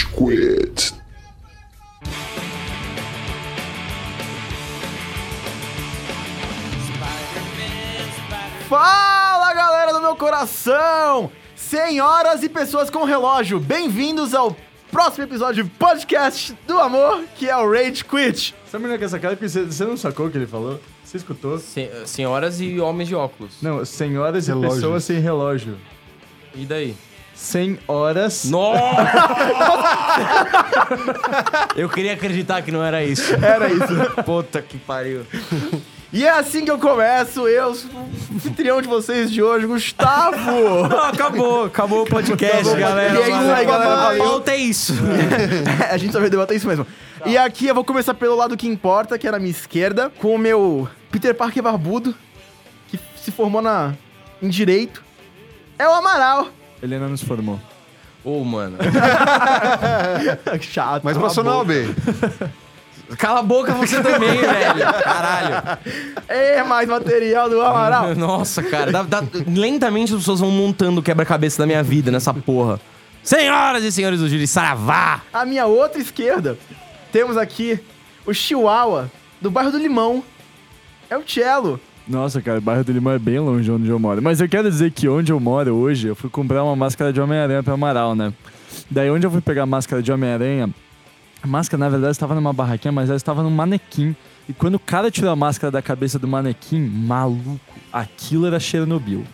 [0.00, 0.92] Rage Quit.
[8.68, 11.30] Fala galera do meu coração!
[11.56, 14.56] Senhoras e pessoas com relógio, bem-vindos ao
[14.90, 18.54] próximo episódio de podcast do amor, que é o Rage Quit.
[18.70, 20.80] Sabe menina com essa cara que você, você não sacou o que ele falou?
[21.04, 21.58] Você escutou?
[21.58, 23.54] Se- senhoras e homens de óculos.
[23.60, 24.74] Não, senhoras e Relógio.
[24.74, 25.76] pessoas sem relógio.
[26.54, 26.94] E daí?
[27.40, 28.44] 100 horas.
[28.44, 28.80] Nossa!
[31.74, 33.34] Eu queria acreditar que não era isso.
[33.34, 34.22] Era isso.
[34.24, 35.24] Puta que pariu.
[36.12, 40.88] E é assim que eu começo, eu, o anfitrião de vocês de hoje, Gustavo.
[40.88, 43.14] Não, acabou, acabou o podcast, Acabou galera.
[43.14, 44.24] E é isso aí, galera, valeu.
[44.24, 44.92] Falta isso.
[45.90, 46.86] a gente só vai debater isso mesmo.
[47.24, 50.34] E aqui eu vou começar pelo lado que importa, que era a minha esquerda, com
[50.34, 52.14] o meu Peter Parker barbudo,
[52.88, 53.94] que se formou na,
[54.42, 55.02] em Direito.
[55.78, 56.48] É o Amaral.
[56.82, 57.58] Ele ainda não se formou.
[58.24, 58.76] Ô, mano.
[60.60, 61.02] Chato.
[61.04, 61.56] Mas passou na.
[61.58, 61.94] OB.
[63.18, 64.92] Cala a boca você também, velho.
[65.02, 65.78] Caralho.
[66.28, 68.14] É mais material do Amaral.
[68.16, 68.92] Nossa, cara.
[68.92, 72.78] dá- dá- lentamente as pessoas vão montando o quebra-cabeça da minha vida nessa porra.
[73.22, 75.22] Senhoras e senhores do Júri Saravá.
[75.32, 76.56] A minha outra esquerda,
[77.12, 77.80] temos aqui
[78.24, 80.22] o Chihuahua, do bairro do Limão.
[81.10, 81.80] É o Cello.
[82.10, 84.20] Nossa, cara, o bairro do Limão é bem longe de onde eu moro.
[84.20, 87.20] Mas eu quero dizer que onde eu moro hoje, eu fui comprar uma máscara de
[87.20, 88.32] Homem-Aranha pra Amaral, né?
[88.90, 90.68] Daí onde eu fui pegar a máscara de Homem-Aranha,
[91.40, 94.16] a máscara na verdade estava numa barraquinha, mas ela estava num manequim.
[94.48, 97.60] E quando o cara tirou a máscara da cabeça do manequim, maluco,
[97.92, 99.24] aquilo era Chernobyl.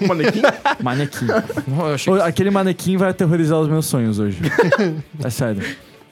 [0.00, 0.40] O manequim.
[0.82, 1.26] Manequim.
[1.68, 4.38] Eu achei Ô, Aquele manequim vai aterrorizar os meus sonhos hoje.
[5.22, 5.62] É sério.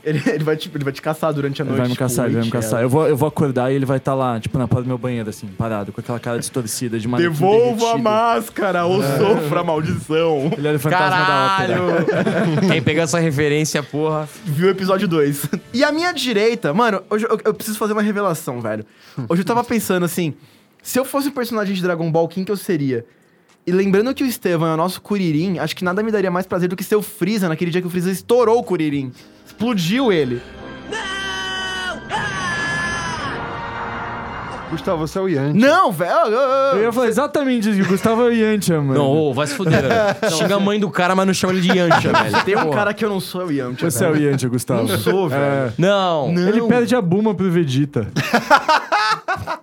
[0.05, 1.79] Ele, ele vai te, ele vai te caçar durante a Ele noite.
[1.81, 2.83] vai me tipo, caçar, ele vai me caçar.
[2.83, 4.99] Eu vou, eu vou acordar e ele vai estar lá, tipo, na porta do meu
[4.99, 9.65] banheiro, assim, parado, com aquela cara distorcida de manequim Devolva a máscara ou sofra a
[9.65, 10.51] maldição.
[10.57, 12.01] Ele era o fantasma da Caralho!
[12.01, 12.35] ópera.
[12.71, 14.29] Quem pegou essa referência, porra.
[14.45, 15.47] Viu o episódio 2.
[15.73, 18.85] E a minha direita, mano, hoje eu, eu preciso fazer uma revelação, velho.
[19.29, 20.35] Hoje eu tava pensando assim:
[20.83, 23.05] se eu fosse um personagem de Dragon Ball, quem que eu seria?
[23.65, 26.47] E lembrando que o Estevam é o nosso Kuririn, acho que nada me daria mais
[26.47, 29.13] prazer do que ser o Freeza naquele dia que o Freeza estourou o Kuririn.
[29.63, 30.43] Explodiu ele.
[34.73, 35.57] Gustavo, você é o Yanti.
[35.61, 36.13] Não, velho.
[36.75, 38.95] Eu ia falar exatamente isso, que o Gustavo é o Yantia, mano.
[38.95, 39.83] Não, ô, vai se fuder.
[39.83, 40.17] velho.
[40.37, 42.45] Xinga a mãe do cara, mas não chama ele de Yancha, velho.
[42.45, 43.89] Tem um cara que eu não sou, é o Yamcha.
[43.89, 44.83] Você é o Yantia, Gustavo.
[44.83, 45.43] Não sou, velho.
[45.43, 45.73] É.
[45.79, 46.33] Não.
[46.33, 46.49] Não.
[46.49, 48.09] Ele perde a Buma pro Vegeta.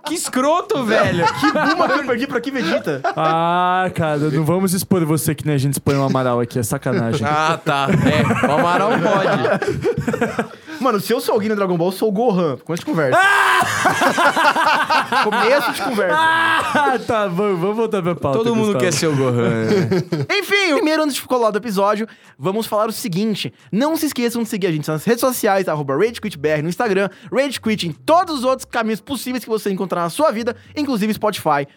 [0.09, 1.25] Que escroto, velho.
[1.39, 3.01] Que Buma que eu perdi pra que Vegeta?
[3.15, 6.63] Ah, cara, não vamos expor você que nem a gente expõe o Amaral aqui, é
[6.63, 7.25] sacanagem.
[7.25, 7.87] Ah, tá.
[7.89, 10.68] É, o Amaral pode.
[10.79, 12.57] Mano, se eu sou alguém no Dragon Ball, eu sou o Gohan.
[12.57, 13.19] Começo de conversa.
[15.23, 16.15] Começo de conversa.
[16.17, 18.37] Ah, tá, vamos, vamos voltar pra pauta.
[18.37, 18.85] Todo mundo Gustavo.
[18.85, 19.65] quer ser o Gohan.
[19.65, 19.69] né?
[20.39, 22.07] Enfim, primeiro antes de colar do episódio,
[22.37, 23.53] vamos falar o seguinte.
[23.71, 27.87] Não se esqueçam de seguir a gente nas redes sociais, arroba RageQuitBR no Instagram, RageQuit
[27.87, 31.67] em todos os outros caminhos possíveis que você encontrar na sua vida, inclusive Spotify.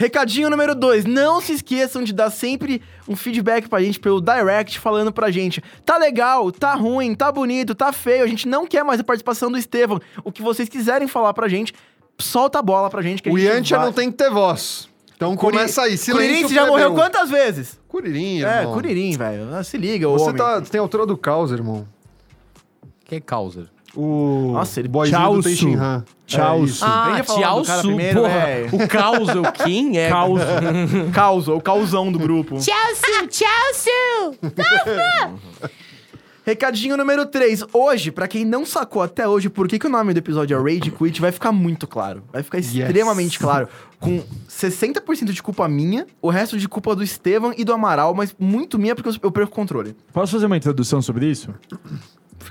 [0.00, 4.78] Recadinho número 2, não se esqueçam de dar sempre um feedback pra gente pelo direct
[4.78, 5.62] falando pra gente.
[5.84, 9.52] Tá legal, tá ruim, tá bonito, tá feio, a gente não quer mais a participação
[9.52, 10.00] do Estevam.
[10.24, 11.74] O que vocês quiserem falar pra gente,
[12.18, 14.88] solta a bola pra gente O gente Yantia vai- não tem que ter voz.
[15.14, 15.98] Então Curi- começa aí.
[15.98, 17.78] Silêncio você já morreu quantas vezes?
[17.86, 18.72] Kuririn, É, irmão.
[18.72, 19.54] Kuririn, velho.
[19.54, 20.36] Ah, Se liga, ô Você homem.
[20.36, 21.86] tá, tem a altura do caos, irmão.
[23.04, 23.68] Que é causa?
[23.94, 25.48] O Nossa, ele- boyzinho do Su.
[25.48, 26.04] Tenshinhan.
[26.26, 26.66] Tchau, É.
[26.68, 26.84] Su.
[26.84, 28.32] Ah, Aprende a falar Tchau do cara Su, primeiro, porra.
[28.46, 28.68] velho.
[28.76, 30.08] O caos, o Kim é...
[30.08, 30.40] Caos.
[31.12, 32.56] Caos, o causão do grupo.
[32.58, 33.26] Tchau, Su!
[33.28, 35.70] Tchau, Su!
[36.46, 37.64] Recadinho número 3.
[37.72, 40.60] Hoje, pra quem não sacou até hoje por que, que o nome do episódio é
[40.74, 42.22] Rage Quit, vai ficar muito claro.
[42.32, 43.68] Vai ficar extremamente claro.
[44.00, 48.34] Com 60% de culpa minha, o resto de culpa do Estevam e do Amaral, mas
[48.38, 49.94] muito minha porque eu, eu perco o controle.
[50.12, 51.54] Posso fazer uma introdução sobre isso?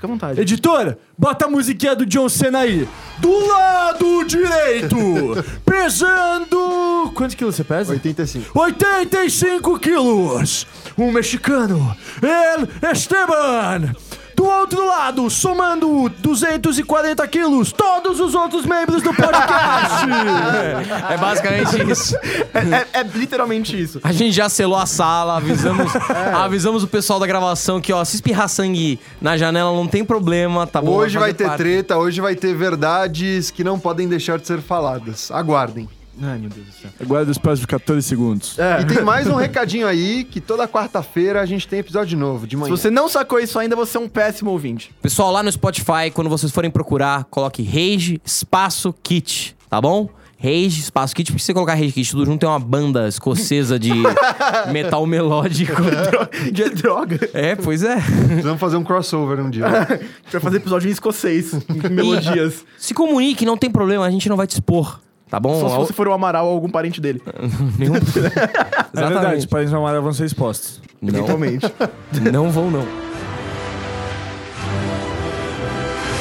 [0.00, 0.40] Fica à vontade.
[0.40, 2.88] Editora, bota a musiquinha do John Cena aí.
[3.18, 4.96] Do lado direito,
[5.62, 7.12] pesando...
[7.14, 7.92] Quantos quilos você pesa?
[7.92, 8.58] 85.
[8.58, 10.66] 85 quilos.
[10.96, 13.94] Um mexicano, El Esteban.
[14.40, 20.06] Do outro lado, somando 240 quilos, todos os outros membros do podcast.
[21.12, 22.16] É basicamente isso.
[22.54, 24.00] É, é- é literalmente isso.
[24.02, 25.92] A gente já selou a sala, avisamos,
[26.34, 30.66] avisamos o pessoal da gravação que, ó, se espirrar sangue na janela não tem problema,
[30.66, 30.92] tá bom?
[30.92, 31.58] Hoje vai fazer ter parte.
[31.58, 35.30] treta, hoje vai ter verdades que não podem deixar de ser faladas.
[35.30, 35.86] Aguardem.
[36.22, 36.90] Ai, meu Deus do céu.
[37.00, 38.58] Aguarda os próximos 14 segundos.
[38.58, 38.82] É.
[38.82, 42.56] E tem mais um recadinho aí, que toda quarta-feira a gente tem episódio novo, de
[42.56, 42.76] Se manhã.
[42.76, 44.92] você não sacou isso ainda, você é um péssimo ouvinte.
[45.00, 50.10] Pessoal, lá no Spotify, quando vocês forem procurar, coloque Rage Espaço Kit, tá bom?
[50.42, 53.78] Rage Espaço Kit, porque se você colocar Rage Kit tudo junto, tem uma banda escocesa
[53.78, 53.90] de
[54.72, 55.72] metal melódico.
[56.52, 57.18] De droga.
[57.34, 57.96] É, pois é.
[57.96, 59.64] Precisamos fazer um crossover um dia.
[60.30, 61.52] Pra fazer episódio em escocês.
[61.68, 62.64] em melodias.
[62.78, 64.98] Se comunique, não tem problema, a gente não vai te expor.
[65.30, 65.60] Tá bom?
[65.60, 67.22] Só se você for o Amaral ou algum parente dele.
[67.78, 69.38] Nenhum- É verdade, Exatamente.
[69.38, 70.82] os parentes amarelos vão ser expostos.
[71.00, 71.66] Não, Eventualmente.
[72.32, 72.80] não vão, não.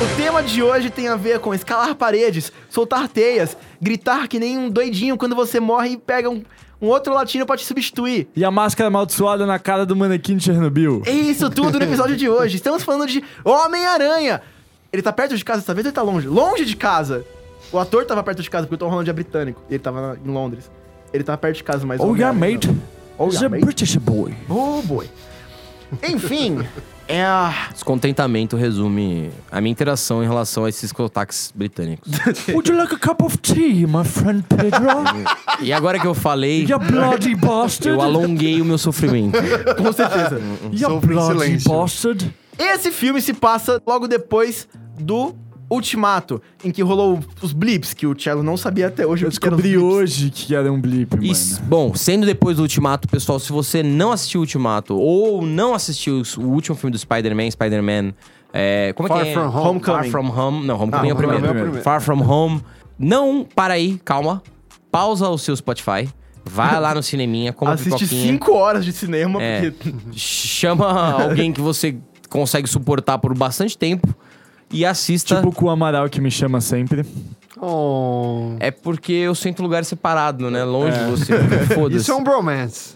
[0.02, 4.58] O tema de hoje tem a ver com escalar paredes, soltar teias, gritar que nem
[4.58, 6.42] um doidinho quando você morre e pega um,
[6.82, 8.30] um outro latino pra te substituir.
[8.36, 11.02] E a máscara amaldiçoada na cara do manequim de Chernobyl.
[11.06, 12.56] É isso tudo no episódio de hoje.
[12.56, 14.42] Estamos falando de Homem-Aranha.
[14.94, 16.28] Ele tá perto de casa dessa vez ou ele tá longe?
[16.28, 17.26] Longe de casa.
[17.72, 19.62] O ator tava perto de casa porque o Tom Holland é britânico.
[19.70, 20.70] E ele tava na- em Londres.
[21.14, 22.00] Ele tava perto de casa, mas...
[22.00, 22.68] Oh yeah, mate.
[22.68, 22.78] não.
[23.18, 23.66] Oh, He's yeah, a mate.
[23.66, 24.34] British boy.
[24.50, 25.10] Oh, boy.
[26.08, 26.60] Enfim,
[27.08, 27.52] é a...
[27.74, 32.12] Descontentamento resume a minha interação em relação a esses sotaques britânicos.
[32.50, 34.88] Would you like a cup of tea, my friend Pedro?
[35.62, 37.90] E agora que eu falei, you bloody bastard.
[37.90, 39.38] eu alonguei o meu sofrimento.
[39.78, 40.40] Com certeza.
[40.72, 41.70] You bloody silêncio.
[41.70, 42.34] bastard.
[42.58, 45.36] Esse filme se passa logo depois do
[45.70, 49.26] Ultimato, em que rolou os blips, que o Cello não sabia até hoje.
[49.26, 51.30] Eu descobri hoje que era um blip, mano.
[51.32, 55.74] s- bom, sendo depois do Ultimato, pessoal, se você não assistiu o Ultimato ou não
[55.76, 58.14] assistiu o último filme do Spider-Man, Spider-Man.
[58.52, 59.34] É, como é Far que é?
[59.34, 59.68] From Home.
[59.68, 59.84] Homecoming.
[59.84, 60.66] Far From Home.
[60.66, 61.46] Não, Homecoming é o primeiro.
[61.46, 61.82] é o primeiro.
[61.84, 62.62] Far From Home.
[62.98, 64.42] Não, para aí, calma.
[64.92, 66.10] Pausa o seu Spotify.
[66.44, 68.32] Vai lá no cineminha, coma Assiste pipoquinha.
[68.34, 69.70] 5 horas de cinema, É.
[69.70, 69.94] porque...
[70.14, 70.88] Chama
[71.24, 71.96] alguém que você
[72.28, 74.08] consegue suportar por bastante tempo
[74.72, 75.36] e assista.
[75.38, 77.06] Tipo com o Amaral que me chama sempre.
[77.62, 78.56] Oh.
[78.60, 80.64] É porque eu sinto lugar separado, né?
[80.64, 81.34] Longe de você.
[81.76, 82.02] Foda-se.
[82.02, 82.96] Isso é um bromance.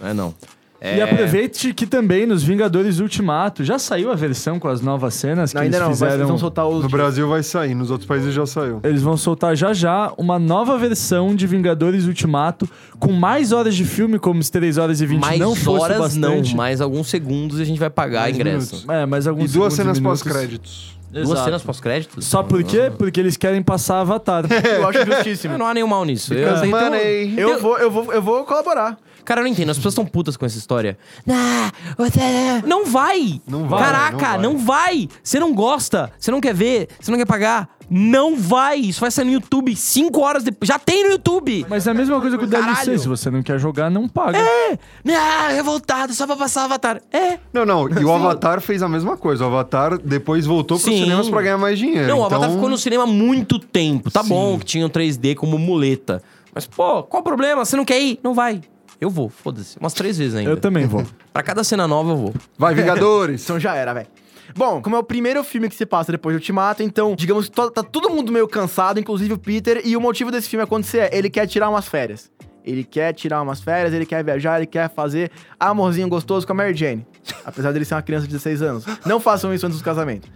[0.00, 0.34] É, não.
[0.82, 5.50] E aproveite que também nos Vingadores Ultimato já saiu a versão com as novas cenas
[5.52, 6.28] que Não, ainda eles não, mas eles fizeram.
[6.28, 6.82] vão soltar os...
[6.84, 8.80] No Brasil vai sair, nos outros países já saiu.
[8.82, 12.68] Eles vão soltar já já uma nova versão de Vingadores Ultimato
[12.98, 16.16] com mais horas de filme, como se 3 horas e 20 mais não fosse horas
[16.16, 16.56] não, bastante.
[16.56, 18.76] mais alguns segundos e a gente vai pagar Mais ingresso.
[18.76, 18.88] minutos.
[18.88, 20.22] É, mas E alguns duas segundos e cenas minutos.
[20.22, 20.99] pós-créditos.
[21.10, 21.44] Duas Exato.
[21.44, 22.24] cenas pós-créditos?
[22.24, 22.90] Só por quê?
[22.96, 24.44] Porque eles querem passar Avatar.
[24.64, 25.54] Eu acho justíssimo.
[25.54, 26.32] Ah, Não há nenhum mal nisso.
[26.32, 27.34] Eu, Because eu- money.
[27.36, 28.96] Eu vou, eu vou, eu vou colaborar.
[29.24, 29.70] Cara, eu não entendo.
[29.70, 30.96] As pessoas estão putas com essa história.
[31.28, 32.20] Ah, você...
[32.66, 33.40] Não vai!
[33.46, 35.08] Não vai, Caraca, não não vai.
[35.22, 37.68] Você não gosta, você não quer ver, você não quer pagar.
[37.90, 38.78] Não vai!
[38.78, 40.68] Isso vai sair no YouTube cinco horas depois.
[40.68, 41.66] Já tem no YouTube!
[41.68, 42.70] Mas é a mesma coisa que o DLC.
[42.70, 42.98] Caralho.
[42.98, 44.38] Se você não quer jogar, não paga.
[44.38, 44.78] É!
[45.08, 47.02] Ah, revoltado, só pra passar Avatar.
[47.12, 47.38] É!
[47.52, 47.88] Não, não.
[47.88, 49.44] E o Avatar fez a mesma coisa.
[49.44, 51.02] O Avatar depois voltou pros Sim.
[51.02, 52.06] cinemas pra ganhar mais dinheiro.
[52.06, 52.36] Não, o então...
[52.38, 54.10] Avatar ficou no cinema há muito tempo.
[54.10, 54.28] Tá Sim.
[54.28, 56.22] bom que tinha o 3D como muleta.
[56.54, 57.64] Mas, pô, qual o problema?
[57.64, 58.20] Você não quer ir?
[58.22, 58.60] Não vai.
[59.00, 59.78] Eu vou, foda-se.
[59.78, 60.50] Umas três vezes ainda.
[60.50, 61.04] Eu também vou.
[61.32, 62.34] Pra cada cena nova eu vou.
[62.58, 63.42] Vai, Vingadores!
[63.42, 64.06] Então já era, velho.
[64.54, 67.54] Bom, como é o primeiro filme que se passa depois do Ultimato, então, digamos que
[67.54, 71.10] tá todo mundo meio cansado, inclusive o Peter, e o motivo desse filme acontecer é,
[71.16, 72.30] ele quer tirar umas férias.
[72.64, 76.56] Ele quer tirar umas férias, ele quer viajar, ele quer fazer amorzinho gostoso com a
[76.56, 77.06] Mary Jane.
[77.44, 78.84] Apesar dele ser uma criança de 16 anos.
[79.06, 80.28] Não façam isso antes do casamento.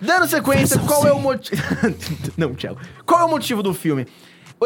[0.00, 1.60] Dando sequência, qual é o motivo...
[2.38, 2.78] Não, Thiago.
[3.04, 4.06] Qual é o motivo do filme?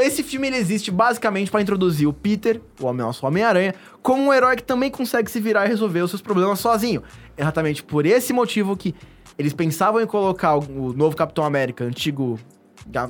[0.01, 4.33] Esse filme ele existe basicamente para introduzir o Peter, o homem, nosso Homem-Aranha, como um
[4.33, 7.03] herói que também consegue se virar e resolver os seus problemas sozinho.
[7.37, 8.95] Exatamente por esse motivo que
[9.39, 12.39] eles pensavam em colocar o, novo Capitão América, antigo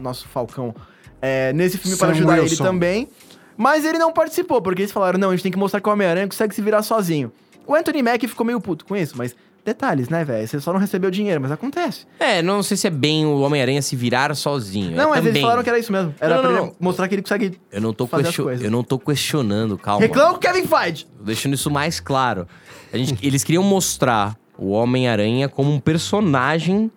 [0.00, 0.74] nosso Falcão,
[1.20, 2.64] é, nesse filme para ajudar ele Wilson.
[2.64, 3.08] também.
[3.56, 5.92] Mas ele não participou, porque eles falaram: não, a gente tem que mostrar que o
[5.92, 7.32] Homem-Aranha consegue se virar sozinho.
[7.66, 10.46] O Anthony Mack ficou meio puto com isso, mas detalhes, né, velho?
[10.46, 12.06] Você só não recebeu dinheiro, mas acontece.
[12.18, 14.90] É, não sei se é bem o Homem-Aranha se virar sozinho.
[14.96, 15.30] não, é mas também.
[15.30, 16.14] eles falaram que era isso mesmo.
[16.20, 16.76] Era Não, pra não, ele não.
[16.80, 17.58] mostrar que ele consegue.
[17.70, 20.00] Eu não tô, fazer question- eu não tô questionando, calma.
[20.00, 21.06] Reclama com o Kevin Feige!
[21.24, 22.46] Deixando isso mais claro.
[22.92, 26.90] A gente- eles queriam mostrar o Homem-Aranha como um personagem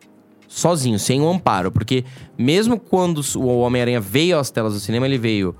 [0.48, 1.72] sozinho, sem o amparo.
[1.72, 2.04] Porque
[2.38, 5.56] mesmo quando o Homem-Aranha veio às telas do cinema, ele veio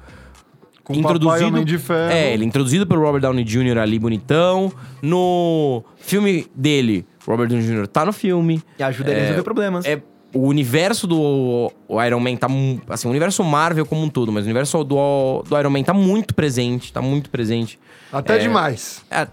[0.86, 2.12] Com o Papai Homem de Ferro.
[2.12, 3.78] É, ele é introduzido pelo Robert Downey Jr.
[3.80, 4.72] ali bonitão.
[5.02, 7.88] No filme dele, Robert Downey Jr.
[7.88, 8.62] tá no filme.
[8.80, 9.86] E ajuda ele a É, resolver problemas.
[9.86, 10.02] É,
[10.34, 12.48] o universo do o Iron Man tá.
[12.90, 15.94] Assim, o universo Marvel como um todo, mas o universo do, do Iron Man tá
[15.94, 17.80] muito presente, tá muito presente.
[18.14, 18.38] Até É.
[18.40, 19.04] demais.
[19.10, 19.28] É,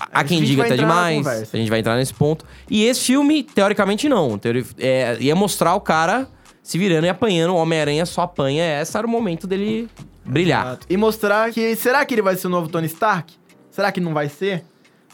[0.00, 1.26] há A quem diga até demais.
[1.26, 2.44] A gente vai entrar nesse ponto.
[2.70, 4.38] E esse filme, teoricamente, não.
[4.38, 6.26] Teori- é, ia mostrar o cara
[6.62, 7.50] se virando e apanhando.
[7.52, 8.80] O Homem-Aranha só apanha.
[8.80, 9.88] Esse era o momento dele
[10.24, 10.78] brilhar.
[10.88, 11.74] E mostrar que.
[11.76, 13.34] Será que ele vai ser o novo Tony Stark?
[13.70, 14.64] Será que não vai ser?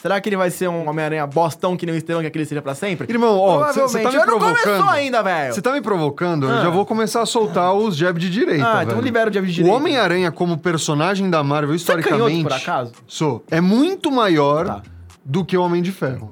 [0.00, 2.62] Será que ele vai ser um Homem-Aranha bostão que nem o Estevão que ele seja
[2.62, 3.06] pra sempre?
[3.12, 4.62] Irmão, ó, você tá me Eu não provocando.
[4.64, 5.52] começou ainda, velho!
[5.54, 6.46] Você tá me provocando?
[6.48, 6.62] Eu Ah.
[6.62, 8.90] já vou começar a soltar os jab de direita, Ah, velho.
[8.92, 9.76] então libera o jab de O direita.
[9.76, 12.42] Homem-Aranha como personagem da Marvel, Você é canhoto, historicamente...
[12.44, 12.92] por acaso?
[13.06, 13.44] Sou.
[13.50, 14.82] É muito maior Tá.
[15.22, 16.30] do que o Homem de Ferro.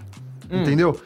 [0.51, 0.63] Hum.
[0.63, 0.99] Entendeu?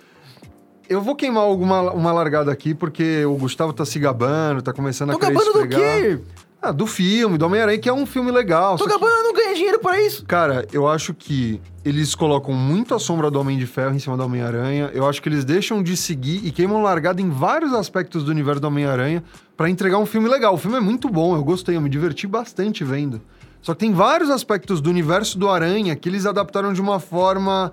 [0.88, 5.10] eu vou queimar alguma uma largada aqui, porque o Gustavo tá se gabando, tá começando
[5.10, 6.20] Tô a querer gabando do quê?
[6.64, 8.76] Ah, do filme, do Homem-Aranha, que é um filme legal.
[8.78, 10.24] Tô só que- não ganhei dinheiro pra isso.
[10.24, 14.16] Cara, eu acho que eles colocam muito a sombra do Homem de Ferro em cima
[14.16, 14.88] do Homem-Aranha.
[14.94, 18.60] Eu acho que eles deixam de seguir e queimam largada em vários aspectos do universo
[18.60, 19.24] do Homem-Aranha
[19.56, 20.54] pra entregar um filme legal.
[20.54, 23.20] O filme é muito bom, eu gostei, eu me diverti bastante vendo.
[23.60, 27.72] Só que tem vários aspectos do universo do Aranha que eles adaptaram de uma forma.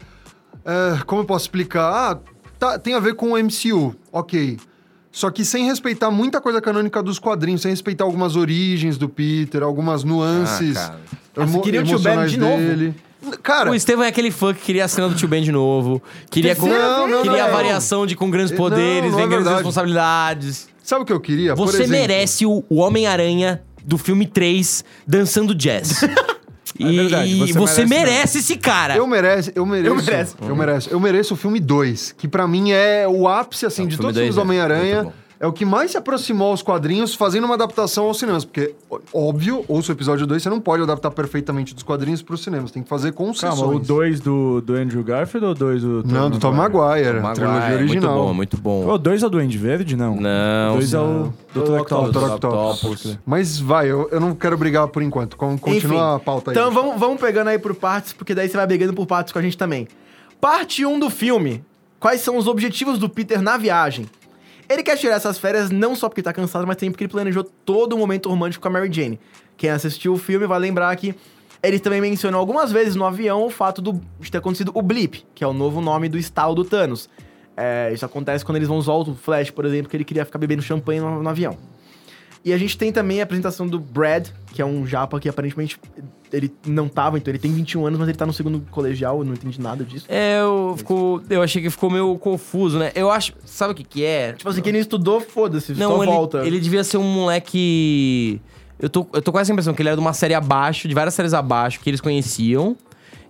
[0.65, 1.89] é, como eu posso explicar?
[1.93, 2.19] Ah,
[2.57, 4.57] tá- tem a ver com o MCU, ok.
[5.11, 9.63] Só que sem respeitar muita coisa canônica dos quadrinhos, sem respeitar algumas origens do Peter,
[9.63, 10.99] algumas nuances Ah, cara.
[11.37, 12.57] Ah, emo- queria o Tio Ben de novo?
[12.57, 12.93] dele.
[13.43, 16.01] Cara, O Estevam é aquele fã que queria a cena do Tio Ben de novo.
[16.29, 17.53] Queria, com, Não, não, queria a não.
[17.53, 19.55] variação de com grandes poderes, não vem é grandes verdade.
[19.55, 20.69] responsabilidades.
[20.83, 21.53] sabe o que eu queria?
[21.55, 26.01] Por Você exemplo, merece o, o Homem-Aranha do filme 3 dançando jazz.
[26.79, 28.95] E, verdade, e você você merece merece, esse cara.
[28.95, 29.87] Eu mereço, eu mereço.
[29.89, 30.35] Eu mereço.
[30.41, 30.89] Eu mereço.
[30.89, 33.97] Eu mereço o filme 2, que pra mim é o ápice assim É, o de
[33.97, 35.03] todos os filmes do dois é Homem-Aranha.
[35.03, 35.13] bom.
[35.41, 38.75] É o que mais se aproximou aos quadrinhos fazendo uma adaptação aos cinemas, porque
[39.13, 42.83] óbvio, ouça o episódio 2, você não pode adaptar perfeitamente dos quadrinhos pros cinemas, tem
[42.83, 43.57] que fazer concessões.
[43.57, 47.21] Calma, o 2 do, do Andrew Garfield ou o 2 do Não, do Tom Maguire,
[47.21, 48.11] Maguire, trilogia original.
[48.15, 48.87] Muito bom, muito bom.
[48.93, 49.95] O 2 é o Duende Verde?
[49.95, 50.17] Não.
[50.17, 51.33] Não, O 2 é o.
[51.53, 51.61] Dr.
[52.11, 52.31] Dr.
[52.33, 53.17] Octopus.
[53.25, 55.37] Mas vai, eu, eu não quero brigar por enquanto.
[55.37, 56.57] Con- Continua a pauta aí.
[56.57, 59.39] Então vamos, vamos pegando aí por partes, porque daí você vai brigando por partes com
[59.39, 59.87] a gente também.
[60.41, 61.63] Parte 1 do filme.
[61.97, 64.05] Quais são os objetivos do Peter na viagem?
[64.69, 67.43] Ele quer tirar essas férias não só porque tá cansado, mas também porque ele planejou
[67.43, 69.19] todo o momento romântico com a Mary Jane.
[69.57, 71.15] Quem assistiu o filme vai lembrar que
[71.61, 75.25] ele também mencionou algumas vezes no avião o fato do- de ter acontecido o Blip,
[75.33, 77.09] que é o novo nome do estalo do Thanos.
[77.57, 80.37] É, isso acontece quando eles vão usar o Flash, por exemplo, que ele queria ficar
[80.39, 81.57] bebendo champanhe no, no avião.
[82.43, 85.79] E a gente tem também a apresentação do Brad, que é um japa que aparentemente
[86.31, 89.25] ele não tava, então ele tem 21 anos, mas ele tá no segundo colegial, eu
[89.25, 90.05] não entendi nada disso.
[90.07, 92.91] É, eu, ficou, eu achei que ficou meio confuso, né?
[92.95, 93.33] Eu acho.
[93.45, 94.33] Sabe o que, que é?
[94.33, 96.45] Tipo assim, quem não estudou, foda-se, só ele, volta.
[96.45, 98.39] ele devia ser um moleque.
[98.79, 100.93] Eu tô, eu tô com essa impressão que ele era de uma série abaixo, de
[100.93, 102.77] várias séries abaixo, que eles conheciam.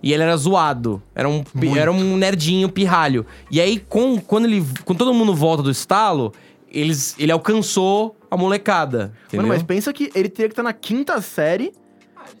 [0.02, 1.02] E ele era zoado.
[1.14, 1.44] Era um,
[1.76, 3.26] era um nerdinho pirralho.
[3.50, 6.32] E aí, com, quando, ele, quando todo mundo volta do estalo,
[6.70, 9.12] eles, ele alcançou a molecada.
[9.26, 9.46] Entendeu?
[9.46, 11.72] Mano, mas pensa que ele teria que estar na quinta série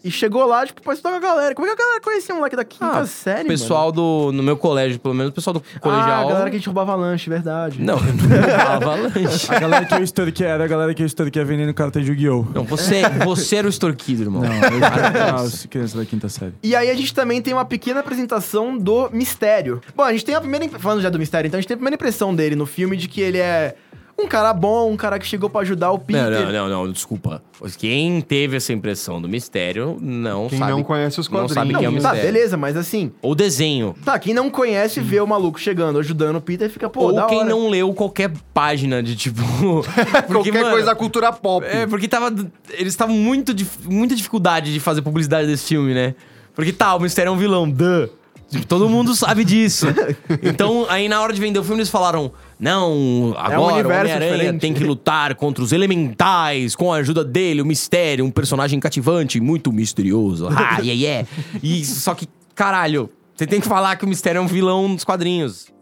[0.04, 1.54] e chegou lá, tipo, pra estudar com a galera.
[1.54, 4.30] Como é que a galera conhecia um moleque da quinta Ah, série, o pessoal do.
[4.32, 5.80] No meu colégio, pelo menos, o pessoal do mano?
[5.80, 6.10] colegial.
[6.10, 7.82] Ah, a galera que a gente roubava lanche, verdade.
[7.82, 9.52] Não, roubava lanche.
[9.54, 12.46] A galera que eu extorquei era a galera que eu extorquei vendendo carta de Yu-Gi-Oh!
[12.54, 14.42] Não, você, você era o extorquido, irmão.
[14.42, 16.54] Não, eu não, as crianças da quinta série.
[16.62, 19.80] E aí a gente também tem uma pequena apresentação do Mistério.
[19.94, 20.68] Bom, a gente tem a primeira...
[20.78, 23.08] Falando já do Mistério, então a gente tem a primeira impressão dele no filme de
[23.08, 23.74] que ele é
[24.20, 26.22] um cara bom, um cara que chegou pra ajudar o Peter.
[26.30, 27.42] Não, não, não, não, desculpa.
[27.78, 30.70] Quem teve essa impressão do mistério não Quem sabe.
[30.72, 31.52] não conhece os Não quadrinhos.
[31.54, 32.22] sabe quem é o Tá, mistério.
[32.32, 33.12] beleza, mas assim...
[33.20, 33.94] Ou desenho.
[34.04, 37.12] Tá, quem não conhece vê o maluco chegando, ajudando o Peter e fica, pô, Ou
[37.12, 37.48] da quem hora.
[37.48, 39.40] não leu qualquer página de tipo.
[40.26, 41.66] Porque, Qualquer mano, coisa da cultura pop.
[41.66, 42.34] É, porque tava.
[42.70, 43.52] Eles estavam muito.
[43.52, 46.14] dif- muita dificuldade de fazer publicidade desse filme, né?
[46.54, 48.08] Porque tá, o mistério é um vilão, duh.
[48.50, 49.86] Tipo, todo mundo sabe disso.
[50.42, 54.60] Então, aí na hora de vender o filme, eles falaram: Não, agora o Homem-Aranha diferente."
[54.60, 59.40] tem que lutar contra os elementais com a ajuda dele, o mistério, um personagem cativante,
[59.40, 60.48] muito misterioso.
[60.60, 61.28] Ah, yeah, yeah.
[61.62, 65.04] E só que, caralho, você tem que falar que o mistério é um vilão nos
[65.04, 65.72] quadrinhos.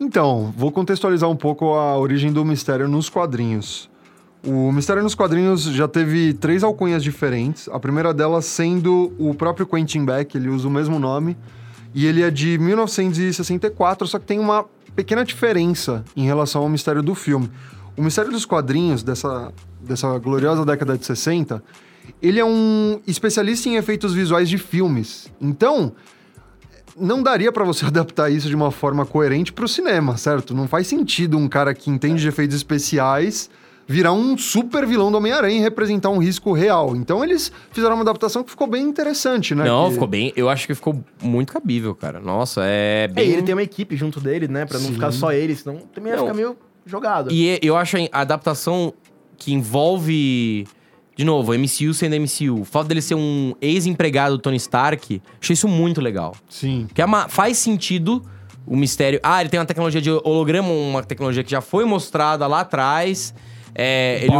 [0.00, 3.88] Então, vou contextualizar um pouco a origem do mistério nos quadrinhos.
[4.44, 7.68] O mistério nos quadrinhos já teve três alcunhas diferentes.
[7.68, 11.36] A primeira delas sendo o próprio Quentin Beck, ele usa o mesmo nome.
[11.94, 14.66] E ele é de 1964, só que tem uma
[14.96, 17.50] pequena diferença em relação ao mistério do filme.
[17.96, 21.62] O mistério dos quadrinhos, dessa, dessa gloriosa década de 60,
[22.20, 25.30] ele é um especialista em efeitos visuais de filmes.
[25.40, 25.92] Então,
[26.96, 30.54] não daria pra você adaptar isso de uma forma coerente pro cinema, certo?
[30.54, 33.50] Não faz sentido um cara que entende de efeitos especiais
[33.86, 36.96] virar um super vilão do Homem-Aranha e representar um risco real.
[36.96, 39.64] Então eles fizeram uma adaptação que ficou bem interessante, né?
[39.64, 40.32] Não, Que- ficou bem.
[40.36, 42.18] Eu acho que ficou muito cabível, cara.
[42.20, 43.28] Nossa, é É, bem.
[43.28, 44.64] e ele tem uma equipe junto dele, né?
[44.66, 44.94] Pra não Sim.
[44.94, 46.24] ficar só ele, senão também ia Não.
[46.24, 47.32] ficar meio jogado.
[47.32, 48.92] E é- eu acho a adaptação
[49.38, 50.66] que envolve.
[51.16, 52.60] De novo, MCU sendo MCU.
[52.60, 56.34] O fato dele ser um ex-empregado do Tony Stark, achei isso muito legal.
[56.48, 56.84] Sim.
[56.88, 58.22] Porque é uma- faz sentido
[58.66, 59.18] o mistério.
[59.22, 63.32] Ah, ele tem uma tecnologia de holograma, uma tecnologia que já foi mostrada lá atrás.
[63.76, 64.32] É, ele,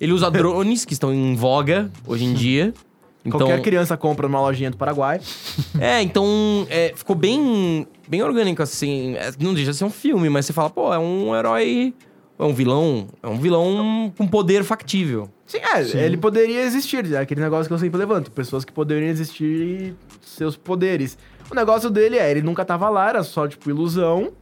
[0.00, 2.72] ele usa drones que estão em voga hoje em dia.
[3.26, 5.20] Então, Qualquer criança compra numa lojinha do Paraguai.
[5.80, 9.16] é, então é, ficou bem, bem orgânico, assim.
[9.16, 11.92] É, Não deixa de ser um filme, mas você fala, pô, é um herói.
[12.38, 13.08] É um vilão.
[13.20, 15.28] É um vilão com poder factível.
[15.44, 17.12] Sim, é, ele poderia existir.
[17.12, 18.30] É aquele negócio que eu sempre levanto.
[18.30, 21.18] Pessoas que poderiam existir e seus poderes.
[21.50, 24.32] O negócio dele é, ele nunca tava lá, era só, tipo, ilusão.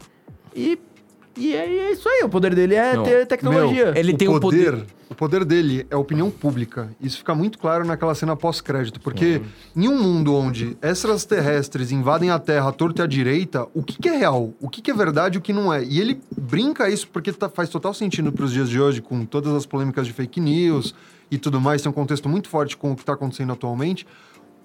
[0.54, 0.78] E
[1.37, 3.03] E é, é isso aí, o poder dele é Não.
[3.03, 3.87] ter tecnologia.
[3.87, 6.91] Meu, Ele o tem um poder, poder- O poder dele é opinião pública.
[7.00, 9.00] Isso fica muito claro naquela cena pós-crédito.
[9.00, 9.41] Porque
[9.76, 13.99] em um mundo onde extraterrestres invadem a Terra à torta e à direita, o que,
[14.00, 14.53] que é real?
[14.61, 15.85] O que, que é verdade e o que não é?
[15.85, 19.25] E ele brinca isso porque tá- faz total sentido para os dias de hoje, com
[19.25, 20.95] todas as polêmicas de fake news
[21.31, 21.83] e tudo mais.
[21.83, 24.07] Tem um contexto muito forte com o que está acontecendo atualmente.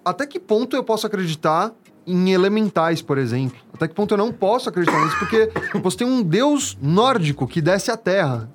[0.06, 1.72] Até que ponto eu posso acreditar
[2.12, 3.58] em elementais, por exemplo?
[3.74, 5.18] Até que ponto eu não posso acreditar nisso?
[5.20, 5.50] Porque
[5.82, 8.50] você tem um deus nórdico que desce a terra.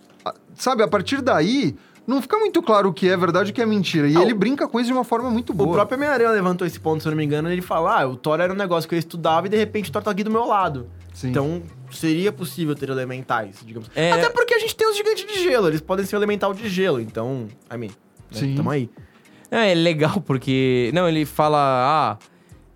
[0.54, 1.74] Sabe, a partir daí,
[2.06, 4.06] não fica muito claro o que é verdade e o que é mentira.
[4.08, 5.72] E Ah, ele o- brinca com isso de uma forma muito O boa.
[5.72, 8.38] próprio Homem-Aranha levantou esse ponto, se eu não me engano, ele fala: ah, o Thor
[8.40, 10.44] era um negócio que eu estudava e de repente o Thor tá aqui do meu
[10.46, 10.88] lado.
[11.12, 11.30] Sim.
[11.30, 13.88] Então, seria possível ter elementais, digamos.
[13.94, 14.12] É.
[14.12, 16.68] Até porque a gente tem os gigantes de gelo, eles podem ser um elemental de
[16.68, 17.94] gelo, então, I mean, né,
[18.32, 18.54] Sim.
[18.56, 18.90] tamo aí.
[19.50, 20.90] É, é legal porque.
[20.94, 21.58] Não, ele fala.
[21.58, 22.18] Ah,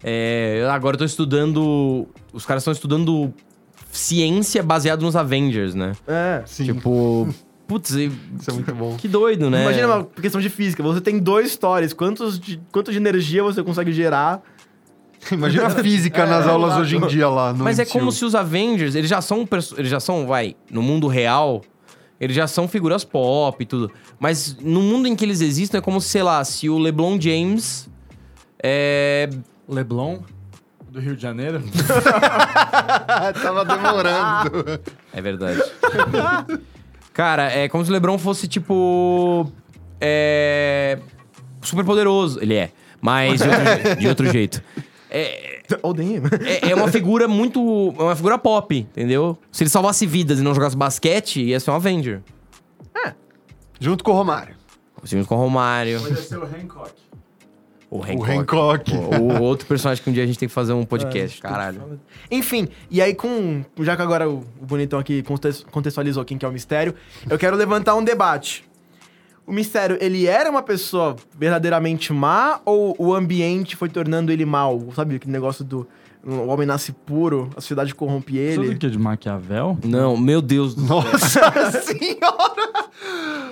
[0.02, 2.06] é, agora eu tô estudando.
[2.32, 3.32] Os caras estão estudando
[3.90, 5.92] ciência baseada nos Avengers, né?
[6.06, 6.42] É.
[6.46, 7.28] Sim, Tipo.
[7.68, 8.10] Putz, isso
[8.48, 8.96] é muito bom.
[8.96, 9.60] que doido, né?
[9.60, 13.62] Imagina uma questão de física, você tem dois stories, quantos de, quanto de energia você
[13.62, 14.40] consegue gerar?
[15.30, 16.80] Imagina a física nas É, aulas exato.
[16.82, 17.92] hoje em dia lá no Mas é MCU.
[17.92, 19.46] como se os Avengers, eles já são.
[19.76, 21.60] Eles já são, vai, no mundo real,
[22.18, 23.90] eles já são figuras pop e tudo.
[24.18, 27.86] Mas no mundo em que eles existem, é como, sei lá, se o LeBron James.
[28.62, 29.28] É.
[29.68, 30.20] Leblon,
[30.90, 31.62] do Rio de Janeiro.
[33.42, 34.80] Tava demorando.
[35.12, 35.62] É verdade.
[37.12, 39.50] Cara, é como se o LeBron fosse tipo.
[40.00, 40.98] É.
[41.62, 42.40] Super poderoso.
[42.40, 42.70] Ele é.
[43.00, 44.62] Mas de outro, de outro jeito.
[45.10, 45.92] É, Oh,
[46.46, 47.94] é, é uma figura muito.
[47.98, 49.38] É uma figura pop, entendeu?
[49.52, 52.22] Se ele salvasse vidas e não jogasse basquete, ia ser um Avenger.
[53.78, 54.56] Junto com o Romário.
[55.02, 56.92] Assim com o Romário, Pode ser o Hancock.
[57.90, 58.30] O O Hancock.
[58.30, 58.92] Hancock.
[58.92, 61.98] O, o outro personagem que um dia a gente tem que fazer um podcast, caralho.
[62.30, 63.64] Enfim, e aí com.
[63.80, 65.24] Já que agora o, o bonitão aqui
[65.70, 66.94] contextualizou quem que é o mistério,
[67.28, 68.64] eu quero levantar um debate.
[69.46, 74.78] O mistério, ele era uma pessoa verdadeiramente má ou o ambiente foi tornando ele mal?
[74.94, 75.88] Sabe aquele negócio do.
[76.26, 78.70] O homem nasce puro, a sociedade corrompe ele.
[78.70, 78.90] o que?
[78.90, 79.78] De Maquiavel?
[79.84, 80.96] Não, meu Deus do céu.
[80.96, 82.88] Nossa senhora!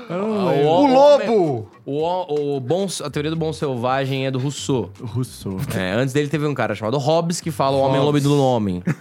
[0.09, 0.67] Ah, lembro.
[0.67, 1.69] O homem- lobo!
[1.87, 4.91] O, o bom, a teoria do bom selvagem é do Rousseau.
[5.01, 5.57] Rousseau.
[5.75, 8.21] É, antes dele teve um cara chamado Hobbes que fala o homem é o lobo
[8.21, 8.83] do homem.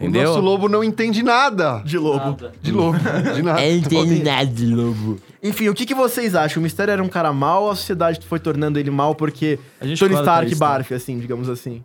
[0.00, 0.30] O Entendeu?
[0.30, 1.82] nosso lobo não entende nada.
[1.84, 2.38] De lobo.
[2.62, 2.96] De lobo.
[3.36, 3.60] De nada.
[3.62, 3.76] É
[4.24, 5.18] nada de lobo.
[5.42, 6.58] Enfim, o que, que vocês acham?
[6.58, 9.86] O mistério era um cara mau ou a sociedade foi tornando ele mal porque A
[9.86, 10.56] gente Tony Stark tá?
[10.56, 11.84] barf, assim, digamos assim?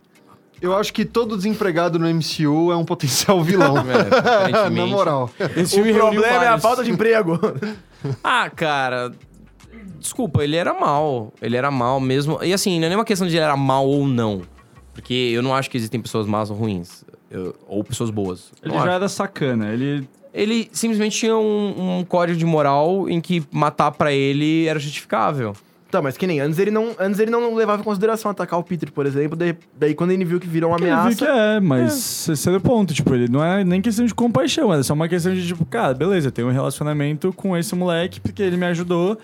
[0.60, 3.76] Eu acho que todo desempregado no MCU é um potencial vilão.
[3.78, 4.74] É, aparentemente.
[4.90, 5.30] Na moral.
[5.56, 7.38] Esse o problema é a falta de emprego.
[8.22, 9.10] Ah, cara.
[9.98, 11.32] Desculpa, ele era mal.
[11.42, 12.38] Ele era mal mesmo.
[12.42, 14.42] E assim, não é nem uma questão de ele era mal ou não.
[14.94, 17.04] Porque eu não acho que existem pessoas más ou ruins.
[17.30, 18.52] Eu- ou pessoas boas.
[18.62, 18.94] Ele Não já acho.
[18.94, 19.72] era sacana.
[19.72, 24.78] Ele Ele simplesmente tinha um, um código de moral em que matar pra ele era
[24.78, 25.54] justificável.
[25.96, 28.62] Tá, mas que nem antes ele não, antes ele não levava em consideração atacar o
[28.62, 29.34] Peter, por exemplo.
[29.34, 31.16] Daí, daí quando ele viu que virou uma Ele viu ameaça.
[31.16, 32.92] que é, mas esse era o ponto.
[32.92, 35.94] Tipo, ele não é nem questão de compaixão, é só uma questão de, tipo, cara,
[35.94, 39.18] beleza, eu tenho um relacionamento com esse moleque porque ele me ajudou.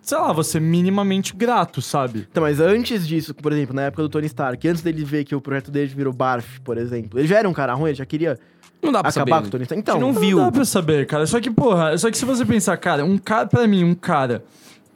[0.00, 2.26] Sei lá, você minimamente grato, sabe?
[2.30, 5.34] Então, mas antes disso, por exemplo, na época do Tony Stark, antes dele ver que
[5.34, 8.06] o projeto dele virou Barf, por exemplo, ele já era um cara ruim, ele já
[8.06, 8.38] queria
[8.82, 9.42] Não dá pra acabar saber.
[9.42, 9.78] com o Tony Stark.
[9.80, 10.38] Então, não Não viu.
[10.38, 11.26] dá pra saber, cara.
[11.26, 14.42] Só que, porra, só que se você pensar, cara, um cara, pra mim, um cara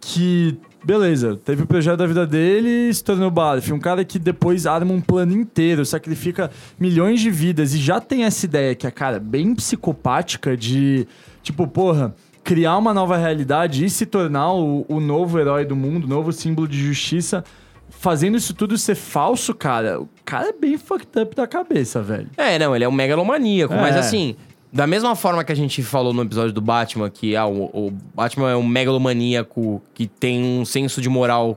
[0.01, 3.73] que, beleza, teve o projeto da vida dele e se tornou Barf.
[3.73, 8.25] Um cara que depois arma um plano inteiro, sacrifica milhões de vidas e já tem
[8.25, 11.07] essa ideia que é, cara, bem psicopática de,
[11.43, 16.07] tipo, porra, criar uma nova realidade e se tornar o, o novo herói do mundo,
[16.07, 17.43] novo símbolo de justiça.
[17.89, 22.29] Fazendo isso tudo ser falso, cara, o cara é bem fucked up da cabeça, velho.
[22.37, 23.73] É, não, ele é um megalomaníaco.
[23.73, 23.81] É.
[23.81, 24.37] Mas assim,
[24.75, 27.91] da mesma forma que a gente falou no episódio do Batman, que ah, o, o
[28.13, 31.57] Batman é um megalomaníaco que tem um senso de moral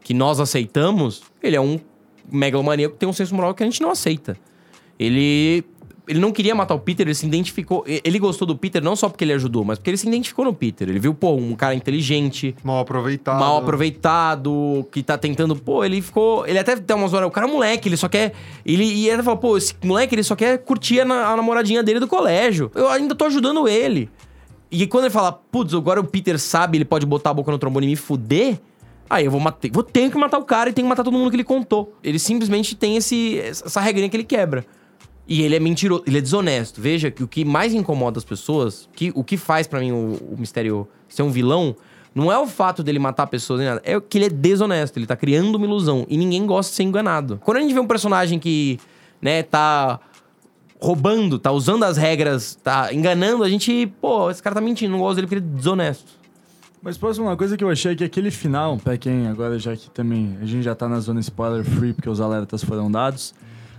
[0.00, 1.78] que nós aceitamos, ele é um
[2.32, 4.38] megalomaníaco que tem um senso moral que a gente não aceita.
[4.98, 5.62] Ele.
[6.08, 7.84] Ele não queria matar o Peter, ele se identificou.
[7.86, 10.54] Ele gostou do Peter não só porque ele ajudou, mas porque ele se identificou no
[10.54, 10.88] Peter.
[10.88, 13.40] Ele viu, pô, um cara inteligente, Mal aproveitado.
[13.40, 15.56] mal aproveitado, que tá tentando.
[15.56, 16.46] Pô, ele ficou.
[16.46, 17.28] Ele até tem umas horas.
[17.28, 18.32] O cara é moleque, ele só quer.
[18.64, 21.82] Ele, e ele falou, pô, esse moleque, ele só quer curtir a, na- a namoradinha
[21.82, 22.70] dele do colégio.
[22.74, 24.08] Eu ainda tô ajudando ele.
[24.70, 27.58] E quando ele fala, putz, agora o Peter sabe, ele pode botar a boca no
[27.58, 28.58] trombone e me fuder.
[29.08, 29.68] Aí eu vou matar.
[29.72, 31.94] Vou ter que matar o cara e tenho que matar todo mundo que ele contou.
[32.02, 34.64] Ele simplesmente tem esse, essa regrinha que ele quebra.
[35.28, 36.80] E ele é mentiroso, ele é desonesto.
[36.80, 40.14] Veja que o que mais incomoda as pessoas, que, o que faz pra mim o,
[40.32, 41.74] o mistério ser um vilão,
[42.14, 45.06] não é o fato dele matar pessoas nem nada, é que ele é desonesto, ele
[45.06, 46.06] tá criando uma ilusão.
[46.08, 47.40] E ninguém gosta de ser enganado.
[47.44, 48.78] Quando a gente vê um personagem que,
[49.20, 50.00] né, tá
[50.80, 55.00] roubando, tá usando as regras, tá enganando, a gente, pô, esse cara tá mentindo, não
[55.00, 56.16] gosto dele porque ele é desonesto.
[56.82, 59.90] Mas posso uma coisa que eu achei que aquele final, pra quem agora já que
[59.90, 63.34] também a gente já tá na zona spoiler free porque os alertas foram dados,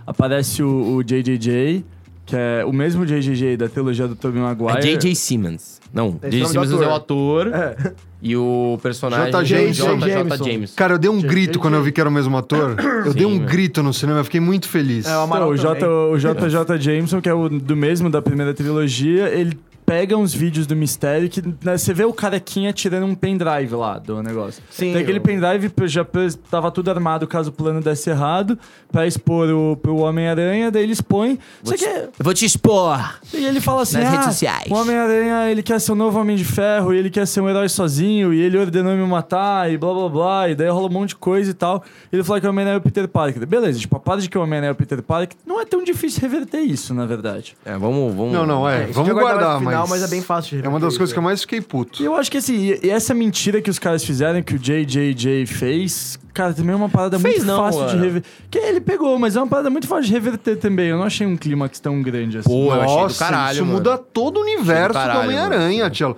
[0.08, 1.84] aparece o, o JJJ,
[2.26, 4.78] que é o mesmo JJJ da trilogia do Tobey Maguire.
[4.78, 5.14] É J.J.
[5.14, 5.78] Simmons.
[5.92, 6.54] Não, Esse J.J.
[6.54, 7.48] nome do Simmons é o ator.
[7.54, 9.56] ator e o personagem J.J.
[9.56, 10.10] é o J.J.
[10.10, 10.44] Jameson.
[10.44, 10.74] Jameson.
[10.76, 12.76] Cara, eu dei um J- grito J- quando eu vi que era o mesmo ator.
[13.06, 15.06] Eu dei um grito no cinema, eu fiquei muito feliz.
[15.06, 15.94] É, o Então, Amaral o, J, também.
[16.12, 19.58] o JJ Jameson, que é o do mesmo da primeira trilogia, ele
[19.88, 23.98] pega uns vídeos do mistério que né, você vê o carequinha tirando um pendrive lá
[23.98, 24.62] do negócio.
[24.68, 26.06] Sim, Tem aquele eu- pendrive já
[26.50, 28.58] tava tudo armado caso o plano desse errado,
[28.92, 31.38] pra expor o, pro Homem-Aranha, daí ele expõe.
[31.64, 33.18] Só que Eu vou te expor.
[33.32, 36.20] e ele fala assim: Nas ah, redes sociais." o Homem-Aranha ele quer ser o novo
[36.20, 39.72] Homem de Ferro, e ele quer ser um herói sozinho, e ele ordenou me matar,
[39.72, 41.82] e blá blá blá, e daí rola um monte de coisa e tal.
[42.12, 43.46] Ele fala que o Homem-Aranha é o Peter Parker.
[43.46, 45.82] Beleza, tipo, a parte de que o Homem-Aranha é o Peter Parker, não é tão
[45.82, 47.56] difícil reverter isso, na verdade.
[47.64, 48.34] É, vamos, vamos.
[48.34, 48.82] Não, não, é.
[48.82, 50.02] É, vamos guardar, mais final, mas...
[50.02, 52.02] é bem fácil de É uma das coisas que eu mais fiquei puto.
[52.02, 55.46] E eu acho que assim, e- essa mentira que os caras fizeram, que o JJJ
[55.46, 58.02] fez, cara, também é uma parada Fez muito não, fácil de mano.
[58.04, 58.28] reverter.
[58.50, 60.88] Que ele pegou, mas é uma parada muito fácil de reverter também.
[60.88, 62.48] Eu não achei um clímax tão grande assim.
[62.48, 63.78] Pô, eu achei do Nossa, caralho, isso mano.
[63.78, 65.90] muda todo o universo do caralho, Homem-Aranha.
[65.90, 66.16] Tchelo.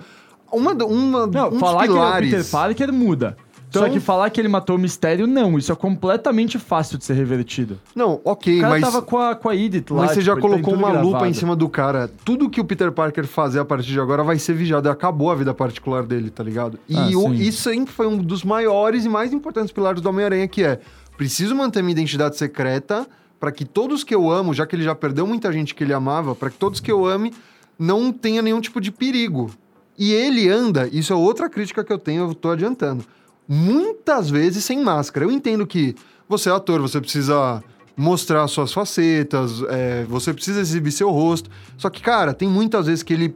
[0.51, 2.29] Uma, uma, Não, um dos falar que ele é o pilares...
[2.31, 3.37] Peter Parker muda.
[3.71, 5.57] Só Então- que falar que ele matou o mistério, não.
[5.57, 7.79] Isso é completamente fácil de ser revertido.
[7.95, 8.81] Não, ok, O cara mas...
[8.81, 10.01] tava com a, com a Edith lá.
[10.01, 11.25] Mas você já tipo, ele tem colocou uma lupa gravado.
[11.31, 12.11] em cima do cara.
[12.25, 14.89] Tudo que o Peter Parker fazer a partir de agora vai ser vigiado.
[14.89, 16.77] Acabou a vida particular dele, tá ligado?
[16.89, 20.47] E Ah, o- isso sempre foi um dos maiores e mais importantes pilares do Homem-Aranha,
[20.47, 20.79] que é...
[21.17, 23.07] Preciso manter minha identidade secreta
[23.39, 25.93] para que todos que eu amo, já que ele já perdeu muita gente que ele
[25.93, 27.31] amava, para que todos que eu ame
[27.79, 29.49] não tenha nenhum tipo de perigo.
[29.97, 33.03] E ele anda, isso é outra crítica que eu tenho, eu tô adiantando.
[33.53, 35.25] Muitas vezes sem máscara.
[35.25, 35.93] Eu entendo que
[36.25, 37.61] você é ator, você precisa
[37.97, 41.49] mostrar suas facetas, é, você precisa exibir seu rosto.
[41.77, 43.35] Só que, cara, tem muitas vezes que ele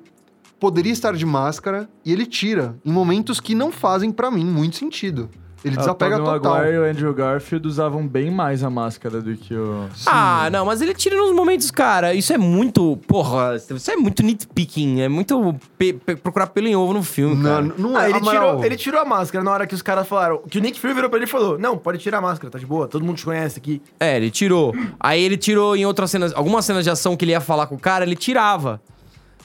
[0.58, 4.78] poderia estar de máscara e ele tira, em momentos que não fazem, pra mim, muito
[4.78, 5.30] sentido.
[5.65, 6.54] Ele Ah, desapega o total.
[6.58, 9.88] Maguire e o Andrew Garfield usavam bem mais a máscara do que o...
[10.06, 12.13] Ah, não, mas ele tira nos momentos, cara.
[12.13, 12.97] Isso é muito.
[13.08, 15.01] Porra, isso é muito nitpicking.
[15.01, 17.62] É muito pe- pe- procurar pelo em ovo no filme, cara.
[17.63, 18.47] Não, não Ah, é, ele, Amaral.
[18.49, 20.38] tirou, ele tirou a máscara na hora que os caras falaram.
[20.47, 22.60] Que o Nick Fury virou pra ele e falou: Não, pode tirar a máscara, tá
[22.60, 23.82] de boa, todo mundo te conhece aqui.
[23.99, 24.71] É, ele tirou.
[24.99, 26.32] Aí ele tirou em outras cenas.
[26.36, 28.80] Algumas cenas de ação que ele ia falar com o cara, ele tirava.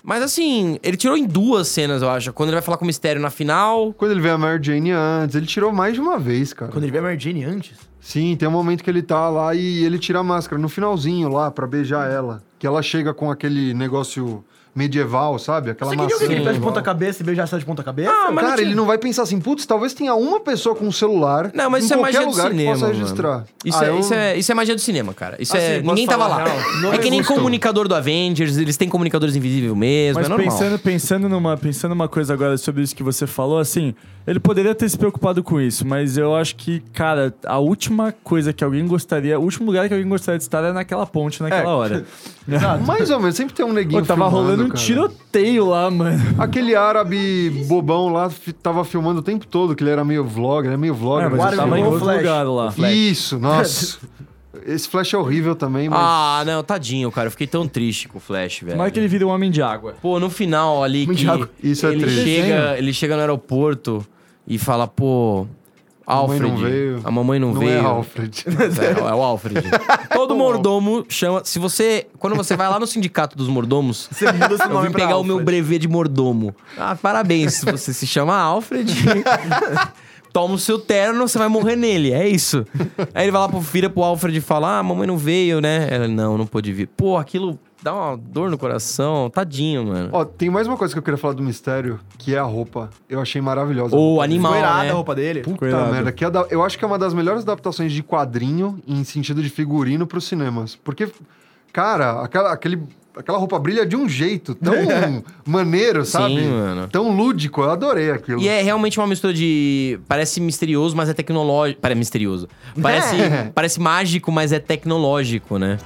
[0.03, 2.33] Mas assim, ele tirou em duas cenas, eu acho.
[2.33, 3.93] Quando ele vai falar com o mistério na final.
[3.93, 6.73] Quando ele vê a Mary Jane antes, ele tirou mais de uma vez, cara.
[6.73, 7.79] Quando ele vê a Mary Jane antes.
[8.01, 11.29] Sim, tem um momento que ele tá lá e ele tira a máscara no finalzinho
[11.29, 12.43] lá pra beijar ela.
[12.59, 14.43] Que ela chega com aquele negócio
[14.75, 15.71] medieval, sabe?
[15.71, 16.27] Aquela Você queria maçã.
[16.27, 18.11] que ele tá de ponta cabeça e beijar ela de ponta cabeça?
[18.11, 20.87] Ah, mas Cara, não ele não vai pensar assim, putz, talvez tenha uma pessoa com
[20.87, 22.75] um celular Não, mas em isso é qualquer magia do lugar cinema.
[22.75, 23.45] que possa registrar.
[23.65, 25.37] Isso, Ah, é, eu- isso, é, isso é magia do cinema, cara.
[25.41, 25.75] Isso Assim, é.
[25.81, 26.45] posso Ninguém tava lá.
[26.83, 30.47] Não é que nem comunicador do Avengers, eles têm comunicadores invisíveis mesmo, Mas é normal.
[30.49, 33.95] pensando, pensando, numa, pensando numa coisa agora sobre isso que você falou, assim,
[34.27, 38.53] ele poderia ter se preocupado com isso, mas eu acho que, cara, a última coisa
[38.53, 41.63] que alguém gostaria, o último lugar que alguém gostaria de estar é naquela ponte naquela
[41.71, 41.75] É.
[41.75, 42.05] hora.
[42.87, 44.81] Mais ou menos, sempre tem um neguinho Pô, tava filmando, rolando um cara.
[44.81, 46.21] tiroteio lá, mano.
[46.39, 48.31] Aquele árabe bobão lá
[48.63, 51.27] tava filmando o tempo todo, que ele era meio vlogger, é meio vlogger.
[51.27, 52.17] É, mas eu tava em outro Flash.
[52.19, 52.75] lugar lá.
[52.91, 53.99] Isso, nossa.
[54.67, 55.99] Esse flash é horrível também, mas...
[56.03, 57.29] Ah, não, tadinho, cara.
[57.29, 58.77] Eu fiquei tão triste com o Flash, velho.
[58.77, 59.95] Como é que ele vira um homem de água?
[60.03, 62.25] Pô, no final ali que Thiago, isso é ele triste.
[62.25, 64.05] chega, ele chega no aeroporto
[64.49, 65.47] e fala, pô,
[66.05, 67.01] A mamãe Alfred, não veio.
[67.05, 67.73] a mamãe não, não veio.
[67.73, 68.45] é Alfred.
[68.81, 69.63] É, é o Alfred.
[70.13, 71.43] Todo mordomo chama.
[71.45, 72.09] Se você.
[72.19, 75.17] Quando você vai lá no sindicato dos mordomos, Você muda seu eu nome vim pegar
[75.19, 75.45] o meu Alfred.
[75.45, 76.53] brevet de mordomo.
[76.77, 77.55] Ah, parabéns.
[77.55, 78.93] Se você se chama Alfred.
[80.33, 82.13] Toma o seu terno, você vai morrer nele.
[82.13, 82.65] É isso.
[83.15, 85.89] Aí ele vai lá pro vira pro Alfred e fala: Ah, mamãe não veio, né?
[85.91, 86.87] Ela, não, não pôde vir.
[86.89, 89.29] Pô, aquilo dá uma dor no coração.
[89.31, 90.11] Tadinho, mano.
[90.13, 92.91] Ó, tem mais uma coisa que eu queria falar do mistério, que é a roupa.
[93.09, 93.97] Eu achei maravilhosa.
[93.97, 94.53] O animal.
[94.53, 94.91] Ficou irada né?
[94.91, 95.41] a roupa dele.
[95.41, 95.93] Puta Cuidado.
[95.93, 99.03] merda, que é da- eu acho que é uma das melhores adaptações de quadrinho em
[99.03, 100.77] sentido de figurino pros cinemas.
[100.77, 101.09] Porque,
[101.73, 102.83] cara, aquela, aquele,
[103.17, 104.75] aquela roupa brilha de um jeito tão
[105.47, 106.37] maneiro, sabe?
[106.41, 106.89] Sim, mano.
[106.89, 108.41] Tão lúdico, eu adorei aquilo.
[108.41, 109.99] E é realmente uma mistura de.
[110.09, 111.81] Parece misterioso, mas é tecnológico.
[111.81, 112.49] Parece misterioso.
[112.81, 113.51] Parece, É.
[113.55, 115.79] parece mágico, mas é tecnológico, né?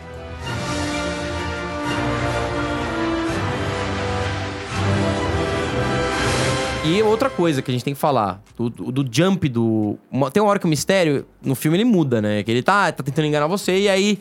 [6.86, 9.96] E outra coisa que a gente tem que falar, do, do- jump do.
[10.10, 12.42] uma- tem uma hora que o mistério, no filme, ele muda, né?
[12.42, 14.18] Que ele tá, tá tentando enganar você, e aí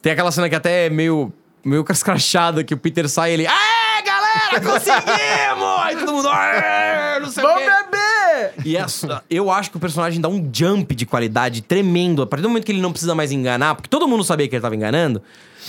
[0.00, 1.30] tem aquela cena que até é meio,
[1.66, 3.46] meio cascrachada, que o Peter sai e ele.
[3.46, 5.80] Aê, galera, conseguimos!
[5.82, 6.28] aí todo mundo.
[6.28, 7.70] "Aê, não sei o Vamos quê.
[7.70, 8.52] beber!
[8.64, 12.22] E essa- eu acho que o personagem dá um jump de qualidade tremendo.
[12.22, 14.54] A partir do momento que ele não precisa mais enganar, porque todo mundo sabia que
[14.54, 15.22] ele tava enganando,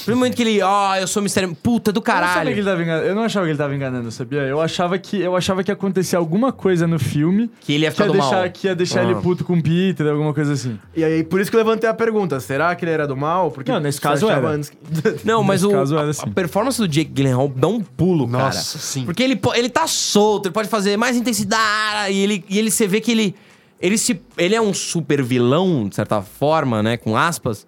[0.08, 1.56] No momento que ele, ó, eu sou mistério.
[1.56, 2.50] Puta do Eu não, que caralho.
[2.50, 4.42] ele tava enganando, eu não achava que ele tava enganando, sabia?
[4.42, 7.96] Eu achava que, eu achava que acontecia alguma coisa no filme Que ele ia que
[7.96, 8.30] ficar ia do mal.
[8.30, 9.22] deixar, que ia deixar ele Ah.
[9.22, 10.78] puto com o Peter, alguma coisa assim.
[10.96, 13.50] E aí, por isso que eu levantei a pergunta: será que ele era do mal?
[13.52, 14.48] Porque Não, nesse caso era.
[14.48, 14.78] antes que-
[15.26, 16.24] Não, mas o, caso era a, assim.
[16.24, 18.46] a performance do Jake Gyllenhaal dá um pulo, cara.
[18.46, 19.06] Nossa, sim.
[19.06, 22.14] Porque ele, ele tá solto, ele pode fazer mais intensidade.
[22.14, 23.36] E ele, e ele você vê que ele.
[23.80, 26.98] Ele, se, ele é um super vilão, de certa forma, né?
[26.98, 27.68] Com aspas.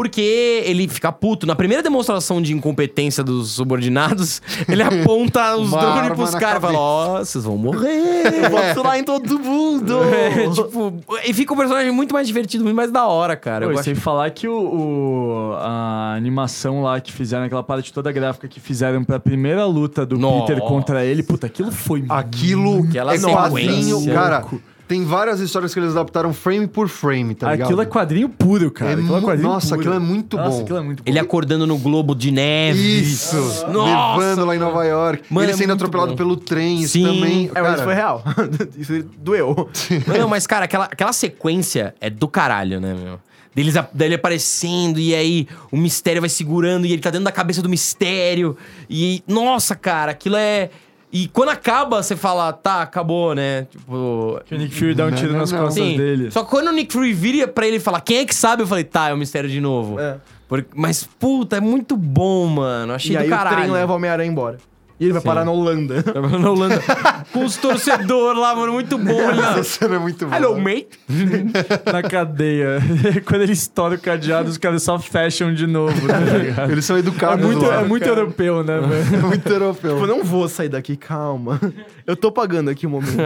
[0.00, 1.46] Porque ele fica puto.
[1.46, 6.78] Na primeira demonstração de incompetência dos subordinados, ele aponta os drones pros caras e fala.
[6.78, 8.44] Ó, vocês vão morrer.
[8.44, 9.98] Eu vou atirar em todo mundo!
[10.10, 10.94] É, tipo,
[11.26, 13.66] e fica um personagem muito mais divertido, muito mais da hora, cara.
[13.66, 13.84] Pô, Eu gosto.
[13.84, 18.58] sem falar que o, o- a animação lá que fizeram, aquela parte toda gráfica que
[18.60, 20.46] fizeram pra primeira luta do Nossa.
[20.46, 23.36] Peter contra ele, puta, aquilo foi Aquilo Aquela é sequência.
[23.40, 24.14] quadrinho.
[24.14, 24.60] Cara, Louco.
[24.90, 27.68] Tem várias histórias que eles adaptaram frame por frame, tá ligado?
[27.68, 28.90] Aquilo é quadrinho puro, cara.
[28.90, 29.80] É aquilo é quadrinho nossa, puro.
[29.80, 30.62] aquilo é muito Nossa, bom.
[30.62, 31.08] aquilo é muito bom.
[31.08, 32.98] Ele acordando no globo de neve.
[33.00, 33.36] Isso!
[33.68, 35.22] Nossa, Levando lá em Nova York.
[35.30, 36.16] Mano, ele é sendo atropelado bom.
[36.16, 37.04] pelo trem, isso Sim.
[37.04, 37.50] também.
[37.54, 38.24] É, mas cara, isso foi real.
[38.76, 39.70] isso doeu.
[40.18, 43.20] Não, mas, cara, aquela, aquela sequência é do caralho, né, meu?
[43.54, 47.62] Deles, dele aparecendo, e aí o mistério vai segurando, e ele tá dentro da cabeça
[47.62, 48.56] do mistério.
[48.88, 50.68] E, nossa, cara, aquilo é.
[51.12, 53.66] E quando acaba, você fala, tá, acabou, né?
[53.70, 54.40] Tipo.
[54.46, 55.64] Que o Nick Fury dá um tiro não, nas não.
[55.64, 55.96] costas Sim.
[55.96, 56.30] dele.
[56.30, 58.62] Só que quando o Nick Fury vira pra ele e fala, quem é que sabe?
[58.62, 59.98] Eu falei, tá, é o mistério de novo.
[59.98, 60.16] É.
[60.48, 62.92] Porque- mas, puta, é muito bom, mano.
[62.92, 63.56] Achei E do aí caralho.
[63.56, 64.58] o trem leva o Homem-Aranha embora.
[65.00, 66.04] E ele vai parar na Holanda.
[66.40, 66.78] Na Holanda.
[67.32, 69.18] Com os torcedores lá, mano, muito bom.
[69.30, 70.36] Ele, Essa cena é muito boa.
[70.36, 70.88] Hello, mate.
[71.90, 72.78] Na cadeia.
[73.24, 76.70] Quando ele estoura o cadeado, os caras só fecham de novo, tá ligado?
[76.70, 77.80] Eles são É educados muito, lá.
[77.80, 79.14] é muito europeu, né, velho?
[79.16, 79.94] É muito europeu.
[79.94, 81.58] Tipo, eu não vou sair daqui, calma.
[82.06, 83.16] Eu tô pagando aqui um momento.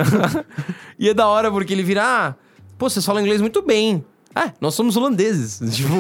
[0.96, 2.34] E é da hora porque ele vira, ah,
[2.78, 4.04] pô, vocês falam inglês muito bem.
[4.36, 5.60] É, nós somos holandeses.
[5.74, 5.92] Tipo,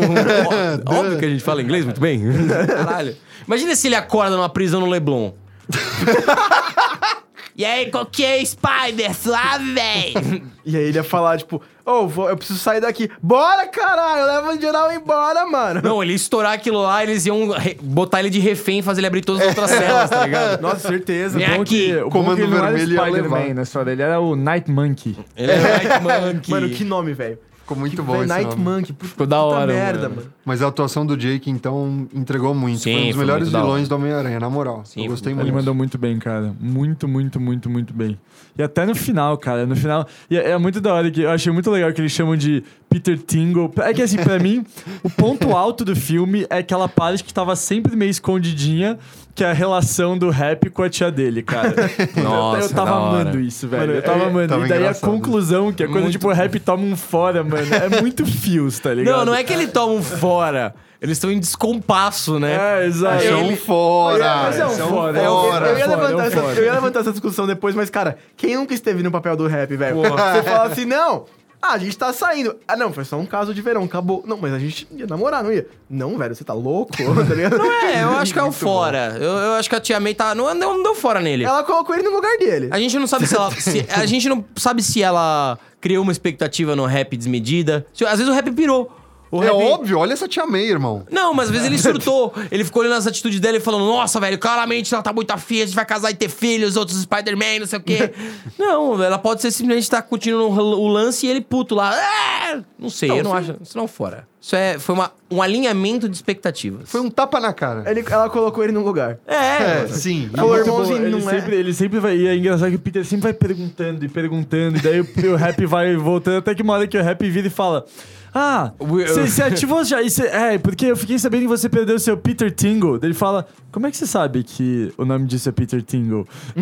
[0.86, 2.22] óbvio que a gente fala inglês muito bem.
[2.68, 3.16] Caralho.
[3.44, 5.32] Imagina se ele acorda numa prisão no Leblon.
[7.56, 9.14] E aí, qual que é, Spider?
[9.14, 10.14] Suave, véi!
[10.66, 13.08] E aí ele ia falar, tipo, ô, vou- eu preciso sair daqui.
[13.22, 15.82] Bora, caralho, leva o geral embora, mano.
[15.84, 17.50] Não, ele ia estourar aquilo lá, eles iam
[17.82, 20.62] botar ele de refém e fazer ele abrir todas as outras celas, tá ligado?
[20.62, 21.38] Nossa, certeza.
[21.38, 21.64] Vem aqui.
[21.92, 24.70] que, o Comando que ele não era Vermelho ia Spider-Man história, ele era o Night
[24.70, 25.18] Monkey.
[25.36, 26.50] Ele é Night Monkey.
[26.50, 27.38] Mano, que nome, velho.
[27.64, 28.62] Ficou muito Que bom esse Night nome.
[28.62, 28.92] Monkey.
[28.92, 30.16] Puta, Ficou da puta hora, merda, mano.
[30.16, 30.32] mano.
[30.44, 32.80] Mas a atuação do Jake, então, entregou muito.
[32.80, 34.82] Sim, foi um dos foi melhores muito da vilões do Homem-Aranha, na moral.
[34.84, 35.46] Sim, eu gostei muito.
[35.46, 36.54] Ele mandou muito bem, cara.
[36.60, 38.18] Muito, muito, muito, muito bem.
[38.56, 39.64] E até no final, cara.
[39.66, 40.06] No final.
[40.30, 42.62] E é, é muito da hora que eu achei muito legal que eles chamam de
[42.90, 43.72] Peter Tingle.
[43.78, 44.64] É que assim, pra mim,
[45.02, 48.98] o ponto alto do filme é aquela parte que tava sempre meio escondidinha,
[49.34, 51.74] que é a relação do rap com a tia dele, cara.
[52.22, 53.82] Nossa, eu tava amando isso, velho.
[53.88, 54.48] Mano, eu tava é- amando.
[54.48, 55.08] tava e daí engraçado.
[55.08, 57.66] a conclusão, que é quando, Muito tipo, o rap toma um fora, mano.
[57.74, 59.16] É muito fios, tá ligado?
[59.18, 60.74] Não, não é que ele toma um fora.
[61.02, 62.82] Eles estão em descompasso, né?
[62.82, 63.16] É, exato.
[63.16, 64.36] Esse é um fora.
[64.44, 65.66] Mas é um esse é um fora, Eu, fora.
[65.66, 66.54] eu ia É um levantar essa, fora.
[66.54, 69.76] eu ia levantar essa discussão depois, mas, cara, quem nunca esteve no papel do rap,
[69.76, 69.96] velho?
[70.00, 71.24] Você fala assim, não.
[71.66, 72.56] Ah, a gente tá saindo.
[72.68, 74.22] Ah, não, foi só um caso de verão, acabou.
[74.26, 75.66] Não, mas a gente ia namorar, não ia.
[75.88, 76.92] Não, velho, você tá louco,
[77.26, 77.56] tá ligado?
[77.62, 79.16] É, eu acho que é o fora.
[79.18, 80.34] Eu, eu acho que a tia May tá.
[80.34, 81.44] Não, não, não deu fora nele.
[81.44, 82.68] Ela colocou ele no lugar dele.
[82.70, 83.50] A gente não sabe se ela.
[83.58, 87.86] se- a gente não sabe se ela criou uma expectativa no rap desmedida.
[87.94, 88.94] Se- Às vezes o rap pirou.
[89.36, 91.04] O É óbvio, olha essa tia May, irmão.
[91.10, 92.32] Não, mas às vezes ele surtou.
[92.50, 95.62] Ele ficou olhando as atitudes dela e falando: Nossa, velho, claramente ela tá muito afim,
[95.62, 98.12] a gente vai casar e ter filhos, outros Spider-Man, não sei o quê.
[98.58, 101.94] não, ela pode ser simplesmente tá continuando o lance e ele puto lá.
[101.94, 103.36] "É!" Não sei, Não, eu não sim.
[103.38, 103.56] acho.
[103.62, 104.28] Isso não fora.
[104.40, 106.88] Isso é, foi uma, um alinhamento de expectativas.
[106.90, 107.90] Foi um tapa na cara.
[107.90, 109.18] Ele- ela colocou ele no lugar.
[109.26, 110.28] É, É, sim.
[110.36, 111.40] Falou, Muito bom, irmãozinho, ele não é?
[111.40, 112.14] sempre, ele sempre vai.
[112.16, 114.76] E é engraçado que o Peter sempre vai perguntando e perguntando.
[114.76, 116.36] E daí o, o rap vai voltando.
[116.38, 117.86] Até que uma hora que o rap vira e fala.
[118.34, 120.02] Ah, você ativou já.
[120.02, 122.98] e cê- é, porque eu fiquei sabendo que você perdeu o seu Peter Tingle.
[123.00, 126.26] Ele fala: Como é que você sabe que o nome disso é Peter Tingle?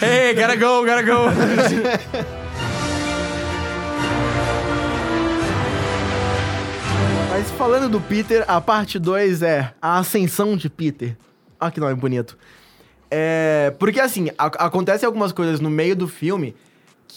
[0.00, 2.36] hey, gotta go, gotta go.
[7.30, 11.16] Mas falando do Peter, a parte 2 é a ascensão de Peter.
[11.60, 12.36] Olha que nome bonito.
[13.10, 16.54] É, porque assim, a- acontecem algumas coisas no meio do filme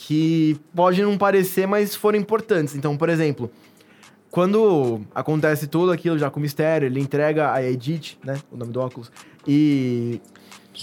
[0.07, 2.75] que podem não parecer, mas foram importantes.
[2.75, 3.51] Então, por exemplo,
[4.31, 8.39] quando acontece tudo aquilo já com o mistério, ele entrega a Edith, né?
[8.51, 9.11] O nome do óculos.
[9.45, 10.21] E.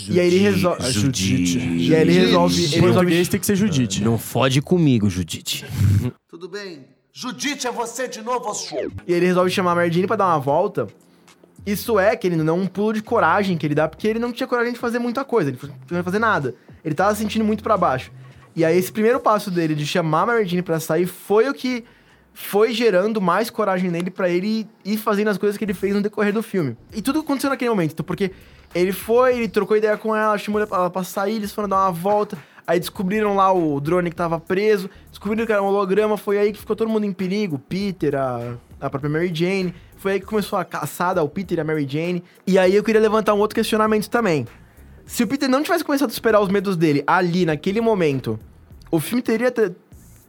[0.09, 0.85] e aí ele resolve.
[0.85, 1.59] A Judite.
[1.59, 2.55] E aí ele resolve.
[2.57, 4.05] Ele resolve português tem que ser Judite.
[4.05, 5.65] Não fode comigo, Judite.
[6.29, 6.85] Tudo bem.
[7.13, 8.91] Judite, é você de novo, sua.
[9.07, 10.87] E ele resolve chamar a Mardini pra dar uma volta.
[11.65, 14.31] Isso é, querendo ou não, um pulo de coragem que ele dá, porque ele não
[14.31, 15.59] tinha coragem de fazer muita coisa, ele
[15.91, 16.55] não ia fazer nada.
[16.85, 18.13] Ele tava se sentindo muito pra baixo.
[18.57, 21.85] E aí, esse primeiro passo dele de chamar a Mardini pra sair foi o que
[22.33, 26.01] foi gerando mais coragem nele pra ele ir fazendo as coisas que ele fez no
[26.01, 26.75] decorrer do filme.
[26.95, 28.31] E tudo aconteceu naquele momento, porque
[28.75, 31.93] ele foi, ele trocou ideia com ela, chamou ela pra sair, eles foram dar uma
[31.93, 36.39] volta, aí descobriram lá o drone que tava preso, descobriram que era um holograma, foi
[36.39, 40.21] aí que ficou todo mundo em perigo, Peter, a, a própria Mary Jane, foi aí
[40.21, 42.23] que começou a caçada, o Peter e a Mary Jane.
[42.47, 44.47] E aí eu queria levantar um outro questionamento também.
[45.07, 48.39] Se o Peter não tivesse começado a superar os medos dele ali, naquele momento,
[48.91, 49.73] o filme teria te-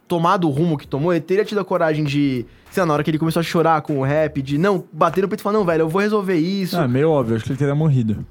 [0.08, 3.04] tomado o rumo que tomou, ele teria tido a coragem de, sei lá, na hora
[3.04, 5.58] que ele começou a chorar com o rap, de não, bater no peito e falar,
[5.58, 6.78] não, velho, eu vou resolver isso.
[6.78, 8.26] Ah, meio óbvio, acho que ele teria morrido.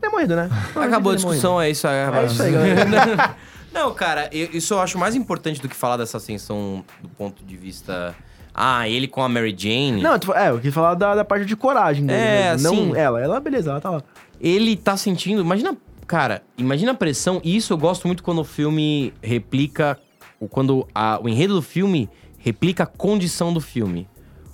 [0.00, 0.48] É morrido, né?
[0.76, 1.96] Acabou a é discussão, é isso aí.
[1.96, 3.36] É isso aí, galera.
[3.74, 7.44] Não, cara, eu- isso eu acho mais importante do que falar dessa ascensão do ponto
[7.44, 8.14] de vista.
[8.54, 10.00] Ah, ele com a Mary Jane.
[10.00, 12.96] Não, é, eu quis falar da, da parte de coragem dele É, mesmo, assim- Não
[12.96, 14.02] ela, ela, beleza, ela tá lá.
[14.40, 15.40] Ele tá sentindo.
[15.40, 17.40] Imagina, cara, imagina a pressão.
[17.44, 19.98] E isso eu gosto muito quando o filme replica.
[20.50, 24.06] Quando a- o enredo do filme replica a condição do filme.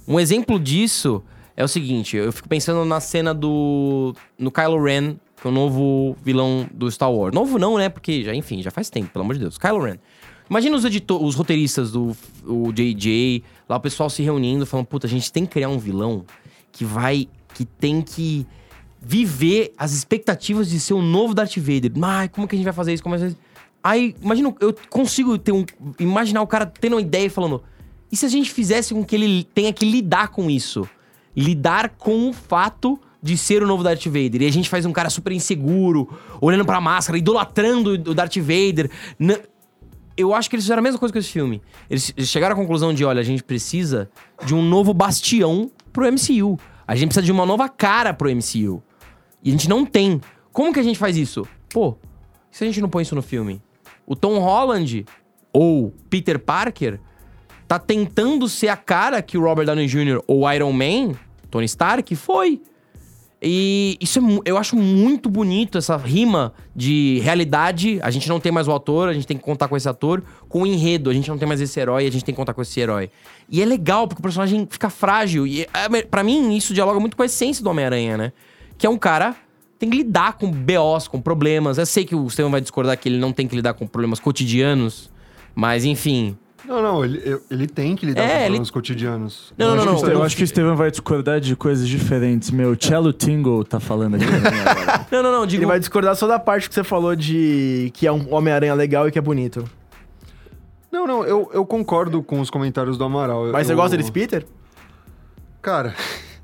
[0.06, 1.22] Um exemplo disso
[1.56, 4.14] é o seguinte: eu fico pensando na cena do.
[4.38, 7.34] no Kylo Ren, que é o novo vilão do Star Wars.
[7.34, 7.88] Novo não, né?
[7.88, 9.58] Porque, já, enfim, já faz tempo, pelo amor de Deus.
[9.58, 9.96] Kylo Ren.
[10.50, 12.14] Imagina os, editor, os roteiristas do
[12.44, 15.78] o JJ, lá o pessoal se reunindo, falando: puta, a gente tem que criar um
[15.78, 16.24] vilão
[16.70, 17.28] que vai.
[17.54, 18.46] que tem que
[19.04, 21.92] viver as expectativas de ser o novo Darth Vader.
[22.02, 23.02] Ai, como que a gente vai fazer isso?
[23.02, 23.36] Como é que...
[23.82, 25.66] Aí, imagina, eu consigo ter um,
[25.98, 27.62] imaginar o cara tendo uma ideia e falando:
[28.10, 30.88] e se a gente fizesse com que ele tenha que lidar com isso?
[31.36, 34.42] Lidar com o fato de ser o novo Darth Vader.
[34.42, 36.08] E a gente faz um cara super inseguro,
[36.40, 38.90] olhando pra máscara, idolatrando o Darth Vader.
[40.16, 41.62] Eu acho que eles fizeram a mesma coisa com esse filme.
[41.88, 44.10] Eles chegaram à conclusão de, olha, a gente precisa
[44.44, 46.58] de um novo bastião pro MCU.
[46.86, 48.82] A gente precisa de uma nova cara pro MCU.
[49.42, 50.20] E a gente não tem.
[50.52, 51.46] Como que a gente faz isso?
[51.70, 51.96] Pô,
[52.50, 53.60] se a gente não põe isso no filme?
[54.06, 55.04] O Tom Holland
[55.52, 57.00] ou Peter Parker
[57.66, 60.22] tá tentando ser a cara que o Robert Downey Jr.
[60.26, 61.14] ou Iron Man,
[61.50, 62.60] Tony Stark, foi.
[63.44, 67.98] E isso é, eu acho muito bonito, essa rima de realidade.
[68.00, 70.22] A gente não tem mais o ator, a gente tem que contar com esse ator.
[70.48, 72.54] Com o enredo, a gente não tem mais esse herói, a gente tem que contar
[72.54, 73.10] com esse herói.
[73.50, 75.44] E é legal, porque o personagem fica frágil.
[75.44, 78.32] E é, pra mim, isso dialoga muito com a essência do Homem-Aranha, né?
[78.78, 79.38] Que é um cara que
[79.78, 81.78] tem que lidar com BOs, com problemas.
[81.78, 84.18] Eu sei que o Steven vai discordar que ele não tem que lidar com problemas
[84.20, 85.10] cotidianos.
[85.54, 86.36] Mas, enfim.
[86.64, 89.52] Não, não, ele, ele tem que lidar É, com ele- problemas cotidianos.
[89.58, 91.56] Não, Eu não, acho não, que Eu é- acho que o Steven vai discordar de
[91.56, 92.50] coisas diferentes.
[92.52, 94.24] Meu, Cello Tingle tá falando aqui.
[94.24, 95.06] pra mim agora.
[95.10, 95.62] Não, não, não, digo.
[95.62, 99.08] Ele vai discordar só da parte que você falou de que é um Homem-Aranha legal
[99.08, 99.64] e que é bonito.
[100.92, 103.46] Não, não, eu, eu concordo com os comentários do Amaral.
[103.52, 104.46] Mas você eu, gosta desse Peter?
[105.60, 105.94] Cara,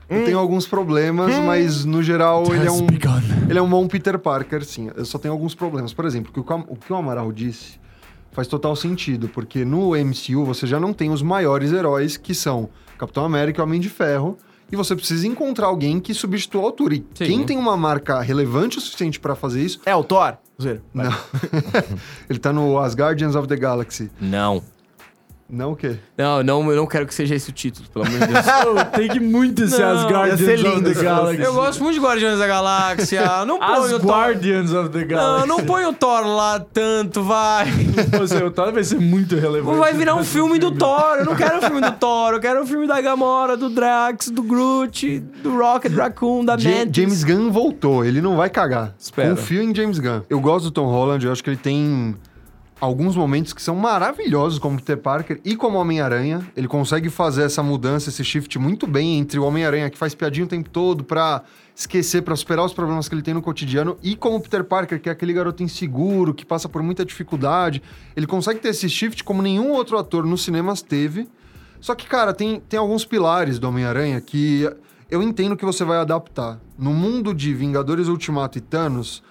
[0.08, 2.86] eu tenho alguns problemas, mas no geral ele é um.
[2.86, 3.20] begun.
[3.48, 4.90] Ele é um bom Peter Parker, sim.
[4.96, 5.92] Eu só tenho alguns problemas.
[5.92, 7.78] Por exemplo, o que o, que o Amaral disse
[8.32, 12.68] faz total sentido, porque no MCU você já não tem os maiores heróis que são
[12.98, 14.36] Capitão América e Homem de Ferro,
[14.70, 16.94] e você precisa encontrar alguém que substitua a altura.
[16.94, 17.24] E Sim.
[17.24, 20.36] quem tem uma marca relevante o suficiente pra fazer isso, É, o Thor?
[20.58, 20.80] Vai.
[20.92, 21.12] não.
[22.28, 24.10] ele tá no As Guardians of the Galaxy.
[24.20, 24.62] Não.
[25.50, 25.96] Não o quê?
[26.16, 28.44] Não, não, eu não quero que seja esse o título, pelo amor de Deus.
[28.94, 31.40] Tem que muito ser Não, as ia Guardians ser of lindo the se Galaxy.
[31.42, 33.44] Eu gosto muito de Guardiões da Galáxia.
[33.46, 34.10] Não põe As o Thor.
[34.10, 35.48] Guardians of the Não, Galaxy.
[35.48, 37.64] não põe o Thor lá tanto, vai.
[38.18, 39.78] Você, o Thor vai ser muito relevante.
[39.78, 41.16] Vai virar um filme do Thor.
[41.18, 42.34] Eu não quero um filme do Thor.
[42.34, 46.70] Eu quero um filme da Gamora, do Drax, do Groot, do Rocket Raccoon, da Ja-
[46.70, 46.94] Mantis.
[46.94, 48.94] James Gunn voltou, ele não vai cagar.
[48.98, 49.30] Espera.
[49.30, 50.20] Confio em James Gunn.
[50.28, 52.14] Eu gosto do Tom Holland, eu acho que ele tem
[52.80, 56.46] alguns momentos que são maravilhosos como Peter Parker e como Homem-Aranha.
[56.56, 60.46] Ele consegue fazer essa mudança, esse shift muito bem entre o Homem-Aranha que faz piadinha
[60.46, 61.42] o tempo todo pra
[61.74, 65.08] esquecer, pra superar os problemas que ele tem no cotidiano, e como Peter Parker, que
[65.08, 67.80] é aquele garoto inseguro, que passa por muita dificuldade.
[68.16, 71.28] Ele consegue ter esse shift como nenhum outro ator nos cinemas teve.
[71.80, 74.68] Só que, cara, tem, tem alguns pilares do Homem-Aranha que
[75.08, 76.60] eu entendo que você vai adaptar.
[76.76, 79.22] No mundo de Vingadores Ultimato e Thanos,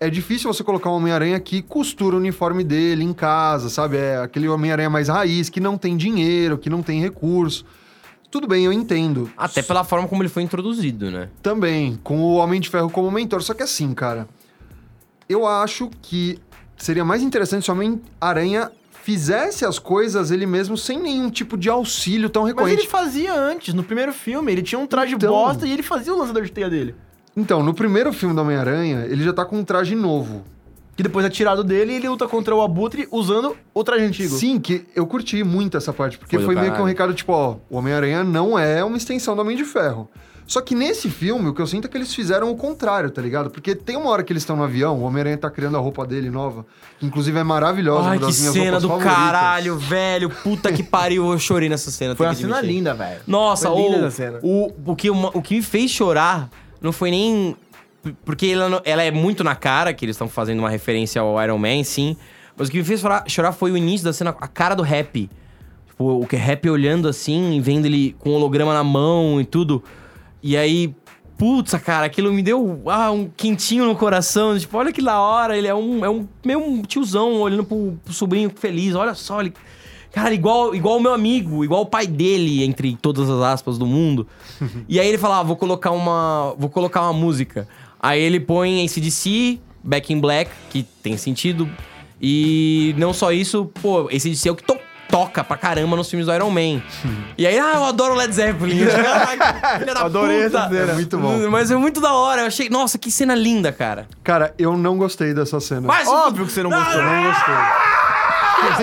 [0.00, 3.98] é difícil você colocar um Homem-Aranha que costura o uniforme dele em casa, sabe?
[3.98, 7.64] É aquele Homem-Aranha mais raiz, que não tem dinheiro, que não tem recurso.
[8.30, 9.30] Tudo bem, eu entendo.
[9.36, 11.28] Até pela forma como ele foi introduzido, né?
[11.42, 13.42] Também, com o Homem de Ferro como mentor.
[13.42, 14.26] Só que assim, cara,
[15.28, 16.38] eu acho que
[16.76, 18.70] seria mais interessante se o Homem-Aranha
[19.02, 22.82] fizesse as coisas ele mesmo sem nenhum tipo de auxílio tão Mas recorrente.
[22.82, 24.52] ele fazia antes, no primeiro filme.
[24.52, 25.30] Ele tinha um traje Então.
[25.32, 26.94] bosta e ele fazia o lançador de teia dele.
[27.36, 30.42] Então, no primeiro filme do Homem-Aranha, ele já tá com um traje novo.
[30.96, 34.36] Que depois é tirado dele e ele luta contra o Abutre usando o traje antigo.
[34.36, 37.32] Sim, que eu curti muito essa parte, porque Foi foi, meio que um recado tipo,
[37.32, 40.10] ó, o Homem-Aranha não é uma extensão do Homem de Ferro.
[40.46, 43.22] Só que nesse filme, o que eu sinto é que eles fizeram o contrário, tá
[43.22, 43.50] ligado?
[43.50, 46.04] Porque tem uma hora que eles estão no avião, o Homem-Aranha tá criando a roupa
[46.04, 46.66] dele nova,
[46.98, 49.14] que inclusive é maravilhosa, Ai, uma que cena do favoritas.
[49.16, 50.28] caralho, velho.
[50.28, 52.16] Puta que pariu, eu chorei nessa cena.
[52.16, 53.20] Foi uma que cena linda, velho.
[53.28, 54.40] Nossa, Foi linda o, essa cena.
[54.42, 56.50] o, o, que, o que me fez chorar
[56.80, 57.56] não foi nem.
[58.24, 61.58] Porque ela, ela é muito na cara, que eles estão fazendo uma referência ao Iron
[61.58, 62.16] Man, sim.
[62.56, 64.82] Mas o que me fez chorar, chorar foi o início da cena, a cara do
[64.82, 65.28] Rap.
[65.86, 69.82] Tipo, o que Rap olhando assim, vendo ele com holograma na mão e tudo.
[70.42, 70.94] E aí,
[71.36, 74.58] putz, cara, aquilo me deu ah, um quentinho no coração.
[74.58, 77.98] Tipo, olha que da hora, ele é um, é um meio um tiozão olhando pro,
[78.02, 78.94] pro sobrinho feliz.
[78.94, 79.52] Olha só, ele.
[80.12, 83.86] Cara, igual, igual o meu amigo, igual o pai dele, entre todas as aspas do
[83.86, 84.26] mundo.
[84.88, 86.54] e aí ele fala: ah, vou colocar uma.
[86.58, 87.68] Vou colocar uma música.
[87.98, 91.68] Aí ele põe ACDC, Back in Black, que tem sentido.
[92.20, 94.76] E não só isso, pô, ACDC é o que to
[95.10, 96.80] toca pra caramba nos filmes do Iron Man.
[97.36, 98.86] e aí, ah, eu adoro Led Zeppelin.
[99.78, 100.58] Filha da Adorei puta.
[100.58, 100.92] essa cena.
[100.92, 101.50] É muito bom.
[101.50, 102.42] Mas é muito da hora.
[102.42, 104.06] Eu achei, nossa, que cena linda, cara.
[104.22, 105.82] Cara, eu não gostei dessa cena.
[105.82, 107.00] Mas, Óbvio que você não gostou.
[107.00, 107.54] Eu não gostei.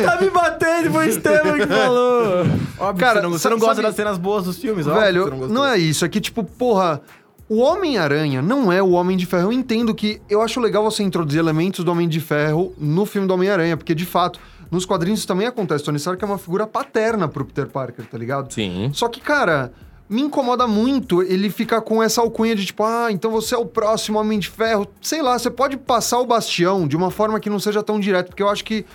[0.03, 2.39] Tá me batendo, foi o Estevam que falou.
[2.79, 5.23] Óbvio Cara, você não, você não gosta sabe- das cenas boas dos filmes, óbvio Velho,
[5.23, 5.65] você não, gostou.
[5.67, 6.05] é isso.
[6.05, 7.01] É que, tipo, porra,
[7.49, 9.43] o Homem-Aranha não é o Homem de Ferro.
[9.47, 13.27] Eu entendo que eu acho legal você introduzir elementos do Homem de Ferro no filme
[13.27, 15.83] do Homem-Aranha, porque, de fato, nos quadrinhos isso também acontece.
[15.83, 18.53] Tony Stark é uma figura paterna pro Peter Parker, tá ligado?
[18.53, 18.89] Sim.
[18.93, 19.71] Só que, cara,
[20.09, 23.65] me incomoda muito ele ficar com essa alcunha de tipo, ah, então você é o
[23.65, 24.85] próximo Homem de Ferro.
[25.01, 28.27] Sei lá, você pode passar o bastião de uma forma que não seja tão direto,
[28.27, 28.85] porque eu acho que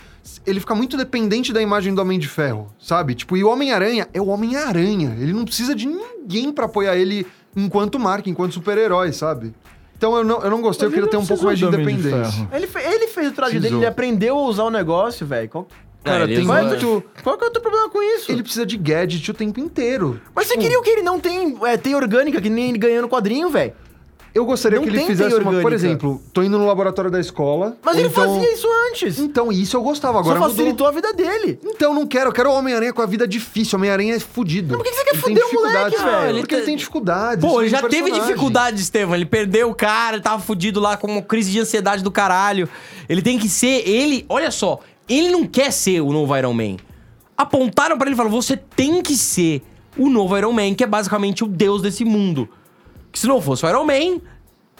[0.47, 3.15] ele fica muito dependente da imagem do Homem de Ferro, sabe?
[3.15, 5.17] Tipo, e o Homem-Aranha é o Homem-Aranha.
[5.21, 9.53] Ele não precisa de ninguém pra apoiar ele enquanto marca, enquanto super-herói, sabe?
[9.97, 11.65] Então eu não, eu não gostei, eu Mas queria ele ter um pouco mais de
[11.69, 12.25] de independência.
[12.25, 12.49] Ferro.
[12.53, 15.49] Ele, fe- ele fez o traje dele, ele aprendeu a usar o negócio, velho.
[15.49, 15.69] Qual,
[16.03, 17.05] Cara, ele tem muito.
[17.23, 18.33] qual que é o teu problema com isso?
[18.33, 20.21] Ele precisa de gadget o tempo inteiro.
[20.35, 22.79] Mas você Tipo, queria o que ele não tem é, teia orgânica, que nem ele
[22.79, 23.73] ganhou no quadrinho, velho.
[24.35, 25.61] Eu gostaria Não que ele fizesse uma.
[25.61, 27.77] Por exemplo, tô indo no laboratório da escola.
[27.83, 29.19] Mas ele então- fazia isso antes.
[29.19, 30.21] Então, isso eu gostava.
[30.21, 30.57] Agora Só mudou.
[30.57, 31.59] facilitou a vida dele.
[31.63, 32.31] Então, não quero.
[32.31, 33.77] Eu quero o Homem-Aranha com a vida difícil.
[33.79, 34.69] Homem-Aranha é fudido.
[34.75, 36.23] Mas por que você quer Ele tem fuder o moleque, dificuldades.
[36.27, 36.39] velho?
[36.41, 37.45] Porque ele tem dificuldades.
[37.45, 38.21] Pô, ele já teve personagem.
[38.27, 39.15] dificuldade, Estevam.
[39.15, 42.67] Ele perdeu o cara, ele tava fudido lá com uma crise de ansiedade do caralho.
[43.09, 43.87] Ele tem que ser.
[43.87, 44.25] Ele.
[44.31, 46.77] Olha só, ele não quer ser o novo Iron Man.
[47.37, 49.63] Apontaram pra ele e falaram: você tem que ser
[49.99, 52.49] o novo Iron Man, que é basicamente o deus desse mundo.
[53.13, 54.21] Que se não fosse o Iron Man,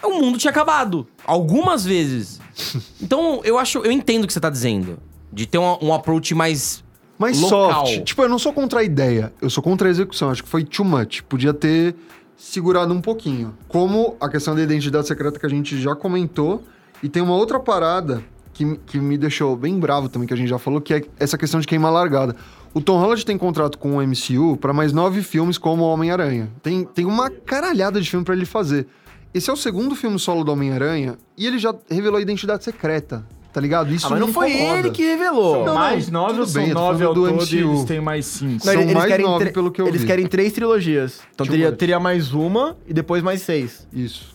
[0.03, 1.07] o mundo tinha acabado.
[1.25, 2.41] Algumas vezes.
[3.01, 3.79] Então, eu acho.
[3.79, 4.99] Eu entendo o que você tá dizendo.
[5.33, 6.85] De ter um, um approach mais.
[7.19, 7.87] Mas local.
[7.87, 8.05] soft.
[8.05, 9.33] Tipo, eu não sou contra a ideia.
[9.41, 10.31] Eu sou contra a execução.
[10.31, 11.23] Acho que foi too much.
[11.23, 11.95] Podia ter
[12.37, 13.55] segurado um pouquinho.
[13.69, 16.63] Como a questão da identidade secreta que a gente já comentou.
[17.03, 18.23] E tem uma outra parada
[18.53, 21.37] que, que me deixou bem bravo também, que a gente já falou, que é essa
[21.37, 22.37] questão de queimar largada.
[22.75, 26.51] O Tom Holland tem contrato com o MCU pra mais nove filmes como Homem-Aranha.
[26.63, 28.87] Tem, tem uma caralhada de filme pra ele fazer.
[29.35, 33.27] Esse é o segundo filme solo do Homem-Aranha e ele já revelou a identidade secreta,
[33.53, 33.93] tá ligado?
[33.93, 34.79] Isso Ah, mas não foi incomoda.
[34.79, 35.65] ele que revelou.
[35.67, 37.55] Não, mais não, nove ou são bem, nove ao do todo MCU.
[37.57, 38.65] eles têm mais cinco?
[38.65, 40.07] São eles mais querem nove, pelo que eu Eles vi.
[40.07, 41.21] querem três trilogias.
[41.35, 43.87] Então teria, teria mais uma e depois mais seis.
[43.93, 44.33] Isso.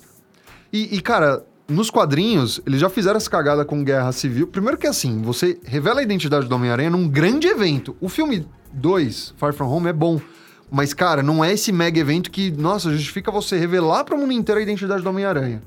[0.73, 4.47] E, e, cara, nos quadrinhos, eles já fizeram essa cagada com Guerra Civil.
[4.47, 7.95] Primeiro que assim, você revela a identidade do Homem-Aranha num grande evento.
[7.99, 10.19] O filme 2, Far From Home, é bom.
[10.69, 14.59] Mas, cara, não é esse mega evento que, nossa, justifica você revelar pro mundo inteiro
[14.59, 15.61] a identidade do Homem-Aranha.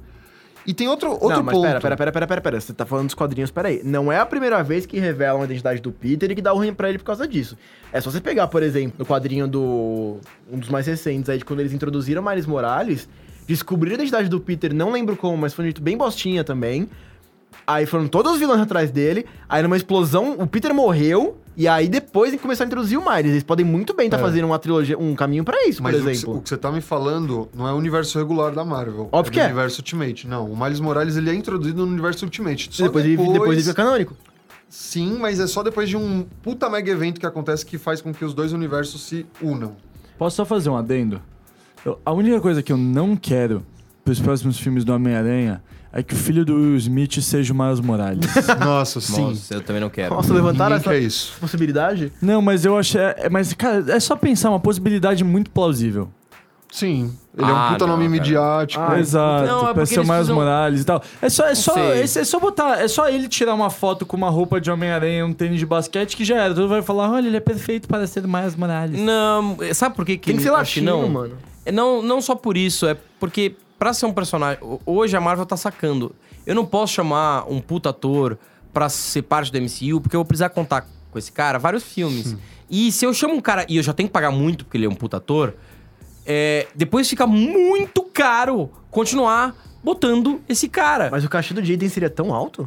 [0.67, 1.67] E tem outro, outro não, mas ponto.
[1.67, 2.61] pera, pera, pera, pera, pera, pera.
[2.61, 3.81] Você tá falando dos quadrinhos, pera aí.
[3.83, 6.75] Não é a primeira vez que revelam a identidade do Peter e que dá ruim
[6.75, 7.57] pra ele por causa disso.
[7.93, 10.19] É só você pegar, por exemplo, no quadrinho do...
[10.53, 13.09] Um dos mais recentes aí, de quando eles introduziram Miles Morales,
[13.47, 16.89] descobriram a identidade do Peter, não lembro como, mas foi um jeito bem bostinha também.
[17.67, 21.89] Aí foram todos os vilões atrás dele, aí numa explosão o Peter morreu, e aí
[21.89, 23.31] depois começaram a introduzir o Miles.
[23.31, 24.21] Eles podem muito bem estar É.
[24.21, 26.37] fazendo uma trilogia, um caminho pra isso, Mas por exemplo.
[26.39, 29.09] o que você tá me falando não é o universo regular da Marvel.
[29.13, 29.45] Óbvio é que é.
[29.47, 30.27] universo Ultimate.
[30.27, 32.69] Não, o Miles Morales ele é introduzido no universo Ultimate.
[32.73, 34.17] Só depois, ele, depois ele fica canônico.
[34.69, 38.13] Sim, mas é só depois de um puta mega evento que acontece que faz com
[38.13, 39.77] que os dois universos se unam.
[40.19, 41.21] Posso só fazer um adendo?
[41.85, 43.65] Eu- a única coisa que eu não quero
[44.05, 45.63] pros próximos filmes do Homem-Aranha
[45.93, 48.25] é que o filho do Will Smith seja o Miles Morales.
[48.61, 49.23] Nossa, sim.
[49.31, 50.15] Nossa, eu também não quero.
[50.15, 51.33] Nossa, levantaram Ninguém essa isso.
[51.41, 52.13] possibilidade?
[52.21, 53.01] não, mas eu achei.
[53.01, 56.09] é- Mas, cara, é só pensar uma possibilidade muito plausível.
[56.73, 57.13] Sim.
[57.37, 58.21] Ele é Ah, um puta não, nome cara.
[58.23, 58.85] midiático.
[58.87, 61.03] Ah, Exato, Não, é ser o Miles Morales e tal.
[61.21, 62.81] É só, é, só, é, é só botar.
[62.81, 66.17] É só ele tirar uma foto com uma roupa de Homem-Aranha, um tênis de basquete
[66.17, 66.49] que já era.
[66.51, 69.01] Todo mundo vai falar: olha, ele é perfeito para ser o Miles Morales.
[69.01, 71.09] Não, sabe por que que Tem que ser latino, não?
[71.09, 71.35] mano.
[71.71, 74.59] É, Não, não só por isso, é porque pra ser um personagem.
[74.63, 76.15] ho- Hoje a Marvel tá sacando.
[76.47, 78.39] Eu não posso chamar um puta ator
[78.73, 82.37] pra ser parte do MCU, porque eu vou precisar contar com esse cara vários filmes.
[82.69, 84.87] E se eu chamo um cara e eu já tenho que pagar muito porque ele
[84.87, 85.55] é um puta ator,
[86.27, 91.09] é, depois fica muito caro continuar botando esse cara.
[91.11, 92.67] Mas o cachê do Jaden seria tão alto?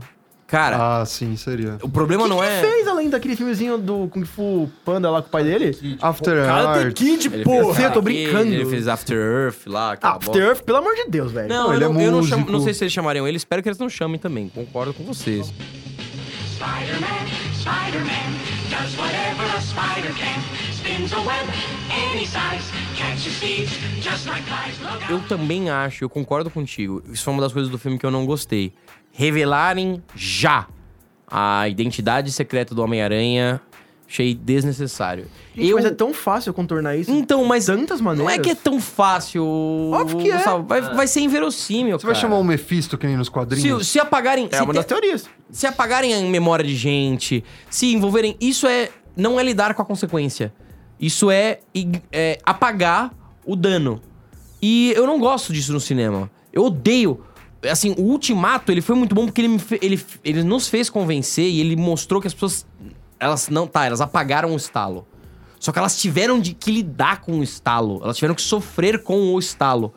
[0.53, 1.79] Cara, Ah, sim, seria.
[1.81, 2.59] o problema que não que é.
[2.59, 5.75] ele fez além daquele filmezinho do Kung Fu Panda lá com o pai dele?
[5.99, 6.93] After Karate Arts.
[6.93, 7.81] Kid, Ele porra!
[7.81, 8.53] Eu tô brincando.
[8.53, 9.97] Ele fez After Earth lá.
[9.99, 10.39] After.
[10.39, 11.49] Earth, pelo amor de Deus, velho.
[11.49, 13.63] Não, ele eu, é não, eu não, chamo- não sei se eles chamariam ele, espero
[13.63, 14.47] que eles não chamem também.
[14.47, 15.51] Concordo com vocês.
[16.53, 17.25] Spider-Man,
[17.59, 18.29] Spider-Man,
[18.69, 20.62] does whatever a spider can.
[25.09, 27.01] Eu também acho, eu concordo contigo.
[27.11, 28.73] Isso foi uma das coisas do filme que eu não gostei.
[29.11, 30.67] Revelarem já
[31.27, 33.59] a identidade secreta do Homem-Aranha,
[34.07, 35.25] achei desnecessário.
[35.55, 35.75] Gente, eu...
[35.77, 37.11] Mas é tão fácil contornar isso.
[37.11, 38.35] Então, mas tantas não maneiras.
[38.35, 39.43] é que é tão fácil.
[39.45, 40.37] Óbvio que é.
[40.61, 43.87] Vai, vai ser inverossímil, Você vai chamar o Mephisto que nem nos Se, quadrinhos?
[43.87, 44.47] se apagarem...
[44.51, 45.29] É se uma te- das teorias.
[45.51, 48.35] se apagarem a memória de gente, se envolverem.
[48.39, 48.89] Isso é.
[49.15, 50.51] Não é lidar com a consequência.
[51.03, 51.59] Isso é,
[52.13, 53.13] é apagar
[53.45, 54.01] o dano.
[54.61, 56.31] E eu não gosto disso no cinema.
[56.53, 57.19] Eu odeio.
[57.69, 61.59] Assim, o Ultimato, ele foi muito bom porque ele, ele, ele nos fez convencer e
[61.59, 62.65] ele mostrou que as pessoas.
[63.19, 63.67] Elas não.
[63.67, 65.05] Tá, elas apagaram o estalo.
[65.59, 67.99] Só que elas tiveram de que lidar com o estalo.
[68.01, 69.93] Elas tiveram que sofrer com o estalo.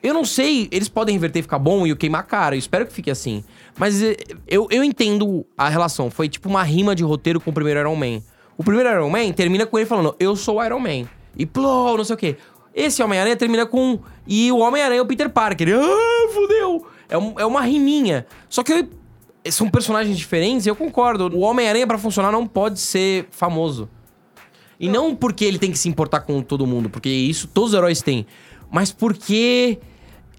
[0.00, 2.54] Eu não sei, eles podem reverter ficar bom e eu queimar a cara.
[2.54, 3.42] Eu espero que fique assim.
[3.76, 4.16] Mas eh,
[4.46, 6.08] eu, eu entendo a relação.
[6.08, 8.22] Foi tipo uma rima de roteiro com o primeiro Iron Man.
[8.58, 11.06] O primeiro Iron Man termina com ele falando, eu sou o Iron Man.
[11.36, 12.36] E plô, não sei o quê.
[12.74, 13.98] Esse Homem-Aranha termina com.
[14.26, 15.68] E o Homem-Aranha é o Peter Parker.
[15.74, 16.86] Ah, fudeu!
[17.08, 18.26] É, um- é uma riminha.
[18.48, 18.88] Só que eu-
[19.52, 21.30] são personagens diferentes e eu concordo.
[21.36, 23.88] O Homem-Aranha, pra funcionar, não pode ser famoso.
[24.78, 27.76] E não porque ele tem que se importar com todo mundo, porque isso todos os
[27.76, 28.26] heróis têm.
[28.70, 29.78] Mas porque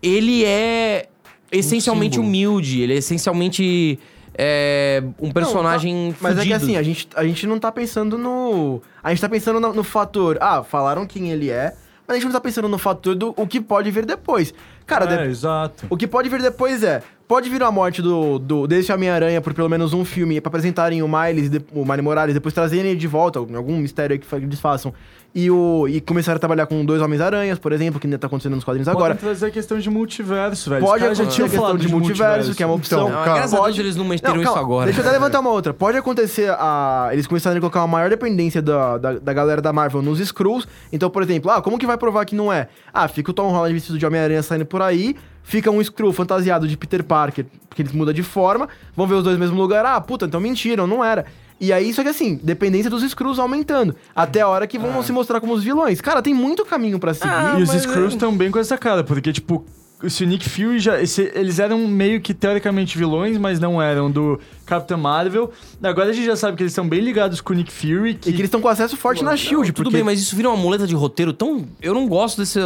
[0.01, 1.07] ele é
[1.51, 2.27] essencialmente símbolo.
[2.29, 3.97] humilde, ele é essencialmente
[4.37, 6.55] é, um personagem Não, tá- Mas é que fudido.
[6.63, 8.81] assim, a gente, a gente não tá pensando no.
[9.03, 10.37] A gente tá pensando no, no fator.
[10.39, 11.73] Ah, falaram quem ele é,
[12.07, 14.53] mas a gente não tá pensando no fator do o que pode vir depois.
[14.85, 15.87] Cara, É, de- exato.
[15.89, 17.01] o que pode vir depois é.
[17.27, 21.03] Pode vir a morte do, do desse Homem-Aranha por pelo menos um filme pra apresentarem
[21.03, 24.13] o Miles, e de- o Miles Morales, depois trazerem ele de volta, algum algum mistério
[24.13, 24.93] aí que eles façam.
[25.35, 28.55] E, o, e começar a trabalhar com dois Homens-Aranhas, por exemplo, que ainda tá acontecendo
[28.55, 29.13] nos quadrinhos agora.
[29.13, 30.85] Pode trazer a questão de multiverso, velho.
[30.85, 32.99] Pode caras já acontecer tinham a questão falado de multiverso, que é uma opção.
[33.07, 34.85] Então, Não, cara, graças a pode- Deus eles não meteram Não, isso calma, agora.
[34.85, 35.73] Deixa eu até levantar uma outra.
[35.73, 37.09] Pode acontecer a.
[37.11, 40.65] Eles começarem a colocar uma maior dependência da, da, da galera da Marvel nos Skrulls.
[40.93, 42.69] Então, por exemplo, ah, como que vai provar que não é?
[42.91, 45.13] Ah, fica o Tom Holland vestido de Homem-Aranha saindo por aí.
[45.49, 48.67] Fica um Skrull fantasiado de Peter Parker, porque ele muda de forma.
[48.93, 49.85] Vão ver os dois no mesmo lugar.
[49.85, 51.25] Ah, puta, então mentiram, não era.
[51.57, 53.95] E aí, só que assim, dependência dos Skrulls aumentando.
[54.13, 56.01] Até a hora que vão se mostrar como os vilões.
[56.01, 57.31] Cara, tem muito caminho pra seguir.
[57.59, 59.65] e os mas Skrulls é- estão bem com essa cara, porque, tipo,
[60.09, 61.01] se o Nick Fury já.
[61.01, 65.49] esse- eles eram meio que teoricamente vilões, mas não eram do Capitão Marvel.
[65.81, 68.15] Agora a gente já sabe que eles estão bem ligados com o Nick Fury.
[68.15, 69.71] Que, E que eles estão com acesso forte na Shield.
[69.71, 69.95] Tudo porque...
[69.95, 71.65] bem, mas isso vira uma muleta de roteiro tão.
[71.81, 72.59] Eu não gosto desse.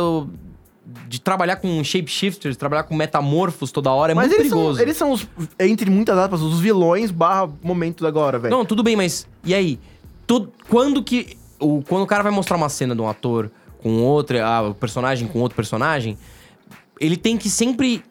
[1.08, 4.76] De trabalhar com shapeshifters, trabalhar com metamorfos toda hora, é Mas muito eles perigoso.
[4.78, 5.28] são, eles são os,
[5.60, 8.56] entre muitas aspas, os vilões barra momento agora, velho.
[8.56, 9.28] Não, tudo bem, mas.
[9.46, 9.80] E aí?
[10.26, 11.38] Tu- quando que.
[11.60, 13.52] O, quando o cara vai mostrar uma cena de um ator
[13.84, 16.18] com outro, ah, o personagem com outro personagem,
[17.00, 18.04] ele tem que sempre.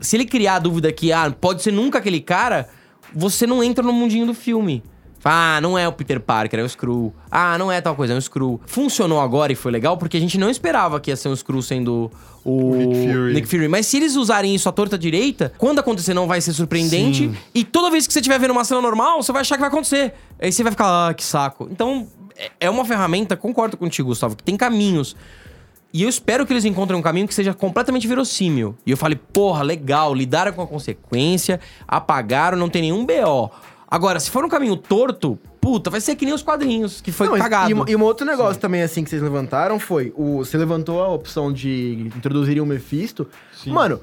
[0.00, 2.68] Se ele criar a dúvida que, ah, pode ser nunca aquele cara,
[3.12, 4.82] você não entra no mundinho do filme.
[5.24, 7.12] Ah, não é o Peter Parker, é o Skrull.
[7.30, 8.60] Ah, não é tal coisa, é o Skrull.
[8.66, 11.60] Funcionou agora e foi legal porque a gente não esperava que ia ser um Skrull
[11.62, 12.10] sendo
[12.44, 12.74] o,
[13.32, 13.68] Nick Fury.
[13.68, 17.28] Mas se eles usarem isso à torta direita, quando acontecer não vai ser surpreendente.
[17.28, 17.36] Sim.
[17.54, 19.68] E toda vez que você estiver vendo uma cena normal, você vai achar que vai
[19.68, 20.14] acontecer.
[20.40, 21.68] Aí você vai ficar, ah, que saco.
[21.70, 22.06] Então,
[22.36, 25.16] é- é uma ferramenta, concordo contigo, Gustavo, que tem caminhos.
[25.92, 28.76] E eu espero que eles encontrem um caminho que seja completamente verossímil.
[28.86, 33.50] E eu falei, porra, legal, lidaram com a consequência, apagaram, não tem nenhum BO.
[33.90, 37.26] Agora, se for um caminho torto, puta, vai ser que nem os quadrinhos, que foi
[37.26, 37.70] Não, e- cagado.
[37.70, 40.12] E, uma- e um outro negócio também, assim, que vocês levantaram foi...
[40.16, 43.26] O, você levantou a opção de introduzir o Mephisto.
[43.66, 44.00] Mano,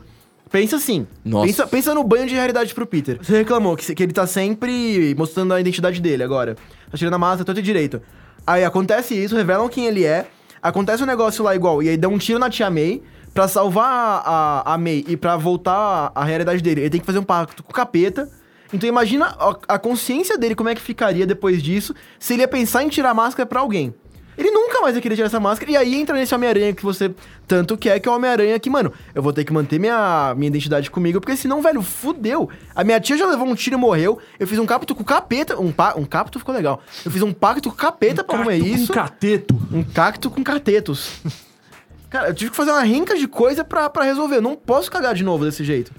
[0.52, 1.06] pensa assim.
[1.24, 1.46] Nossa.
[1.46, 3.20] Pensa, pensa no banho de realidade pro Peter.
[3.22, 6.56] Você reclamou que, se- que ele tá sempre mostrando a identidade dele agora.
[6.90, 8.02] Tá tirando a máscara, tanto e direito.
[8.48, 10.26] Aí acontece isso, revelam quem ele é.
[10.64, 11.84] Acontece um negócio lá igual.
[11.84, 13.04] E aí dá um tiro na tia May.
[13.36, 13.86] Pra salvar
[14.26, 17.24] a, a, a May e pra voltar à realidade dele, ele tem que fazer um
[17.24, 18.30] pacto com o capeta.
[18.76, 22.48] Então imagina a, a consciência dele, como é que ficaria depois disso, se ele ia
[22.48, 23.94] pensar em tirar a máscara pra alguém.
[24.38, 25.72] Ele nunca mais ia querer tirar essa máscara.
[25.72, 27.14] E aí entra nesse Homem-Aranha que você
[27.48, 30.48] tanto quer, que é o Homem-Aranha que, mano, eu vou ter que manter minha, minha
[30.48, 32.50] identidade comigo, porque senão, velho, fudeu.
[32.76, 34.20] A minha tia já levou um tiro e morreu.
[34.40, 35.60] Eu fiz um pacto com capeta.
[35.60, 36.82] Um, pa, um pacto ficou legal.
[37.06, 38.88] Eu fiz um pacto com capeta pra arrumar isso.
[38.88, 39.60] Com cateto.
[39.72, 41.12] Um cacto com catetos.
[42.10, 44.38] Cara, eu tive que fazer uma renca de coisa pra, pra resolver.
[44.38, 45.92] Eu não posso cagar de novo desse jeito.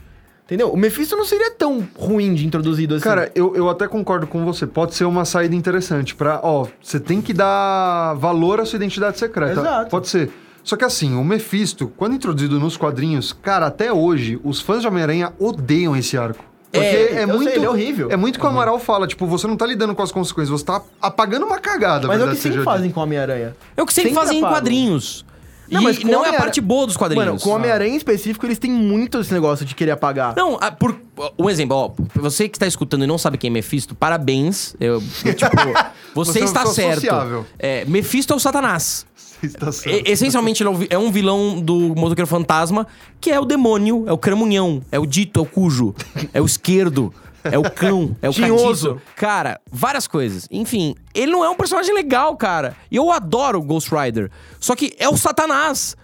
[0.47, 0.71] Entendeu?
[0.71, 3.03] O Mephisto não seria tão ruim de introduzido assim.
[3.05, 4.65] Cara, eu, eu até concordo com você.
[4.65, 9.19] Pode ser uma saída interessante pra, ó, você tem que dar valor à sua identidade
[9.19, 9.61] secreta.
[9.61, 9.91] Exato.
[9.91, 10.31] Pode ser.
[10.63, 14.89] Só que assim, o Mephisto, quando introduzido nos quadrinhos, cara, até hoje, os fãs de
[14.89, 16.45] Homem-Aranha odeiam esse arco.
[16.71, 17.49] Porque é, eu sei, muito.
[17.49, 18.09] ele é horrível.
[18.11, 20.61] É muito o que o Amaral fala, tipo, você não tá lidando com as consequências,
[20.61, 23.57] você tá apagando uma cagada, Mas é o que sempre fazem com o Homem-Aranha.
[23.77, 24.57] É o que sempre, Sempre fazem em apagam.
[24.59, 25.26] quadrinhos.
[25.71, 27.27] Não, e mas não é a parte boa dos quadrinhos.
[27.27, 30.35] Mano, com o Homem-Aranha em específico, eles têm muito esse negócio de querer apagar.
[30.37, 30.97] Não, ah, por
[31.39, 34.75] um exemplo, ó, você que está escutando e não sabe quem é Mephisto, parabéns.
[34.79, 35.57] Eu, eu, tipo,
[36.15, 36.95] você, Você é está certo.
[36.95, 37.47] sociável.
[37.59, 39.07] É, Mephisto é o Satanás.
[39.15, 40.07] Você está certo.
[40.09, 42.87] E- essencialmente, ele é um é um vilão do Motoqueiro Fantasma,
[43.21, 45.95] que é o demônio, é o cramunhão, é o dito, é o cujo,
[46.33, 47.13] é o esquerdo,
[47.53, 49.01] é o cão, é o Tinhoso.
[49.15, 50.47] Cara, várias coisas.
[50.51, 52.77] Enfim, ele não é um personagem legal, cara.
[52.91, 54.31] E eu adoro o Ghost Rider.
[54.61, 55.97] Só que é o Satanás.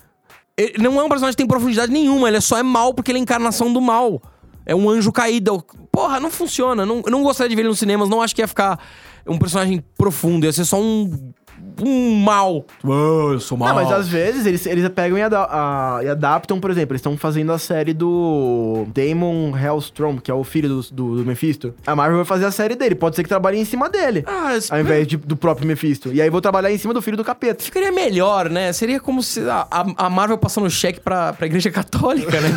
[0.56, 3.18] Ele não é um personagem que tem profundidade nenhuma, ele só é mal porque ele
[3.18, 4.20] é a encarnação do mal.
[4.64, 5.64] É um anjo caído.
[5.90, 6.86] Porra, não funciona.
[6.86, 8.78] Não, eu não gostaria de ver ele nos cinemas, não acho que ia ficar
[9.26, 11.32] um personagem profundo, ia ser só um.
[11.80, 12.64] Um mal.
[12.84, 13.68] Oh, eu sou mal.
[13.68, 17.00] Não, mas às vezes eles, eles pegam e, ada- a- e adaptam, por exemplo, eles
[17.00, 21.74] estão fazendo a série do Damon Hellstrom, que é o filho do, do, do Mephisto.
[21.86, 24.52] A Marvel vai fazer a série dele, pode ser que trabalhe em cima dele, Ah,
[24.70, 26.12] ao invés de- do próprio Mephisto.
[26.12, 27.62] E aí vou trabalhar em cima do filho do capeta.
[27.62, 28.72] Ficaria melhor, né?
[28.72, 32.48] Seria como se a, a- a Marvel passando cheque pra, pra igreja católica, né?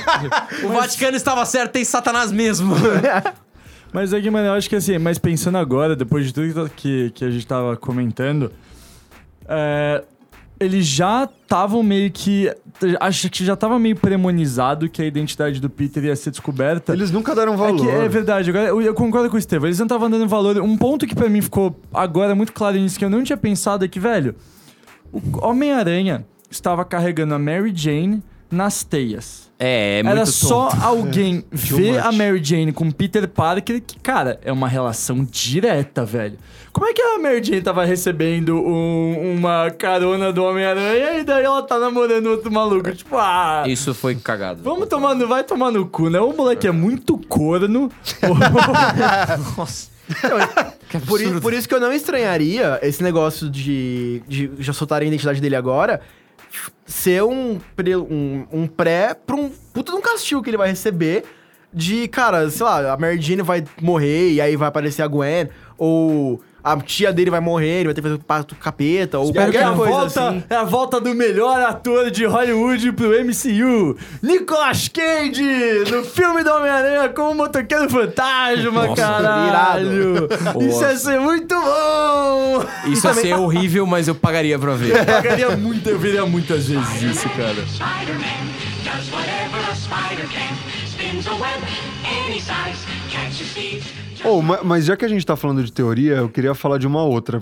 [0.64, 2.74] o Vaticano estava certo, tem Satanás mesmo.
[3.92, 7.10] Mas é que, mano, eu acho que assim, mas pensando agora, depois de tudo que,
[7.10, 8.52] que, a gente tava comentando,
[9.48, 10.04] é,
[10.58, 12.54] eles já estavam meio que.
[13.00, 16.92] Acho que já tava meio premonizado que a identidade do Peter ia ser descoberta.
[16.92, 17.80] Eles nunca deram É, valor.
[17.80, 19.66] que é verdade, agora eu, eu concordo com o Estevam.
[19.66, 20.58] Eles não estavam dando valor.
[20.60, 23.84] Um ponto que pra mim ficou agora muito claro nisso, que eu não tinha pensado,
[23.84, 24.34] é que, velho,
[25.12, 29.49] o Homem-Aranha estava carregando a Mary Jane nas teias.
[29.62, 30.80] É, é muito Era só tonto.
[30.82, 32.06] alguém ver much.
[32.06, 36.38] a Mary Jane com Peter Parker, que, cara, é uma relação direta, velho.
[36.72, 41.44] Como é que a Mary Jane tava recebendo um- uma carona do Homem-Aranha e daí
[41.44, 42.90] ela tá namorando outro maluco?
[42.92, 43.64] Tipo, ah.
[43.66, 44.62] Isso foi cagado.
[44.62, 46.20] Vamos tomar no, vai tomar no cu, né?
[46.20, 47.90] O moleque é muito corno.
[49.58, 49.90] Nossa.
[51.06, 55.08] Por, i- por isso que eu não estranharia esse negócio de, de já soltarem a
[55.08, 56.00] identidade dele agora
[56.86, 60.68] ser um, pre- um, um pré pra um puta de um castigo que ele vai
[60.68, 61.24] receber
[61.72, 65.48] de, cara, sei lá, a Mary Jane vai morrer e aí vai aparecer a Gwen,
[65.78, 68.64] ou a tia dele vai morrer, ele vai ter que fazer o pacto com o
[68.64, 70.44] capeta, ou Espero que qualquer a coisa volta, assim.
[70.50, 76.50] é a volta do melhor ator de Hollywood pro MCU, Nicolas Cage, no filme do
[76.50, 80.28] Homem-Aranha como motoqueiro fantasma, Nossa, caralho.
[80.60, 82.64] Isso ia ser muito bom.
[82.86, 84.96] Isso ia ser horrível, mas eu pagaria pra ver.
[84.96, 87.54] Eu pagaria muito, eu veria muitas vezes isso, cara.
[87.66, 88.50] Spider-Man
[88.84, 90.54] does whatever a spider can.
[90.86, 91.62] Spins a web
[92.04, 93.89] any size, catches thieves.
[94.24, 96.86] Oh, ma- mas já que a gente tá falando de teoria, eu queria falar de
[96.86, 97.40] uma outra.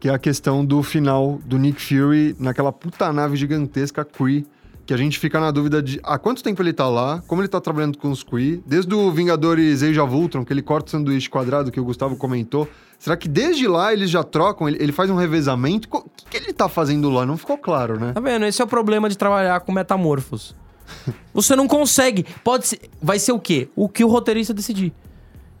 [0.00, 4.46] Que é a questão do final do Nick Fury naquela puta nave gigantesca Kree.
[4.86, 7.48] Que a gente fica na dúvida de há quanto tempo ele tá lá, como ele
[7.48, 8.62] tá trabalhando com os Kree.
[8.64, 12.16] Desde o Vingadores Age of Ultron, que ele corta o sanduíche quadrado, que o Gustavo
[12.16, 12.66] comentou.
[12.98, 14.66] Será que desde lá eles já trocam?
[14.68, 15.88] Ele, ele faz um revezamento?
[15.92, 17.26] O que, que ele tá fazendo lá?
[17.26, 18.12] Não ficou claro, né?
[18.12, 18.46] Tá vendo?
[18.46, 20.54] Esse é o problema de trabalhar com metamorfos.
[21.34, 22.24] Você não consegue.
[22.42, 22.80] Pode ser.
[23.02, 23.68] Vai ser o quê?
[23.76, 24.92] O que o roteirista decidir.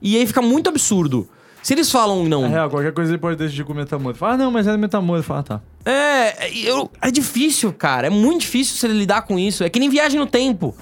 [0.00, 1.28] E aí fica muito absurdo.
[1.62, 2.44] Se eles falam não.
[2.44, 4.24] É real, qualquer coisa ele pode decidir com metamorfo.
[4.24, 5.32] Ah, não, mas era metamorfo.
[5.32, 5.60] Ah, tá.
[5.84, 8.06] É, eu- é difícil, cara.
[8.06, 9.64] É muito difícil você lidar com isso.
[9.64, 10.74] É que nem viagem no tempo.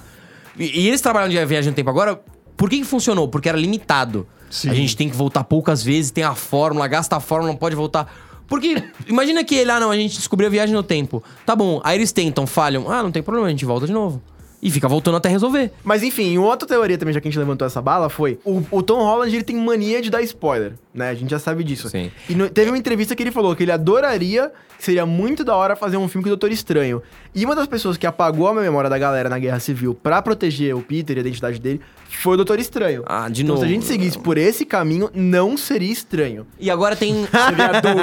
[0.57, 2.21] E, e eles trabalham de viagem no tempo agora.
[2.55, 3.27] Por que, que funcionou?
[3.27, 4.27] Porque era limitado.
[4.49, 4.69] Sim.
[4.69, 7.75] A gente tem que voltar poucas vezes, tem a fórmula, gasta a fórmula, não pode
[7.75, 8.11] voltar.
[8.47, 11.21] Porque, imagina que ele, ah, não, a gente descobriu a viagem no tempo.
[11.45, 12.89] Tá bom, aí eles tentam, falham.
[12.89, 14.21] Ah, não tem problema, a gente volta de novo.
[14.61, 15.71] E fica voltando até resolver.
[15.83, 18.81] Mas enfim, outra teoria também, já que a gente levantou essa bala, foi o, o
[18.81, 21.09] Tom Holland ele tem mania de dar spoiler, né?
[21.09, 21.89] A gente já sabe disso.
[21.89, 22.11] Sim.
[22.27, 25.55] E no- teve uma entrevista que ele falou que ele adoraria, que seria muito da
[25.55, 27.01] hora fazer um filme com o Doutor Estranho.
[27.33, 30.75] E uma das pessoas que apagou a memória da galera na Guerra Civil pra proteger
[30.75, 31.79] o Peter e a identidade dele
[32.09, 33.03] foi o Doutor Estranho.
[33.05, 33.65] Ah, de então, novo.
[33.65, 36.45] se a gente seguisse por esse caminho, não seria estranho.
[36.59, 37.13] E agora tem.
[37.27, 37.95] Seria doutor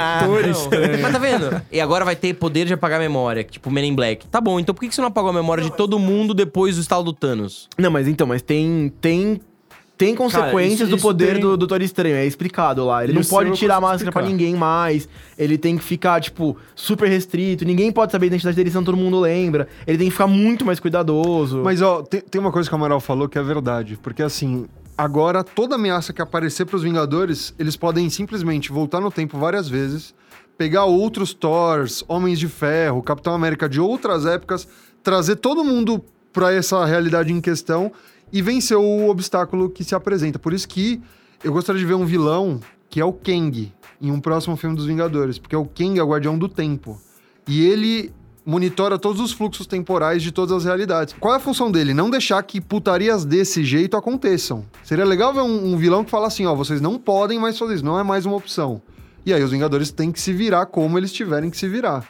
[0.43, 1.01] Não, estranho.
[1.01, 1.61] Mas tá vendo?
[1.71, 4.27] E agora vai ter poder de apagar a memória, tipo Men in Black.
[4.27, 6.75] Tá bom, então por que que você não apagou a memória de todo mundo depois
[6.75, 7.67] do estalo do Thanos?
[7.77, 8.91] Não, mas então, mas tem.
[9.01, 9.41] tem
[9.97, 13.03] tem consequências isso- do isso poder tem- do Doutor Estranho, é explicado lá.
[13.03, 14.37] Ele não Isso pode tirar a máscara pra explicar.
[14.45, 15.07] ninguém mais.
[15.37, 17.63] Ele tem que ficar, tipo, super restrito.
[17.65, 19.67] Ninguém pode saber a identidade dele, senão todo mundo lembra.
[19.87, 21.61] Ele tem que ficar muito mais cuidadoso.
[21.63, 23.97] Mas, ó, tem, tem uma coisa que o Amaral falou que é verdade.
[24.01, 24.65] Porque, assim,
[24.97, 30.13] agora toda ameaça que aparecer pros Vingadores, eles podem simplesmente voltar no tempo várias vezes,
[30.57, 34.67] pegar outros Thors, Homens de Ferro, Capitão América de outras épocas,
[35.03, 37.91] trazer todo mundo pra essa realidade em questão
[38.35, 40.37] e vencer o obstáculo que se apresenta.
[40.37, 41.01] Por isso que
[41.41, 42.59] eu gostaria de ver um vilão
[42.89, 43.71] que é o Kang
[44.01, 45.39] em um próximo filme dos Vingadores.
[45.39, 46.99] Porque o Kang é o guardião do tempo.
[47.47, 48.11] E ele
[48.45, 51.15] monitora todos os fluxos temporais de todas as realidades.
[51.17, 51.93] Qual é a função dele?
[51.93, 54.65] Não deixar que putarias desse jeito aconteçam.
[54.83, 57.75] Seria legal ver um, um vilão que fala assim, ó, vocês não podem mais fazer
[57.75, 58.81] isso, não é mais uma opção.
[59.25, 62.05] E aí os Vingadores têm que se virar como eles tiverem que se virar.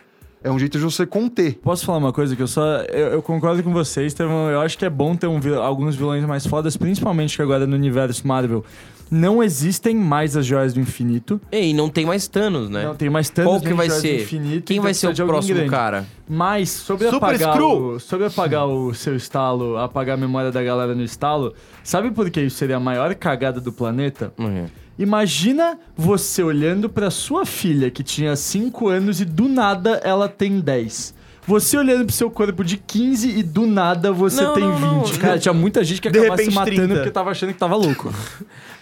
[0.45, 1.55] É um jeito de você conter.
[1.55, 2.63] Posso falar uma coisa que eu só.
[2.83, 4.47] Eu, eu concordo com vocês, Estevão.
[4.47, 7.75] Eu acho que é bom ter um alguns vilões mais fodas, principalmente que agora no
[7.75, 8.63] universo Marvel
[9.09, 11.41] não existem mais as joias do infinito.
[11.51, 12.85] E não tem mais Thanos, né?
[12.85, 14.21] Não tem mais Thanos Qual que vai ser?
[14.21, 14.65] infinito.
[14.65, 15.71] Quem então vai ser o próximo grande.
[15.71, 16.05] cara?
[16.29, 17.95] Mas sobre Super apagar, Screw!
[17.95, 22.29] o, sobre apagar o seu estalo, apagar a memória da galera no estalo, sabe por
[22.29, 24.31] que isso seria a maior cagada do planeta?
[24.37, 24.67] Uhum.
[24.97, 30.59] Imagina você olhando pra sua filha que tinha 5 anos e do nada ela tem
[30.59, 31.13] 10.
[31.47, 35.03] Você olhando pro seu corpo de 15 e do nada você Não, tem não, não.
[35.03, 35.19] 20.
[35.19, 36.95] Cara, tinha muita gente que De acabava se repente, matando 30.
[36.95, 38.11] porque tava achando que tava louco.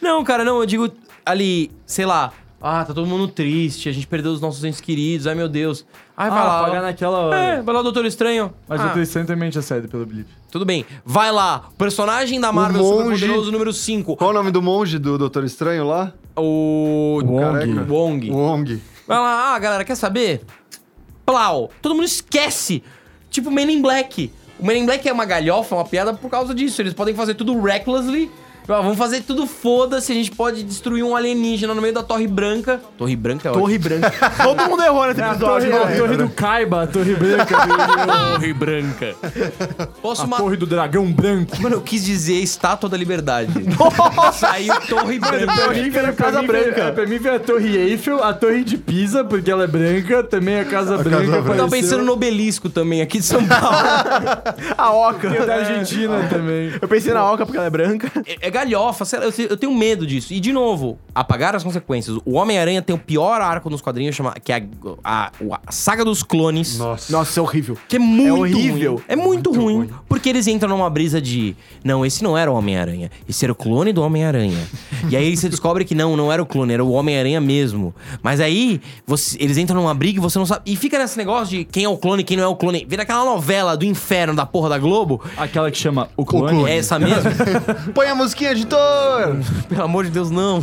[0.01, 0.89] Não, cara, não, eu digo
[1.25, 2.31] ali, sei lá.
[2.65, 5.85] Ah, tá todo mundo triste, a gente perdeu os nossos entes queridos, ai meu Deus.
[6.15, 6.59] Ai, vai ah, lá.
[6.61, 7.37] apagar naquela hora.
[7.37, 8.53] É, vai lá o Doutor Estranho.
[8.69, 10.29] Mas ah, o Tristan também tinha saído pelo Blip.
[10.49, 10.85] Tudo bem.
[11.03, 14.15] Vai lá, o personagem da Marvel monge- Superpoderoso número 5.
[14.15, 16.13] Qual o nome do monge do Doutor Estranho lá?
[16.37, 17.19] O...
[17.21, 17.79] Wong.
[17.91, 18.31] Wong.
[18.31, 18.81] Wong.
[19.05, 20.41] Vai lá, ah, galera, quer saber?
[21.25, 21.69] Plau.
[21.81, 22.81] Todo mundo esquece.
[23.29, 24.31] Tipo Men in Black.
[24.57, 26.81] O Men in Black é uma galhofa, uma piada por causa disso.
[26.81, 28.31] Eles podem fazer tudo recklessly.
[28.67, 30.11] Ah, Vamos fazer tudo foda-se.
[30.11, 32.79] A gente pode destruir um alienígena no meio da Torre Branca.
[32.97, 33.65] Torre Branca é ótimo.
[33.65, 34.11] Torre Branca.
[34.43, 35.71] Todo mundo errou nesse episódio.
[35.71, 35.95] torre, né?
[35.95, 37.55] a torre do Kaiba, a torre branca.
[38.33, 39.15] Torre Branca.
[40.01, 41.61] Posso a torre do dragão branco.
[41.61, 43.51] Mano, eu quis dizer Estátua da Liberdade.
[44.33, 45.53] Saiu Torre Branca.
[45.53, 46.81] Pra mim, veio a Casa Branca.
[46.81, 50.23] É, pra mim veio a Torre Eiffel, a Torre de Pisa, porque ela é branca,
[50.23, 51.25] também a Casa Branca.
[51.25, 51.51] Branca.
[51.51, 53.65] Eu tava pensando no obelisco também, aqui de São Paulo.
[54.77, 55.29] A Oca.
[55.29, 56.73] Tem da Argentina também.
[56.81, 58.11] Eu pensei na Oca porque ela é branca.
[58.25, 60.33] É, é galhofa, sei lá, eu, eu tenho medo disso.
[60.33, 62.17] E, de novo, apagar as consequências.
[62.25, 64.65] O Homem-Aranha tem o pior arco nos quadrinhos, chama, que é
[65.03, 65.31] a, a-
[65.67, 66.77] a saga dos clones.
[66.77, 67.11] Nossa.
[67.11, 67.77] Nossa, isso é horrível.
[67.87, 68.93] Que é muito horrível.
[68.93, 69.03] ruim.
[69.07, 71.55] É muito, ruim, Porque eles entram numa brisa de.
[71.83, 73.09] Não, esse não era o Homem-Aranha.
[73.27, 74.57] Esse era o clone do Homem-Aranha.
[75.09, 77.93] e aí você descobre que não, não era o clone, era o Homem-Aranha mesmo.
[78.21, 80.61] Mas aí você- eles entram numa briga e você não sabe.
[80.65, 82.85] E fica nesse negócio de quem é o clone, quem não é o clone.
[82.87, 85.21] Vira aquela novela do inferno da porra da Globo.
[85.37, 86.49] Aquela que chama O Clone.
[86.57, 86.69] Clone.
[86.71, 87.23] É essa mesmo?
[87.93, 89.37] Põe a musiquinha, editor!
[89.69, 90.61] Pelo amor de Deus, não.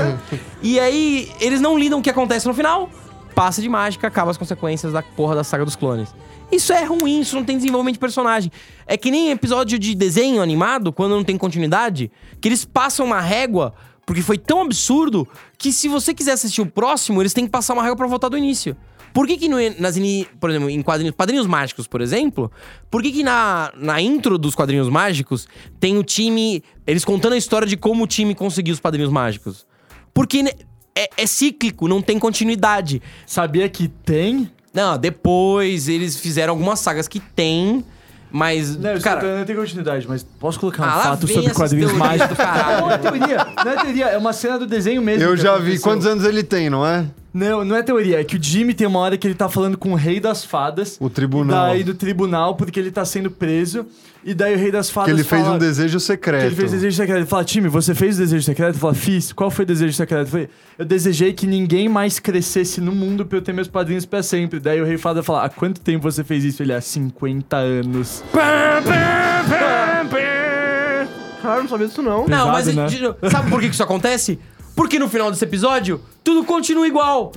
[0.62, 2.90] e aí, eles não lidam o que acontece no final.
[3.34, 6.14] Passa de mágica, acaba as consequências da porra da saga dos clones.
[6.52, 8.52] Isso é ruim, isso não tem desenvolvimento de personagem.
[8.86, 13.20] É que nem episódio de desenho animado, quando não tem continuidade, que eles passam uma
[13.20, 13.74] régua,
[14.06, 15.26] porque foi tão absurdo,
[15.58, 18.28] que se você quiser assistir o próximo, eles têm que passar uma régua pra voltar
[18.28, 18.76] do início.
[19.14, 19.96] Por que que no, nas,
[20.40, 22.50] por exemplo, em quadrinhos, quadrinhos mágicos, por exemplo,
[22.90, 25.46] por que que na, na intro dos quadrinhos mágicos
[25.78, 29.64] tem o time, eles contando a história de como o time conseguiu os quadrinhos mágicos?
[30.12, 30.50] Porque né,
[30.96, 33.00] é, é cíclico, não tem continuidade.
[33.24, 34.50] Sabia que tem?
[34.72, 37.84] Não, depois eles fizeram algumas sagas que tem,
[38.36, 39.38] mas, Não, cara...
[39.38, 42.30] não tem continuidade, mas posso colocar um Ah, fato sobre quadrinhos mágicos?
[42.30, 42.80] do caralho.
[42.80, 45.22] Não é teoria, não é teoria, é uma cena do desenho mesmo.
[45.22, 45.58] Eu já vi.
[45.76, 45.82] aconteceu.
[45.82, 47.06] Quantos anos ele tem, não é?
[47.34, 49.76] Não, não é teoria, é que o Jimmy tem uma hora que ele tá falando
[49.76, 50.96] com o rei das fadas.
[51.00, 51.66] O tribunal.
[51.66, 53.84] Daí do tribunal, porque ele tá sendo preso.
[54.24, 56.44] E daí o rei das fadas Que ele fez fala- um desejo Que secreto.
[56.46, 57.18] ele fez desejo secreto.
[57.18, 58.70] Ele fala, time, você fez o desejo secreto?
[58.74, 59.32] Ele fala, fiz.
[59.32, 60.20] Qual foi o desejo secreto?
[60.22, 64.06] Eu falei, eu desejei que ninguém mais crescesse no mundo pra eu ter meus padrinhos
[64.06, 64.60] pra sempre.
[64.60, 66.62] Daí o rei fada fala, há quanto tempo você fez isso?
[66.62, 68.22] Ele, há 50 anos.
[71.42, 72.20] Cara, não sabia disso não.
[72.20, 72.86] Não, Pesado, mas né?
[73.30, 74.38] sabe por que que isso acontece?
[74.74, 77.32] Porque no final desse episódio, tudo continua igual.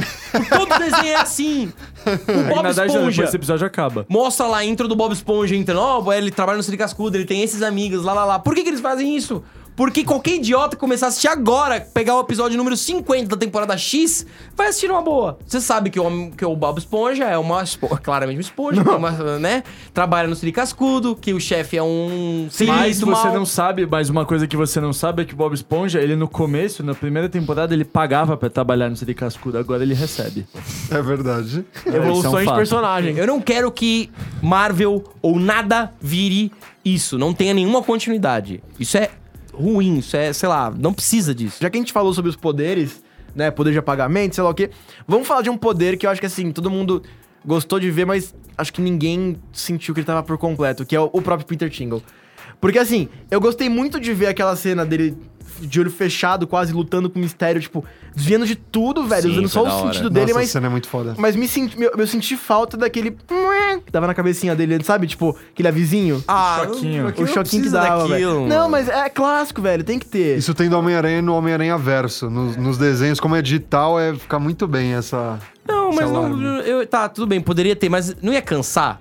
[0.49, 1.71] Todo desenho é assim.
[2.05, 4.05] O Bob na verdade, Esponja depois esse episódio acaba.
[4.09, 5.79] mostra lá a intro do Bob Esponja entrando.
[5.79, 8.39] Ó, ele trabalha no Siri Cascudo, ele tem esses amigos, lá, lá, lá.
[8.39, 9.43] Por que que eles fazem isso?
[9.77, 13.77] Porque qualquer idiota que começar a assistir agora, pegar o episódio número 50 da temporada
[13.77, 14.25] X,
[14.55, 15.37] vai assistir uma boa.
[15.45, 18.89] Você sabe que o, que o Bob Esponja é uma espo- claramente uma esponja, que
[18.89, 19.63] é uma, né?
[19.93, 23.33] Trabalha no Siri Cascudo, que o chefe é um Mas espírito você mal.
[23.35, 26.15] não sabe, mas uma coisa que você não sabe é que o Bob Esponja, ele
[26.15, 30.47] no começo, na primeira temporada, ele pagava pra trabalhar no CD Cascudo, agora ele recebe.
[30.89, 31.63] É verdade.
[31.85, 32.57] É um Evoluções de fato.
[32.57, 33.15] personagem.
[33.15, 34.09] Eu não quero que
[34.41, 36.51] Marvel ou nada vire
[36.83, 37.15] isso.
[37.17, 38.63] Não tenha nenhuma continuidade.
[38.79, 39.11] Isso é
[39.57, 41.57] ruim, isso é, sei lá, não precisa disso.
[41.59, 43.01] Já que a gente falou sobre os poderes,
[43.35, 43.51] né?
[43.51, 44.69] Poder de apagamento, sei lá o quê.
[45.07, 47.03] Vamos falar de um poder que eu acho que assim, todo mundo
[47.45, 50.99] gostou de ver, mas acho que ninguém sentiu que ele tava por completo, que é
[50.99, 52.03] o, o próprio Peter Tingle.
[52.59, 55.15] Porque assim, eu gostei muito de ver aquela cena dele
[55.59, 57.83] de olho fechado, quase lutando com o mistério, tipo,
[58.15, 60.49] desviando de tudo, velho, Sim, usando só o sentido dele, Nossa, mas.
[60.49, 61.15] a cena é muito foda.
[61.17, 63.11] Mas me senti, eu, eu senti falta daquele.
[63.85, 65.07] que tava na cabecinha dele, sabe?
[65.07, 66.23] Tipo, aquele avizinho.
[66.27, 67.07] Ah, Choquinho.
[67.07, 68.47] o choquinho que dava, velho.
[68.47, 69.83] Não, mas é clássico, velho.
[69.83, 70.37] Tem que ter.
[70.37, 72.29] Isso tem do Homem-Aranha no Homem-Aranha Verso.
[72.29, 75.39] Nos, nos desenhos, como é digital, é fica muito bem essa.
[75.67, 76.61] Não, mas não.
[76.61, 78.99] Eu, tá, tudo bem, poderia ter, mas não ia cansar?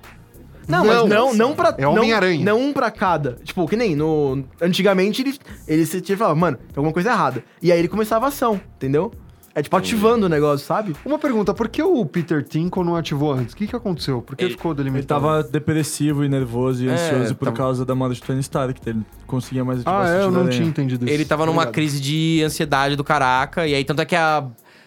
[0.68, 1.74] Não, Não, mas não, não pra.
[1.78, 2.44] é não- Homem-Aranha.
[2.44, 3.38] Não, um pra cada.
[3.44, 4.44] Tipo, que nem no.
[4.60, 5.38] Antigamente ele,
[5.68, 7.42] ele se tinha falava, mano, tem alguma coisa errada.
[7.62, 9.12] E aí ele começava a ação, entendeu?
[9.54, 10.94] É tipo ativando o negócio, sabe?
[11.02, 13.54] Uma pergunta, por que o Peter Tinkle não ativou antes?
[13.54, 14.20] O que, que aconteceu?
[14.20, 15.18] Por que Ele- ficou Ele delimitado?
[15.18, 18.78] tava depressivo e nervoso e É, ansioso por tava- causa da morte de Tony Stark,
[18.78, 21.14] que ele conseguia mais ativar Ah, é, eu não tinha entendido isso.
[21.14, 21.72] Ele tava numa Obrigado.
[21.74, 24.44] crise de ansiedade do caraca, e aí tanto é que a.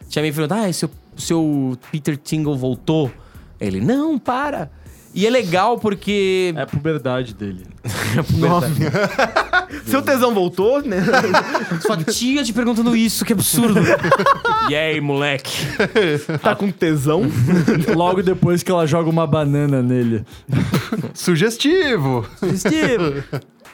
[0.08, 3.12] Tinha me perguntado, ah, seu, seu Peter Tingle voltou?
[3.60, 4.70] Ele, não, para.
[5.20, 6.54] E é legal porque.
[6.56, 7.66] É a puberdade dele.
[9.84, 11.04] Seu tesão voltou, né?
[11.86, 13.82] Sua tia te perguntando isso, que absurdo.
[14.70, 15.52] e aí, moleque?
[16.42, 17.24] tá com tesão.
[17.94, 20.24] Logo depois que ela joga uma banana nele.
[21.14, 22.26] Sugestivo!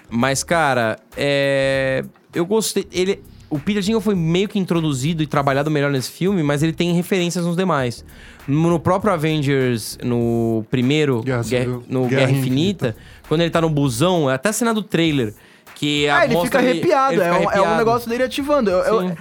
[0.09, 2.03] Mas, cara, é.
[2.33, 2.87] Eu gostei.
[2.91, 3.21] Ele.
[3.49, 6.93] O Peter Tingle foi meio que introduzido e trabalhado melhor nesse filme, mas ele tem
[6.93, 8.03] referências nos demais.
[8.47, 11.43] No próprio Avengers, no primeiro, Guerra
[11.87, 12.95] no Guerra Guerra, Infinita,
[13.27, 15.33] quando ele tá no busão, até a cena do trailer,
[15.75, 17.13] que a Ah, ele fica arrepiado.
[17.13, 17.77] ele é, fica um, é um arrepiado.
[17.77, 18.69] negócio dele ativando.
[18.71, 19.17] Eu- eu-.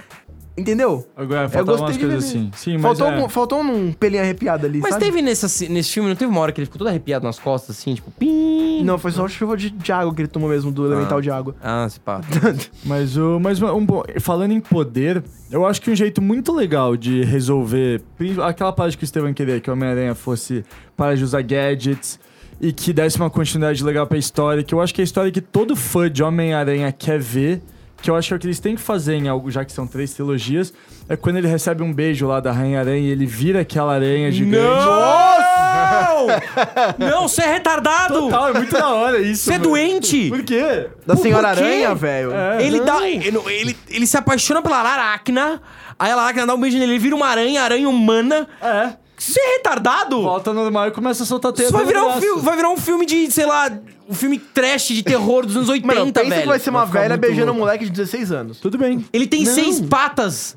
[0.57, 1.05] Entendeu?
[1.15, 1.99] Agora, umas ver.
[1.99, 2.49] coisas assim.
[2.55, 3.13] Sim, mas faltou, é.
[3.15, 5.05] algum- faltou um pelinho arrepiado ali, Mas sabe?
[5.05, 7.77] teve nessa, nesse filme, não teve uma hora que ele ficou todo arrepiado nas costas,
[7.77, 8.83] assim, tipo, pim.
[8.83, 11.55] Não, foi só chuva de, de água que ele tomou mesmo, do elemental de água.
[11.61, 12.21] Ah, se pá.
[12.85, 16.95] Mas, o, mas um, bom- falando em poder, eu acho que um jeito muito legal
[16.95, 18.01] de resolver
[18.45, 20.63] aquela parte que o Steven queria, que o Homem-Aranha fosse
[20.95, 22.19] para de usar gadgets
[22.61, 25.31] e que desse uma continuidade legal pra história, que eu acho que é a história
[25.31, 27.61] que todo fã de Homem-Aranha quer ver,
[28.01, 29.71] que eu acho que é o que eles têm que fazer em algo, já que
[29.71, 30.73] são três trilogias,
[31.09, 34.85] é quando ele recebe um beijo lá da Rainha-Aranha e ele vira aquela aranha gigante.
[36.97, 38.13] não, você é retardado!
[38.13, 39.43] Total, é muito da hora isso.
[39.45, 39.69] Você é mano.
[39.69, 40.29] doente!
[40.29, 40.87] Por quê?
[41.05, 41.63] Da Por- Senhora por quê?
[41.63, 42.31] Aranha, velho.
[42.33, 42.63] É.
[42.65, 43.07] Ele dá.
[43.07, 45.61] Ele, ele, ele se apaixona pela Aracna,
[45.97, 48.47] aí a Aracna dá um beijo nele, ele vira uma aranha, aranha humana.
[48.61, 49.04] É.
[49.25, 50.21] Você é retardado?
[50.21, 52.21] Volta normal e começa a soltar teia Isso vai pelo virar, um braço.
[52.21, 53.71] filme, vai virar um filme de, sei lá,
[54.07, 56.41] um filme trash de terror dos anos 80, Mano, pensa velho.
[56.43, 57.59] que vai ser uma ficar velha muito beijando um louco.
[57.61, 58.59] moleque de 16 anos.
[58.59, 59.03] Tudo bem.
[59.11, 59.51] Ele tem Não.
[59.53, 60.55] seis patas.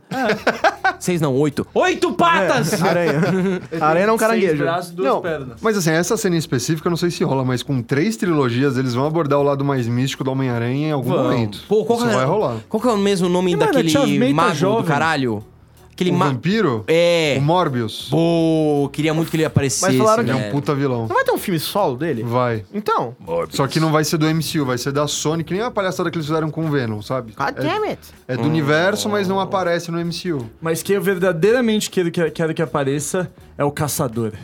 [1.00, 1.66] Seis não, oito.
[1.74, 2.82] Oito patas!
[2.82, 3.20] Aranha.
[3.80, 4.62] Aranha não é um Seis caranguejo.
[4.64, 5.58] braços, duas Não, pernas.
[5.62, 8.76] mas assim, essa cena em específica eu não sei se rola, mas com três trilogias
[8.76, 11.22] eles vão abordar o lado mais místico do Homem-Aranha em algum Vão.
[11.24, 11.62] momento.
[11.68, 12.56] Pô, qual Isso que é- vai rolar.
[12.68, 14.84] Qual que é o mesmo nome E, mano, daquele tá mago do jovem.
[14.84, 15.42] caralho?
[15.98, 16.34] Aquele O mago.
[16.34, 16.84] vampiro?
[16.86, 17.34] É.
[17.40, 18.06] O Morbius.
[18.08, 19.82] Pô, queria muito que ele aparecesse.
[19.82, 21.08] Mas falaram Ele é um puta vilão.
[21.08, 22.22] Não vai ter um filme solo dele?
[22.22, 22.64] Vai.
[22.72, 23.16] Então.
[23.50, 26.08] Só que não vai ser do MCU, vai ser da Sony, que nem a palhaçada
[26.08, 27.32] que eles fizeram com o Venom, sabe?
[27.36, 27.98] God damn it.
[28.28, 30.48] É, é do universo, mas não aparece no MCU.
[30.60, 34.34] Mas quem eu verdadeiramente quero que, quero que apareça é o Caçador.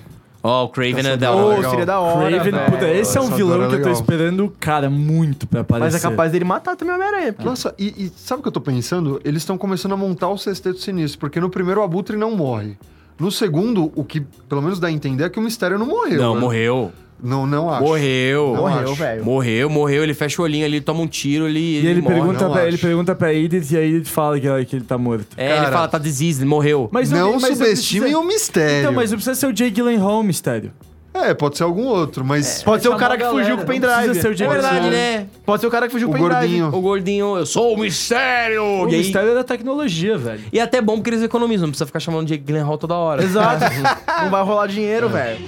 [0.46, 1.42] Ó, o Craven é da Caçador.
[1.42, 1.56] Ô, hora.
[1.56, 1.70] legal.
[1.70, 2.70] seria da hora, Craven, velho.
[2.70, 3.92] puta, esse é um vilão é que eu tô legal.
[3.92, 5.92] esperando, cara, muito pra aparecer.
[5.92, 7.32] Mas é capaz dele matar também o Homem-Aranha.
[7.32, 7.44] pô.
[7.44, 9.18] Nossa, e, e sabe o que eu tô pensando?
[9.24, 12.76] Eles estão começando a montar o sexteto sinistro, porque no primeiro o Abutre não morre.
[13.18, 16.20] No segundo, o que pelo menos dá a entender é que o Mistério não morreu.
[16.20, 16.40] Não, né?
[16.42, 16.92] morreu.
[17.24, 17.82] Não, não acho.
[17.82, 18.52] Morreu.
[18.54, 18.94] Não Morreu, acho.
[18.94, 19.24] velho.
[19.24, 20.02] Morreu, morreu.
[20.02, 22.14] Ele fecha o olhinho ali, toma um tiro ele, E ele, morre.
[22.16, 24.98] pergunta pra, ele pergunta pra Edith e a Edith fala que, ela- que ele tá
[24.98, 25.26] morto.
[25.36, 25.72] É, ele Cara.
[25.72, 26.88] fala, tá diseased, ele morreu.
[26.92, 28.80] Mas Não, mas subestimem precisa- o Mistério.
[28.80, 30.70] Então, mas não precisa ser o Jay Gyllenhaal, mistério.
[31.16, 33.66] É, pode ser algum outro, mas Pode ser o cara que galera, fugiu com o
[33.66, 33.94] pendrive.
[33.94, 35.26] precisa ser o é verdade, né?
[35.46, 36.40] Pode ser o cara que fugiu o com o pendrive.
[36.58, 36.76] gordinho.
[36.76, 38.64] O gordinho, eu sou o mistério!
[38.64, 40.40] O e, aí- mistério é da tecnologia, velho.
[40.52, 43.22] e é até bom porque eles economizam, não precisa ficar chamando de Gyllenhaal toda hora.
[43.22, 43.64] Exato.
[44.24, 45.38] não vai rolar dinheiro, velho.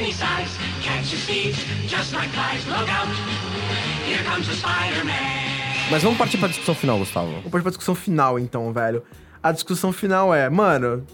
[0.00, 0.56] Any size,
[1.26, 2.66] thieves just like flies.
[2.66, 3.06] Look out!
[4.06, 5.90] Here comes the Spider-Man.
[5.90, 7.26] Mas vamos partir pra discussão final, Gustavo.
[7.26, 9.02] Vamos partir pra discussão final, então, velho.
[9.42, 11.06] A discussão final é, mano,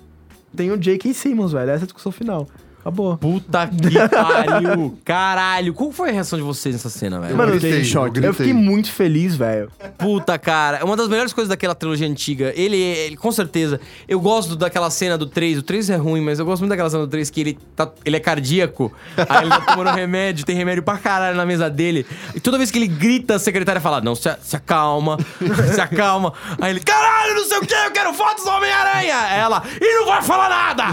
[0.54, 1.12] tem o J.K.
[1.14, 1.68] Simmons, velho.
[1.68, 2.48] Essa é a discussão final.
[2.86, 3.16] Acabou.
[3.16, 4.96] Puta que pariu!
[5.04, 5.74] Caralho!
[5.74, 7.36] Qual foi a reação de vocês nessa cena, velho?
[7.36, 8.18] Mano, eu fiquei em choque.
[8.20, 8.26] eu.
[8.26, 9.72] Eu fiquei muito feliz, velho.
[9.98, 10.76] Puta, cara.
[10.78, 12.52] É uma das melhores coisas daquela trilogia antiga.
[12.54, 13.80] Ele, ele, com certeza.
[14.06, 15.58] Eu gosto daquela cena do 3.
[15.58, 17.90] O 3 é ruim, mas eu gosto muito daquela cena do 3 que ele, tá,
[18.04, 18.92] ele é cardíaco.
[19.16, 22.06] aí ele tá tomando remédio, tem remédio pra caralho na mesa dele.
[22.36, 25.18] E toda vez que ele grita, a secretária fala: Não, se, se acalma,
[25.74, 26.32] se acalma.
[26.60, 29.26] Aí ele: Caralho, não sei o que, eu quero fotos do Homem-Aranha.
[29.34, 30.84] Ela: E não vai falar nada!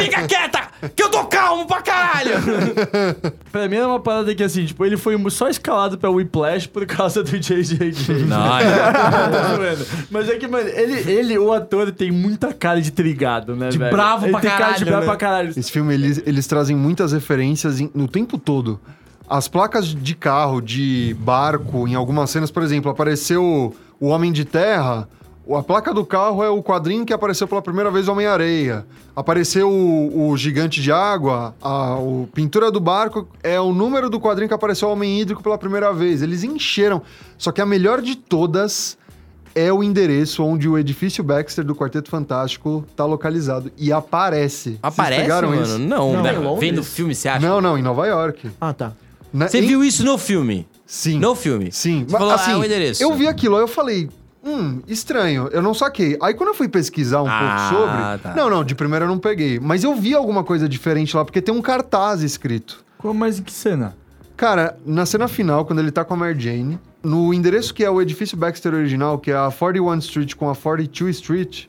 [0.00, 2.30] Fica quieta, que eu tô calmo pra caralho!
[3.50, 6.86] Pra mim é uma parada que, assim, tipo, ele foi só escalado pra Whiplash por
[6.86, 8.24] causa do JJJ.
[8.26, 8.92] Não, é.
[8.92, 9.86] Tô zoando.
[10.10, 13.78] Mas é que, mano, ele, ele, o ator, tem muita cara de trigado, né, De
[13.78, 13.90] velho?
[13.90, 15.06] bravo ele pra tem cara de caralho, bravo né?
[15.06, 15.50] pra caralho.
[15.56, 18.78] Esse filme, eles, eles trazem muitas referências em- no tempo todo.
[19.28, 24.44] As placas de carro, de barco, em algumas cenas, por exemplo, apareceu o Homem de
[24.44, 25.08] Terra,
[25.48, 28.86] a placa do carro é o quadrinho que apareceu pela primeira vez o Homem-Areia.
[29.16, 34.20] Apareceu o, o Gigante de Água, a o pintura do barco é o número do
[34.20, 36.22] quadrinho que apareceu o Homem Hídrico pela primeira vez.
[36.22, 37.02] Eles encheram.
[37.36, 38.96] Só que a melhor de todas
[39.52, 43.72] é o endereço onde o edifício Baxter do Quarteto Fantástico tá localizado.
[43.76, 44.62] E aparece.
[44.70, 45.62] Vocês Aparece, pegaram mano?
[45.62, 45.78] isso?
[45.78, 46.32] Não, Não, né?
[46.34, 46.60] em Londres.
[46.60, 47.44] Vendo o filme, você acha?
[47.46, 48.48] Não, não, em Nova York.
[48.60, 48.92] Ah, tá.
[49.32, 50.66] Na- Você em- viu isso no filme?
[50.86, 51.18] Sim.
[51.18, 51.70] No filme?
[51.72, 52.04] Sim.
[52.06, 53.02] Você falou, assim, ah, é o endereço.
[53.02, 54.08] Eu vi aquilo, aí eu falei,
[54.44, 56.16] hum, estranho, eu não saquei.
[56.22, 58.18] Aí quando eu fui pesquisar um Ah, pouco sobre.
[58.22, 58.34] tá.
[58.34, 59.58] Não, não, de primeira eu não peguei.
[59.60, 62.84] Mas eu vi alguma coisa diferente lá, porque tem um cartaz escrito.
[62.98, 63.96] Como, mas em que cena?
[64.36, 67.90] Cara, na cena final, quando ele tá com a Mary Jane, no endereço que é
[67.90, 71.66] o edifício Baxter original, que é a 41 Street com a 42 Street,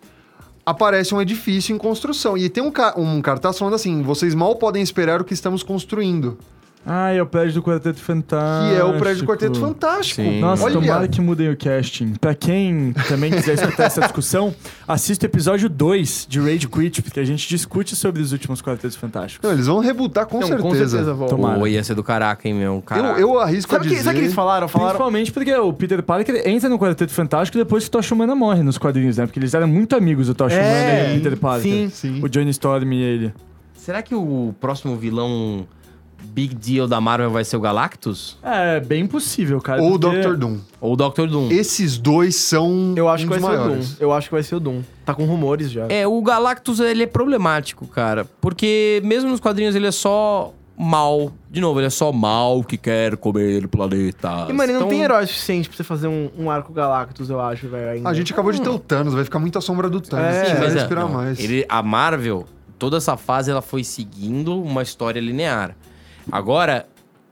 [0.66, 2.38] aparece um edifício em construção.
[2.38, 5.64] E tem um, ca um cartaz falando assim: vocês mal podem esperar o que estamos
[5.64, 6.38] construindo.
[6.86, 8.74] Ah, é o prédio do Quarteto Fantástico.
[8.74, 10.22] Que é o prédio do Quarteto Fantástico.
[10.22, 10.40] Sim.
[10.40, 12.14] Nossa, Olha, tomara que mudem o casting.
[12.20, 14.54] Pra quem também quiser escutar essa discussão,
[14.88, 18.96] assista o episódio 2 de Rage Quit, porque a gente discute sobre os últimos Quartetos
[18.98, 19.48] Fantásticos.
[19.48, 20.68] Não, eles vão rebutar com Não, certeza.
[20.70, 21.28] com certeza vão.
[21.28, 21.60] Tomara.
[21.60, 22.76] Pô, ia ser do caraca, hein, meu?
[22.76, 23.20] Eu, Caraca.
[23.20, 24.04] eu arrisco Sabe a o que, dizer...
[24.06, 24.68] sabe o que eles falaram?
[24.68, 24.90] Falaram.
[24.92, 28.64] Principalmente porque o Peter Parker entra no Quarteto Fantástico depois que o Tocha Humana morre
[28.64, 29.26] nos quadrinhos, né?
[29.28, 31.62] Porque eles eram muito amigos, o Tocha É, Humana e o Peter Parker.
[31.72, 32.20] sim, sim.
[32.24, 33.34] O Johnny Storm e ele.
[33.76, 35.66] Será que o próximo vilão
[36.24, 38.38] big deal da Marvel vai ser o Galactus?
[38.44, 39.82] É, bem possível, cara.
[39.82, 40.36] Ou o porque- Dr.
[40.36, 40.58] Doom.
[40.80, 41.50] Ou o Doctor Doom?
[41.52, 43.66] Esses dois são Eu acho que vai dos ser o Doom.
[43.68, 43.98] maiores.
[44.00, 44.82] Eu acho que vai ser o Doom.
[45.06, 45.86] Tá com rumores já.
[45.90, 48.26] É, o Galactus, ele é problemático, cara.
[48.40, 51.32] Porque mesmo nos quadrinhos ele é só mal.
[51.50, 54.50] De novo, ele é só mal que quer comer planetas.
[54.50, 57.40] E, mano, não Então, tem herói suficiente pra você fazer um, um arco Galactus, eu
[57.40, 58.08] acho, velho.
[58.08, 60.26] A gente acabou de ter o Thanos, vai ficar muita sombra do Thanos.
[60.36, 61.40] É, Sim, Sim, vai mas é, respirar não, mais.
[61.40, 62.46] ele- a Marvel,
[62.80, 65.76] toda essa fase, ela foi seguindo uma história linear.
[66.32, 66.88] Agora,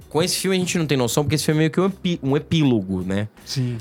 [0.10, 1.86] com esse filme a gente não tem noção, porque esse filme é meio que um,
[1.86, 3.28] epi- um epílogo, né?
[3.46, 3.78] Sim.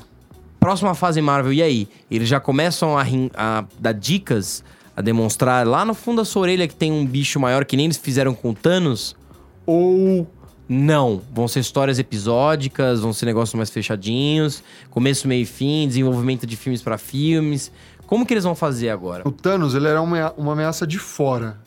[0.60, 1.88] Próxima fase Marvel, e aí?
[2.10, 3.04] Eles já começam a,
[3.36, 4.62] a dar dicas,
[4.96, 7.86] a demonstrar lá no fundo da sua orelha que tem um bicho maior, que nem
[7.86, 9.16] eles fizeram com o Thanos?
[9.64, 10.26] Ou
[10.68, 11.22] não?
[11.32, 16.56] Vão ser histórias episódicas, vão ser negócios mais fechadinhos, começo, meio e fim, desenvolvimento de
[16.56, 17.70] filmes pra filmes.
[18.06, 19.22] Como que eles vão fazer agora?
[19.26, 21.58] O Thanos, ele era uma, uma ameaça de fora.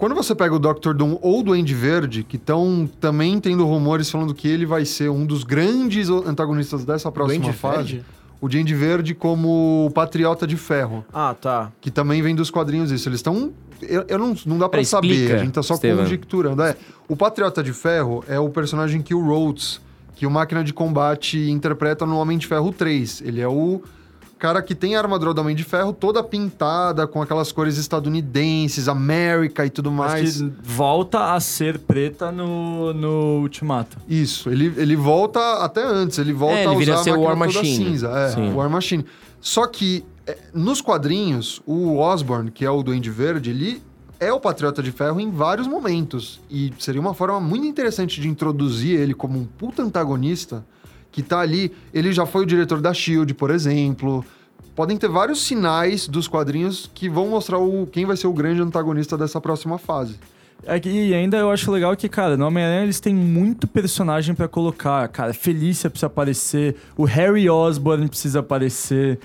[0.00, 0.94] Quando você pega o Dr.
[0.94, 5.10] Doom ou o Duende Verde, que estão também tendo rumores falando que ele vai ser
[5.10, 7.76] um dos grandes antagonistas dessa próxima Duende fase.
[7.76, 8.04] Verde?
[8.40, 11.70] O Duende Verde como o Patriota de Ferro, Ah, tá.
[11.82, 13.10] que também vem dos quadrinhos isso.
[13.10, 13.52] Eles estão...
[13.82, 16.04] Eu, eu não, não dá pra Peraí, saber, a gente tá só Estevam.
[16.04, 16.62] conjecturando.
[16.62, 16.74] É,
[17.06, 19.82] o Patriota de Ferro é o personagem que o Rhodes,
[20.16, 23.20] que o Máquina de Combate interpreta no Homem de Ferro 3.
[23.22, 23.82] Ele é o
[24.40, 28.88] cara que tem a armadura do Homem de Ferro toda pintada, com aquelas cores estadunidenses,
[28.88, 30.36] América e tudo Mas mais.
[30.38, 33.98] que volta a ser preta no, no Ultimato.
[34.08, 37.16] Isso, ele, ele volta até antes, ele volta É, ele a usar ser a o
[37.24, 37.76] máquina War Machine.
[37.86, 38.08] cinza.
[38.08, 38.50] É, Sim.
[38.52, 39.04] o War Machine.
[39.40, 43.82] Só que é, nos quadrinhos, o Osborn, que é o Duende Verde, ele
[44.18, 46.40] é o Patriota de Ferro em vários momentos.
[46.50, 50.64] E seria uma forma muito interessante de introduzir ele como um puta antagonista
[51.12, 51.72] que tá ali.
[51.92, 54.24] Ele já foi o diretor da Shield, por exemplo.
[54.74, 58.62] Podem ter vários sinais dos quadrinhos que vão mostrar o, quem vai ser o grande
[58.62, 60.16] antagonista dessa próxima fase.
[60.64, 64.34] É que- e ainda eu acho legal que, cara, no Homem-Aranha eles têm muito personagem
[64.34, 65.08] pra colocar.
[65.08, 69.18] Cara, Felícia precisa aparecer, o Harry Osborn precisa aparecer.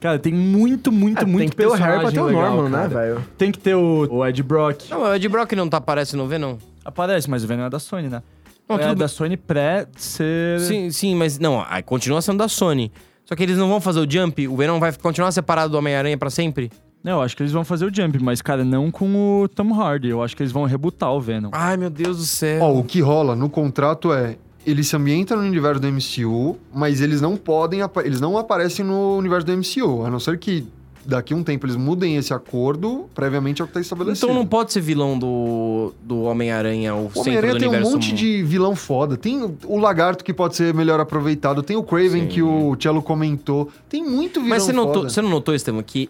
[0.00, 2.26] Cara, tem muito, muito, É, muito tem que ter o personagem Harry pra ter o
[2.26, 2.88] legal, Norman, né, cara.
[2.88, 3.24] velho?
[3.38, 4.90] Tem que ter o, o Ed Brock.
[4.90, 6.56] Não, o Ed Brock não tá aparece no Venom?
[6.84, 8.22] Aparece, mas o Venom é da Sony, né?
[8.68, 10.60] Não, é tudo da Sony pré ser...
[10.60, 12.90] Sim, sim, mas não, continua sendo da Sony.
[13.24, 16.16] Só que eles não vão fazer o jump, o Venom vai continuar separado do Homem-Aranha
[16.16, 16.70] pra sempre?
[17.04, 19.78] Não, eu acho que eles vão fazer o Jump, mas, cara, não com o Tom
[19.78, 20.08] Hardy.
[20.08, 21.50] Eu acho que eles vão rebutar o Venom.
[21.52, 22.62] Ai, meu Deus do céu.
[22.62, 27.02] Ó, o que rola no contrato é ele se ambienta no universo do MCU, mas
[27.02, 30.66] eles não podem, eles não aparecem no universo do MCU, a não ser que
[31.06, 34.26] daqui a um tempo eles mudem esse acordo previamente ao que está estabelecido.
[34.26, 37.80] então não pode ser vilão do, do Homem-Aranha, o O centro do Homem-Aranha tem um
[37.92, 39.16] monte de vilão foda.
[39.16, 41.62] Tem o- o Lagarto que pode ser melhor aproveitado.
[41.62, 42.28] Tem o Craven Sim.
[42.28, 43.68] que o Cello comentou.
[43.88, 45.08] Tem muito vilão Mas você, notou, foda.
[45.10, 46.08] você não notou, Estevam, que,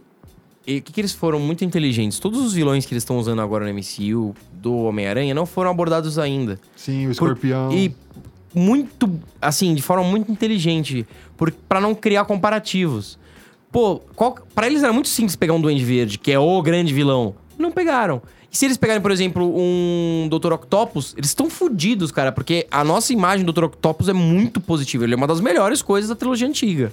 [0.67, 2.19] e- que, que eles foram muito inteligentes?
[2.19, 6.19] Todos os vilões que eles estão usando agora no MCU do Homem-Aranha não foram abordados
[6.19, 6.59] ainda.
[6.77, 7.73] Sim, o Escorpião.
[7.73, 7.95] E
[8.55, 9.11] muito,
[9.43, 11.05] assim, de forma muito inteligente,
[11.37, 13.19] por, pra não criar comparativos.
[13.75, 16.95] Pô, qual, pra eles era muito simples pegar um Duende Verde, que é o grande
[16.95, 17.35] vilão.
[17.59, 18.23] Não pegaram.
[18.49, 20.53] E se eles pegarem, por exemplo, um Dr.
[20.53, 23.65] Octopus, eles estão fodidos, cara, porque a nossa imagem do Dr.
[23.65, 25.03] Octopus é muito positiva.
[25.03, 26.93] Ele é uma das melhores coisas da trilogia antiga.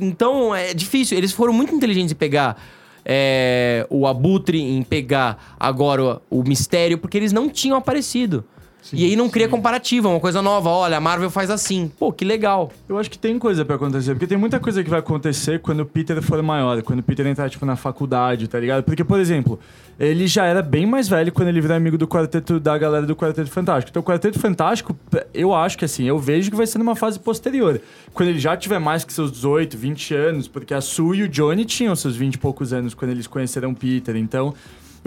[0.00, 1.18] Então, é difícil.
[1.18, 2.58] Eles foram muito inteligentes em pegar
[3.04, 8.46] é, o Abutre, em pegar agora o Mistério, porque eles não tinham aparecido.
[8.92, 10.68] E aí não cria comparativa, uma coisa nova.
[10.70, 11.90] Olha, a Marvel faz assim.
[11.98, 12.72] Pô, que legal.
[12.88, 15.80] Eu acho que tem coisa pra acontecer, porque tem muita coisa que vai acontecer quando
[15.80, 18.82] o Peter for maior, quando o Peter entrar, tipo, na faculdade, tá ligado?
[18.82, 19.58] Porque, por exemplo,
[19.98, 23.16] ele já era bem mais velho quando ele virou amigo do quarteto, da galera do
[23.16, 23.90] Quarteto Fantástico.
[23.90, 24.96] Então, o Quarteto Fantástico,
[25.34, 27.80] eu acho que, assim, eu vejo que vai ser numa fase posterior.
[28.14, 31.28] Quando ele já tiver mais que seus 18, 20 anos, porque a Sue e o
[31.28, 34.54] Johnny tinham seus 20 e poucos anos quando eles conheceram o Peter, então...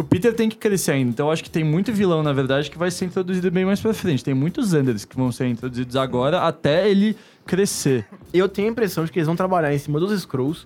[0.01, 2.71] O Peter tem que crescer ainda, então eu acho que tem muito vilão, na verdade,
[2.71, 4.23] que vai ser introduzido bem mais pra frente.
[4.23, 8.05] Tem muitos Anders que vão ser introduzidos agora até ele crescer.
[8.33, 10.65] Eu tenho a impressão de que eles vão trabalhar em cima dos Skrulls,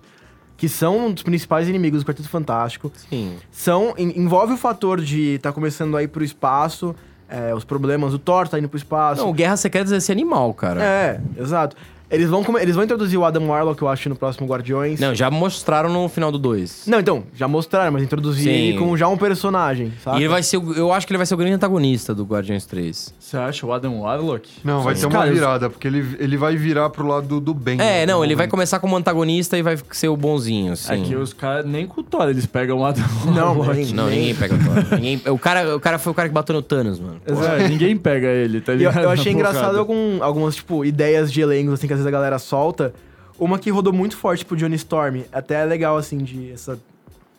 [0.55, 2.89] que são um dos principais inimigos do Quarteto Fantástico.
[3.09, 3.36] Sim.
[3.51, 6.95] São, en- envolve o fator de estar começando a ir pro espaço,
[7.27, 9.21] é, os problemas, o Thor tá indo pro espaço.
[9.21, 10.81] Não, Guerra Secretas é esse animal, cara.
[10.81, 11.75] É, exato.
[12.10, 14.99] Eles vão, come- eles vão introduzir o Adam Warlock, eu acho, no próximo Guardiões.
[14.99, 16.84] Não, já mostraram no final do 2.
[16.88, 18.49] Não, então, já mostraram, mas introduzir Sim.
[18.49, 20.18] ele como já um personagem, sabe?
[20.20, 22.24] E ele vai ser, o- eu acho que ele vai ser o grande antagonista do
[22.24, 23.14] Guardiões 3.
[23.20, 24.49] Você acha o Adam Warlock?
[24.64, 25.01] Não, vai Sim.
[25.01, 27.76] ter uma Cara, eu- virada, porque ele, ele vai virar pro lado do, do bem.
[27.76, 28.51] É, né, não, no ele vai momento.
[28.51, 30.93] começar como antagonista e vai ser o bonzinho, assim.
[30.93, 33.03] É que os caras, nem com o Thor, eles pegam o Adam
[33.34, 33.76] Não, Warlock.
[33.78, 34.95] nem- Não, ninguém pega o Thor.
[34.99, 37.20] Ninguém- o, cara, o cara foi o cara que bateu no Thanos, mano.
[37.26, 39.03] É, ninguém pega ele, tá E eu, ligado?
[39.03, 39.80] eu achei Na engraçado porrada.
[39.80, 42.93] algum- algumas, tipo, ideias de elencos, assim, que às vezes a galera solta.
[43.39, 45.21] Uma que rodou muito forte pro Johnny Storm.
[45.31, 46.79] Até é legal, assim, de essa,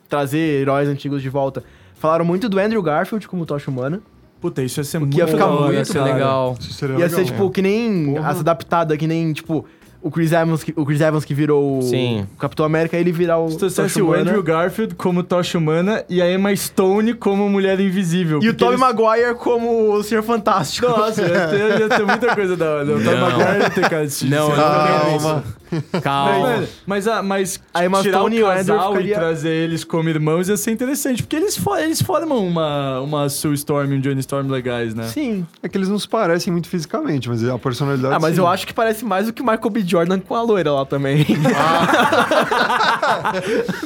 [0.07, 1.63] trazer heróis antigos de volta.
[1.95, 4.01] Falaram muito do Andrew Garfield como Tocha Humana.
[4.39, 6.13] Puta, isso ia ser muito ia ficar muito Ia ser cara.
[6.13, 6.57] legal.
[6.59, 7.19] Isso seria Ia legal.
[7.19, 8.15] ser, tipo, que nem...
[8.17, 9.65] Essa adaptada, que nem, tipo...
[10.07, 12.25] O Chris Evans, que, o Chris Evans que virou o- Sim.
[12.33, 14.13] o Capitão América, ele virar o Se trouxesse Tocha o.
[14.13, 18.39] Andrew Garfield como Tocha Humana e a Emma Stone como Mulher Invisível.
[18.41, 20.87] E o Tobey eles- Maguire como o Senhor Fantástico.
[20.87, 22.85] Nossa, ia ter, ia ter muita coisa da hora.
[22.85, 23.29] O Tobey Não.
[23.37, 25.43] Maguire ia ter cara de Não, não Calma.
[25.43, 25.66] Mas,
[26.01, 26.39] Calma.
[26.39, 29.83] mano, mas, a, mas A Emma tirar Stone o e casal ficaria- e trazer eles
[29.83, 31.23] como irmãos ia ser interessante.
[31.23, 35.03] Porque eles, fo- eles formam uma, uma Sue Storm e um Johnny Storm legais, né?
[35.07, 35.45] Sim.
[35.61, 38.13] É que eles não se parecem muito fisicamente, mas a personalidade.
[38.15, 38.41] Ah, mas sim.
[38.41, 39.83] eu acho que parece mais do que Michael B.
[39.85, 41.25] Jordan com a loira lá também.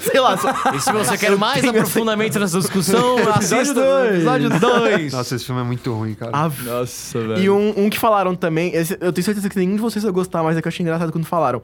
[0.01, 0.37] Sei lá.
[0.37, 4.11] só- E se você quer mais aprofundamento nessa discussão, assista dois.
[4.11, 5.13] o episódio 2.
[5.13, 6.31] Nossa, esse filme é muito ruim, cara.
[6.33, 7.37] Ah, Nossa, velho.
[7.41, 10.11] E um, um que falaram também, esse- eu tenho certeza que nenhum de vocês vai
[10.11, 11.61] gostar, mas é que eu achei engraçado quando falaram.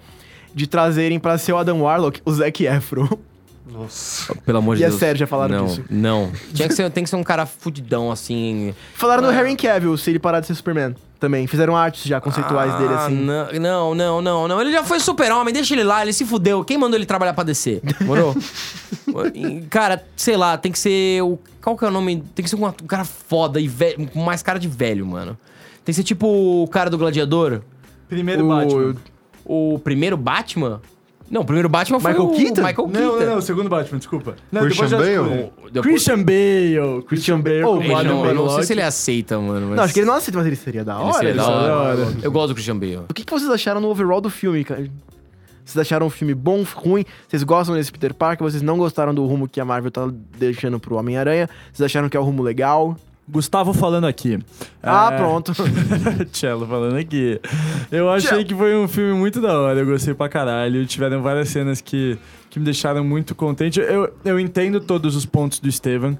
[0.57, 3.07] De trazerem pra ser o Adam Warlock o Zac Efron.
[3.71, 4.33] Nossa.
[4.45, 4.99] Pelo amor de E é Deus.
[4.99, 5.83] sério, já falaram não, disso.
[5.89, 8.73] Não, Tinha que ser, tem que ser um cara fudidão, assim...
[8.95, 10.95] Falaram no Harry Cavill, se ele parar de ser Superman.
[11.19, 11.47] Também.
[11.47, 13.15] Fizeram artes já conceituais dele, Ah, assim.
[13.59, 14.61] Não, não, não, não.
[14.61, 16.63] Ele já foi super-homem, deixa ele lá, ele se fudeu.
[16.63, 17.81] Quem mandou ele trabalhar pra descer?
[18.01, 18.35] Morou?
[19.33, 21.39] E, cara, sei lá, tem que ser o.
[21.61, 22.23] Qual que é o nome?
[22.35, 25.35] Tem que ser um, um cara foda e velho, com mais cara de velho, mano.
[25.83, 27.61] Tem que ser tipo o cara do Gladiador.
[28.07, 28.95] Primeiro O- Batman.
[29.47, 30.81] O primeiro Batman?
[31.29, 32.61] Não, o primeiro Batman foi Michael o Keaton?
[32.61, 32.99] Michael Keaton.
[32.99, 34.35] Não, não, não, o segundo Batman, desculpa.
[34.49, 35.51] Não, Christian depois já Bale?
[35.71, 37.01] Depois- Christian Bale.
[37.05, 37.63] Christian Bale.
[37.65, 39.67] Oh, Ele Adam não, eu não sei se ele aceita, mano.
[39.67, 41.13] Mas Não, acho que ele não aceita, mas ele seria da ele hora.
[41.15, 41.95] seria ele da seria hora.
[41.97, 42.17] da hora.
[42.23, 42.97] Eu gosto do Christian Bale.
[43.09, 44.87] O que, que vocês acharam no overall do filme, cara?
[45.65, 47.03] Vocês acharam o filme bom, ruim?
[47.27, 48.49] Vocês gostam desse Peter Parker?
[48.49, 51.49] Vocês não gostaram do rumo que a Marvel tá deixando pro Homem-Aranha?
[51.73, 52.95] Vocês acharam que é o rumo legal?
[53.29, 54.39] Gustavo falando aqui.
[54.81, 55.53] Ah, É, pronto.
[56.31, 57.39] Cello falando aqui.
[57.91, 60.85] Eu achei que foi um filme muito da hora, eu gostei pra caralho.
[60.85, 62.17] Tiveram várias cenas que,
[62.49, 63.79] que me deixaram muito contente.
[63.79, 66.17] Eu, eu entendo todos os pontos do Estevam.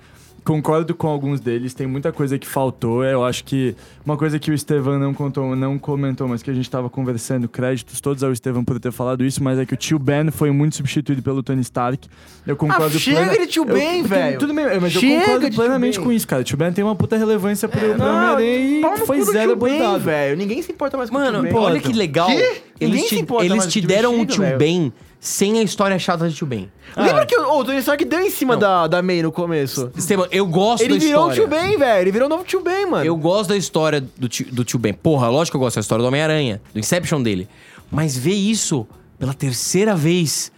[0.47, 3.03] Concordo com alguns deles, tem muita coisa que faltou.
[3.03, 3.75] Eu acho que
[4.05, 7.49] uma coisa que o Estevam não contou, não comentou, mas que a gente tava conversando,
[7.49, 10.49] créditos todos ao Estevam por ter falado isso, mas é que o tio Ben foi
[10.51, 12.07] muito substituído pelo Tony Stark.
[12.45, 14.39] Eu concordo Ah, chega plena- de tio Ben, velho.
[14.39, 16.41] Tudo bem, mas Chega eu concordo plenamente com isso, cara.
[16.41, 19.75] O tio Ben tem uma puta relevância pro, Não, Homem-Aranha e foi zero tio Ben,
[19.81, 20.03] abordado.
[20.05, 20.37] velho.
[20.37, 21.53] Ninguém se importa mais com o Mano, tio Ben.
[21.61, 22.29] olha que legal.
[22.29, 24.57] Ninguém Eles se te, importa eles mais te deram um chega, tio velho.
[24.57, 26.71] Ben sem a história chata de tio Ben.
[26.95, 28.59] Lembra que o, o Tony Stark deu em cima Não.
[28.61, 29.91] da, da May no começo?
[29.95, 31.49] Esteban, eu gosto Ele da virou o história.
[31.59, 32.01] tio Ben, velho.
[32.01, 33.05] Ele virou o novo tio Ben, mano.
[33.05, 34.93] Eu gosto da história do tio, do tio Ben.
[34.93, 37.47] Porra, lógico que eu gosto da história do Homem-Aranha, do Inception dele.
[37.91, 38.87] Mas ver isso
[39.17, 40.51] pela terceira vez.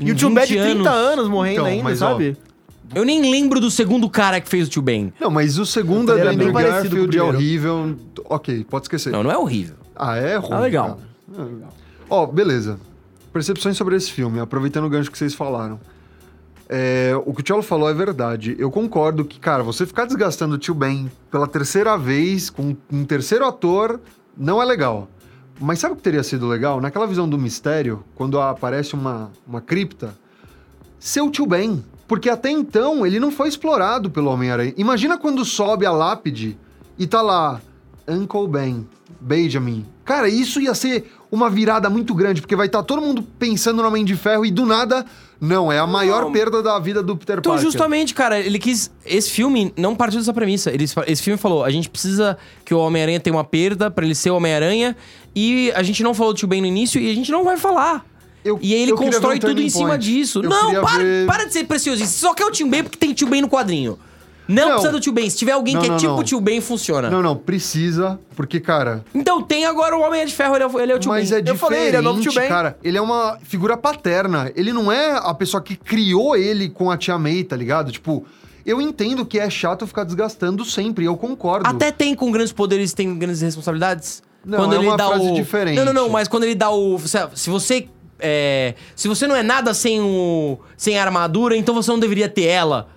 [0.00, 2.36] E o tio Ben 20 de 30 anos, morrendo Então, ainda, mas, ó, sabe?
[2.94, 5.12] Eu nem lembro do segundo cara que fez o tio Ben.
[5.20, 7.96] Não, mas o segundo é Ele bem parecido com o Garfield, é horrível.
[8.24, 9.12] Ok, pode esquecer.
[9.12, 9.74] Não, não é horrível.
[9.94, 10.52] Ah, é ruim.
[10.52, 10.98] Ah, legal.
[12.08, 12.78] Ó, beleza.
[13.38, 15.78] Percepções sobre esse filme, aproveitando o gancho que vocês falaram.
[16.68, 18.56] É, o que o Tchelo falou é verdade.
[18.58, 23.04] Eu concordo que, cara, você ficar desgastando o tio Ben pela terceira vez com um
[23.04, 24.00] terceiro ator
[24.36, 25.08] não é legal.
[25.60, 26.80] Mas sabe o que teria sido legal?
[26.80, 30.18] Naquela visão do mistério, quando aparece uma, uma cripta,
[30.98, 31.84] ser o tio Ben.
[32.08, 34.74] Porque até então ele não foi explorado pelo Homem-Aranha.
[34.76, 36.58] Imagina quando sobe a lápide
[36.98, 37.60] e tá lá
[38.08, 38.84] Uncle Ben,
[39.20, 39.86] Benjamin.
[40.04, 43.88] Cara, isso ia ser uma virada muito grande, porque vai estar todo mundo pensando no
[43.88, 45.04] Homem de Ferro e do nada,
[45.40, 47.70] não, é a maior perda da vida do Peter Então, Parker.
[47.70, 48.90] justamente, cara, ele quis.
[49.04, 50.70] Esse filme não partiu dessa premissa.
[50.70, 54.14] Ele, esse filme falou: a gente precisa que o Homem-Aranha tenha uma perda pra ele
[54.14, 54.96] ser o Homem-Aranha.
[55.36, 57.56] E a gente não falou do Tio Ben no início e a gente não vai
[57.56, 58.04] falar.
[58.44, 60.04] Eu- e aí ele constrói tudo em turning cima point.
[60.04, 60.40] disso.
[60.42, 62.04] Eu não, para, ver- para de ser precioso.
[62.04, 63.98] Você só quer o Tio Ben porque tem Tio Ben no quadrinho.
[64.48, 64.70] Não, Não.
[64.72, 65.28] precisa do Tio Ben.
[65.28, 66.18] Se tiver alguém Não, que é não, tipo não.
[66.20, 67.10] o Tio Ben, funciona.
[67.10, 70.80] Não, não, precisa, porque, cara, Então tem agora o Homem de Ferro, ele é, o-
[70.80, 71.36] ele é o Tio mas Ben.
[71.36, 72.48] é Eu diferente, falei, ele é o novo Tio Ben.
[72.48, 72.78] cara.
[72.82, 74.50] Ele é uma figura paterna.
[74.56, 77.92] Ele não é a pessoa que criou ele com a tia May, tá ligado?
[77.92, 78.24] Tipo,
[78.64, 81.68] eu entendo que é chato ficar desgastando sempre, eu concordo.
[81.68, 84.22] Até tem com grandes poderes tem grandes responsabilidades.
[84.44, 85.76] Não, é uma frase diferente.
[85.76, 86.98] Não, não, não, mas quando ele dá o.
[87.00, 87.86] Se se você.
[88.18, 90.58] é, se você não é nada sem o.
[90.76, 92.88] sem a armadura, então você não deveria ter ela.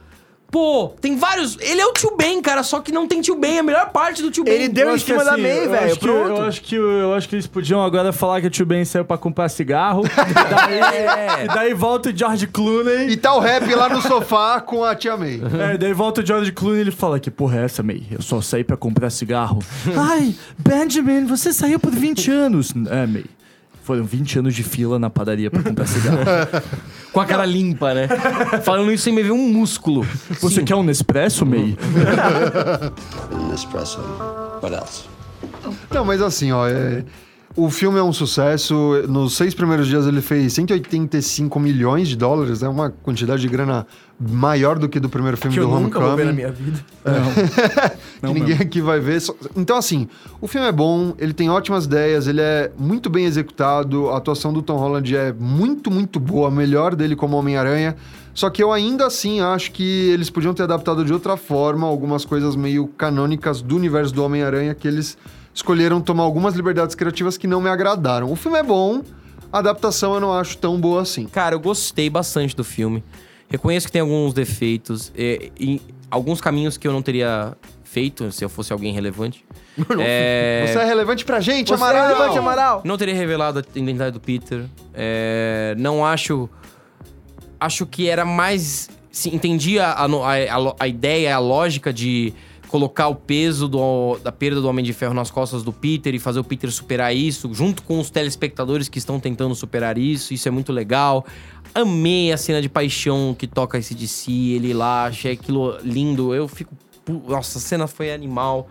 [0.52, 1.58] Pô, tem vários.
[1.62, 3.90] Ele é o tio Ben, cara, só que não tem tio Ben, é a melhor
[3.92, 4.54] parte do tio Ben.
[4.54, 5.86] Ele deu Eu em cima da assim, May, eu velho.
[5.86, 6.30] acho que- Pronto.
[6.30, 9.06] Eu acho, que, eu acho que eles podiam agora falar que o tio Ben saiu
[9.06, 10.04] pra comprar cigarro.
[10.12, 13.10] e, daí, e daí volta o George Clooney.
[13.12, 15.40] E tá o rap lá no sofá com a tia May.
[15.74, 18.04] É, daí volta o George Clooney e ele fala que porra é essa, May?
[18.12, 19.60] Eu só saí pra comprar cigarro.
[19.98, 22.74] Ai, Benjamin, você saiu por 20 anos.
[22.90, 23.24] É, May.
[23.84, 26.20] Foram 20 anos de fila na padaria pra comprar cigarro.
[27.12, 28.08] Com a cara limpa, né?
[28.64, 30.06] Falando isso sem me ver um músculo.
[30.40, 31.76] Você quer um Nespresso, May?
[33.34, 34.00] An espresso.
[34.62, 35.04] What else?
[35.92, 37.04] Não, mas assim, ó, é-
[37.56, 39.04] o filme é um sucesso.
[39.10, 43.86] Nos seis primeiros dias ele fez 185 milhões de dólares, é uma quantidade de grana
[44.30, 46.80] maior do que do primeiro filme Que eu do nunca vou ver na minha vida.
[48.22, 49.22] que ninguém aqui vai ver.
[49.56, 50.08] Então, assim,
[50.40, 54.54] o filme é bom, ele tem ótimas ideias, ele é muito bem executado, a atuação
[54.54, 57.96] do Tom Holland é muito, muito boa, a melhor dele como Homem-Aranha.
[58.34, 62.24] Só que eu ainda assim acho que eles podiam ter adaptado de outra forma algumas
[62.24, 65.18] coisas meio canônicas do universo do Homem-Aranha que eles
[65.54, 68.32] escolheram tomar algumas liberdades criativas que não me agradaram.
[68.32, 69.02] O filme é bom,
[69.52, 71.26] a adaptação eu não acho tão boa assim.
[71.26, 73.04] Cara, eu gostei bastante do filme.
[73.52, 75.12] Reconheço que tem alguns defeitos.
[75.16, 79.44] E, e alguns caminhos que eu não teria feito se eu fosse alguém relevante.
[80.00, 82.08] É, Você é relevante pra gente, Você é Amaral!
[82.08, 82.82] relevante, Amaral.
[82.86, 84.66] Não teria revelado a identidade do Peter.
[84.94, 86.50] É, não acho.
[87.60, 88.90] Acho que era mais.
[89.12, 92.34] Sim, entendi a, a, a, a ideia, a lógica de
[92.70, 96.20] colocar o peso do- da perda do Homem de Ferro nas costas do Peter e
[96.20, 100.34] fazer o Peter superar isso, junto com os telespectadores que estão tentando superar isso.
[100.34, 101.26] Isso é muito legal.
[101.74, 106.34] Amei a cena de paixão que toca esse de si, ele lá, achei aquilo lindo.
[106.34, 106.76] Eu fico.
[107.28, 108.70] Nossa, a cena foi animal.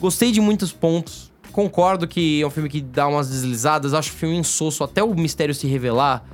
[0.00, 1.30] Gostei de muitos pontos.
[1.52, 3.94] Concordo que é um filme que dá umas deslizadas.
[3.94, 6.24] Acho o filme insosso até o mistério se revelar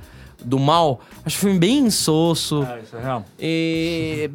[0.43, 1.01] do mal.
[1.25, 2.65] Acho o filme bem insosso.
[2.83, 3.25] isso é real.
[3.39, 4.29] E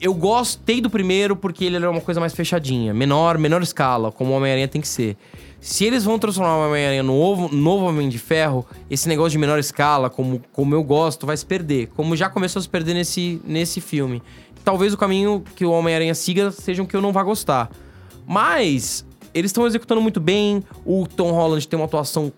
[0.00, 4.32] eu gostei do primeiro porque ele era uma coisa mais fechadinha, menor, menor escala, como
[4.32, 5.16] o Homem-Aranha tem que ser.
[5.62, 9.38] Se eles vão transformar o Homem-Aranha no novo, novo Homem de Ferro, esse negócio de
[9.38, 11.86] menor escala, como, como eu gosto, vai se perder.
[11.94, 14.20] Como já começou a se perder nesse, nesse filme.
[14.64, 17.70] Talvez o caminho que o Homem-Aranha siga seja um que eu não vá gostar.
[18.26, 20.64] Mas eles estão executando muito bem.
[20.84, 22.32] O Tom Holland tem uma atuação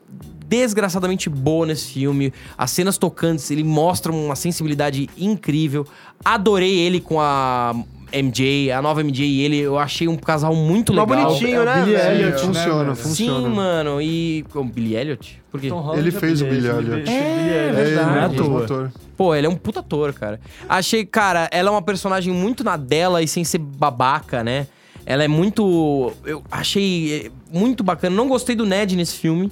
[0.46, 2.30] desgraçadamente boa nesse filme.
[2.58, 5.86] As cenas tocantes, ele mostra uma sensibilidade incrível.
[6.22, 7.74] Adorei ele com a
[8.22, 9.58] MJ, a nova MJ e ele.
[9.58, 11.26] Eu achei um casal muito Mó legal.
[11.26, 11.82] bonitinho, É o né?
[11.84, 12.20] Billy velho?
[12.26, 13.48] Elliot, funciona, né, funciona.
[13.48, 14.00] Sim, mano.
[14.00, 14.44] E.
[14.54, 15.42] O Billy Elliot?
[15.50, 15.68] Por quê?
[15.96, 17.08] Ele fez o Billy Elliot.
[17.10, 18.10] É, É, ele verdade.
[18.20, 18.64] é é mesmo toa.
[18.64, 18.92] ator.
[19.16, 20.40] Pô, ele é um puta ator, cara.
[20.68, 24.66] Achei, cara, ela é uma personagem muito na dela e sem ser babaca, né?
[25.06, 26.12] Ela é muito.
[26.24, 28.16] Eu achei é, muito bacana.
[28.16, 29.50] Não gostei do Ned nesse filme.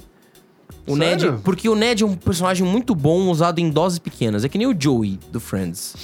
[0.87, 1.31] O Sério?
[1.33, 1.41] Ned.
[1.43, 4.43] Porque o Ned é um personagem muito bom usado em doses pequenas.
[4.43, 5.95] É que nem o Joey do Friends.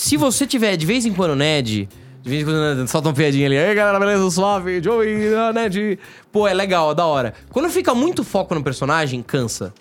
[0.00, 1.86] Se você tiver de vez em quando Ned.
[2.22, 3.56] De vez em quando Ned solta uma piadinha ali.
[3.56, 4.30] Ei, galera, beleza?
[4.30, 5.98] Suave, Joey, ah, Ned.
[6.32, 7.34] Pô, é legal, é da hora.
[7.50, 9.74] Quando fica muito foco no personagem, cansa.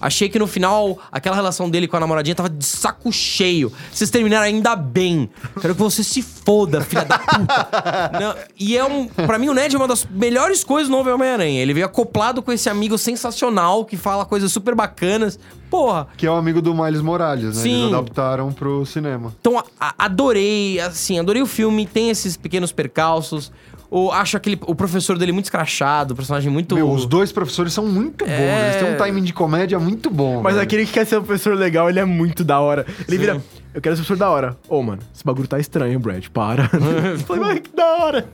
[0.00, 3.70] Achei que no final, aquela relação dele com a namoradinha tava de saco cheio.
[3.92, 5.28] Vocês terminaram ainda bem.
[5.60, 8.10] Quero que você se foda, filha da puta.
[8.18, 9.06] Não, e é um.
[9.06, 11.60] Pra mim, o Ned é uma das melhores coisas do novo Homem-Aranha.
[11.60, 15.38] Ele veio acoplado com esse amigo sensacional que fala coisas super bacanas.
[15.68, 17.62] Porra, Que é o amigo do Miles Morales, né?
[17.62, 17.82] Sim.
[17.82, 19.32] Eles adaptaram pro cinema.
[19.40, 19.62] Então,
[19.96, 23.52] adorei, assim, adorei o filme, tem esses pequenos percalços.
[23.90, 26.76] O, acho aquele, o professor dele muito escrachado, o personagem muito.
[26.76, 28.30] Meu, os dois professores são muito bons.
[28.30, 28.68] É.
[28.68, 30.40] Eles têm um timing de comédia muito bom.
[30.42, 30.62] Mas velho.
[30.62, 32.86] aquele que quer ser um professor legal, ele é muito da hora.
[33.08, 33.42] Ele vira,
[33.74, 34.56] eu quero ser professor da hora.
[34.68, 36.70] Ô, mano, esse bagulho tá estranho, Brad, para.
[37.10, 38.28] Eu Falei, mas que da hora.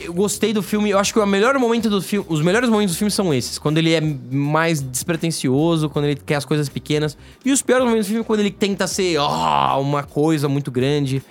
[0.00, 2.24] Eu gostei do filme, eu acho que o melhor momento do filme.
[2.28, 3.58] Os melhores momentos do filme são esses.
[3.58, 7.18] Quando ele é mais despretensioso, quando ele quer as coisas pequenas.
[7.44, 10.70] E os piores momentos do filme é quando ele tenta ser ó, uma coisa muito
[10.70, 11.22] grande.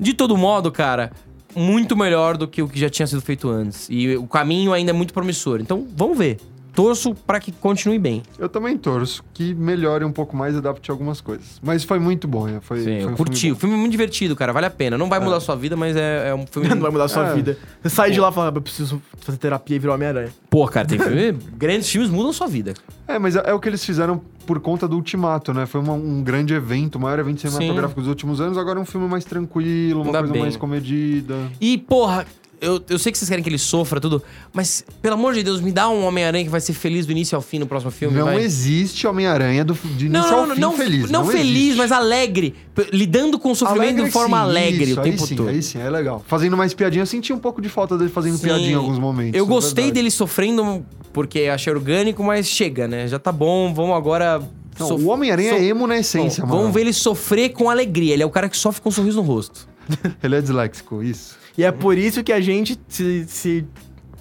[0.00, 1.10] De todo modo, cara,
[1.54, 3.86] muito melhor do que o que já tinha sido feito antes.
[3.90, 5.60] E o caminho ainda é muito promissor.
[5.60, 6.38] Então, vamos ver.
[6.78, 8.22] Torço pra que continue bem.
[8.38, 11.58] Eu também torço que melhore um pouco mais e adapte algumas coisas.
[11.60, 12.60] Mas foi muito bom, né?
[12.62, 13.40] Foi, Sim, foi eu um curti.
[13.40, 14.52] filme O filme é muito divertido, cara.
[14.52, 14.96] Vale a pena.
[14.96, 16.68] Não vai mudar a sua vida, mas é, é um filme.
[16.78, 17.34] Não vai mudar a sua É.
[17.34, 17.58] vida.
[17.82, 20.28] Você sai de lá e fala, eu preciso fazer terapia e virar Homem-Aranha.
[20.48, 21.32] Pô, cara, tem filme.
[21.56, 22.74] grandes filmes mudam a sua vida.
[23.08, 25.66] É, mas é, é o que eles fizeram por conta do Ultimato, né?
[25.66, 28.56] Foi uma- um grande evento, o maior evento cinematográfico dos últimos anos.
[28.56, 30.42] Agora é um filme mais tranquilo, uma Ainda coisa bem.
[30.42, 31.34] mais comedida.
[31.60, 32.24] E, porra,
[32.60, 34.22] eu, eu sei que vocês querem que ele sofra tudo,
[34.52, 37.36] mas, pelo amor de Deus, me dá um Homem-Aranha que vai ser feliz do início
[37.36, 38.16] ao fim no próximo filme.
[38.18, 38.42] Não vai.
[38.42, 41.10] existe Homem-Aranha do- de Não, início não, ao não, fim não, feliz.
[41.10, 41.76] não feliz, existe.
[41.78, 42.54] mas alegre.
[42.92, 45.48] Lidando com o sofrimento de forma sim, alegre isso, o tempo aí sim, todo.
[45.48, 46.22] Aí sim, é legal.
[46.26, 48.44] Fazendo mais piadinha, eu senti um pouco de falta dele fazendo Sim.
[48.44, 49.38] piadinha em alguns momentos.
[49.38, 49.92] Eu é gostei verdade.
[49.94, 53.06] dele sofrendo porque achei orgânico, mas chega, né?
[53.08, 54.40] Já tá bom, vamos agora.
[54.78, 56.60] Não, sof- o Homem-Aranha so- é emo na essência, Bom, mano.
[56.60, 58.14] Vamos ver ele sofrer com alegria.
[58.14, 59.68] Ele é o cara que sofre com um sorriso no rosto.
[60.22, 61.36] Ele é disléxico, isso.
[61.58, 63.66] E é por isso que a gente se, se,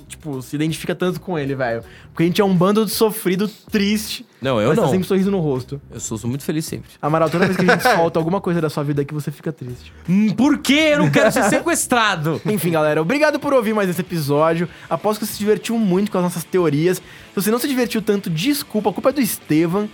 [0.08, 1.84] tipo, se identifica tanto com ele, velho.
[2.10, 4.26] Porque a gente é um bando de sofrido triste.
[4.42, 4.86] Não, eu mas não.
[4.86, 5.80] tá sempre um sorriso no rosto.
[5.92, 6.90] Eu sou, sou muito feliz sempre.
[7.00, 9.52] Amaral, toda vez que a gente solta alguma coisa da sua vida aqui, você fica
[9.52, 9.94] triste.
[10.10, 10.94] Hum, por quê?
[10.94, 12.42] Eu não quero ser sequestrado.
[12.44, 14.68] Enfim, galera, obrigado por ouvir mais esse episódio.
[14.90, 16.98] Aposto que você se divertiu muito com as nossas teorias.
[16.98, 17.04] Se
[17.36, 18.90] você não se divertiu tanto, desculpa.
[18.90, 19.88] A culpa é do Estevam.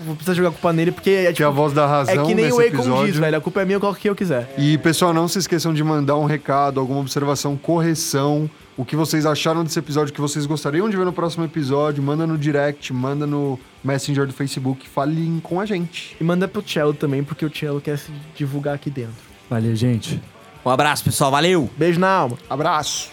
[0.00, 2.14] Vou precisar jogar a culpa nele, porque é, Que é tipo, a voz da razão
[2.14, 3.06] é que nem nesse o Akon episódio.
[3.06, 3.36] diz, velho.
[3.36, 4.52] A culpa é minha, eu coloco o que eu quiser.
[4.58, 9.24] E, pessoal, não se esqueçam de mandar um recado, alguma observação, correção, o que vocês
[9.24, 12.02] acharam desse episódio, que vocês gostariam de ver no próximo episódio.
[12.02, 16.16] Manda no direct, manda no Messenger do Facebook, falem com a gente.
[16.20, 19.14] E manda pro Cello também, porque o Cello quer se divulgar aqui dentro.
[19.48, 20.20] Valeu, gente.
[20.64, 21.30] Um abraço, pessoal.
[21.30, 21.70] Valeu!
[21.76, 22.36] Beijo na alma.
[22.50, 23.10] Abraço!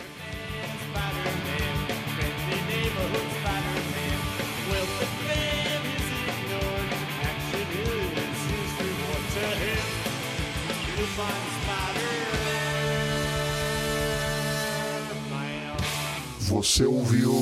[16.54, 17.34] Você ouviu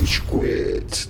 [0.00, 1.08] Rage Quit.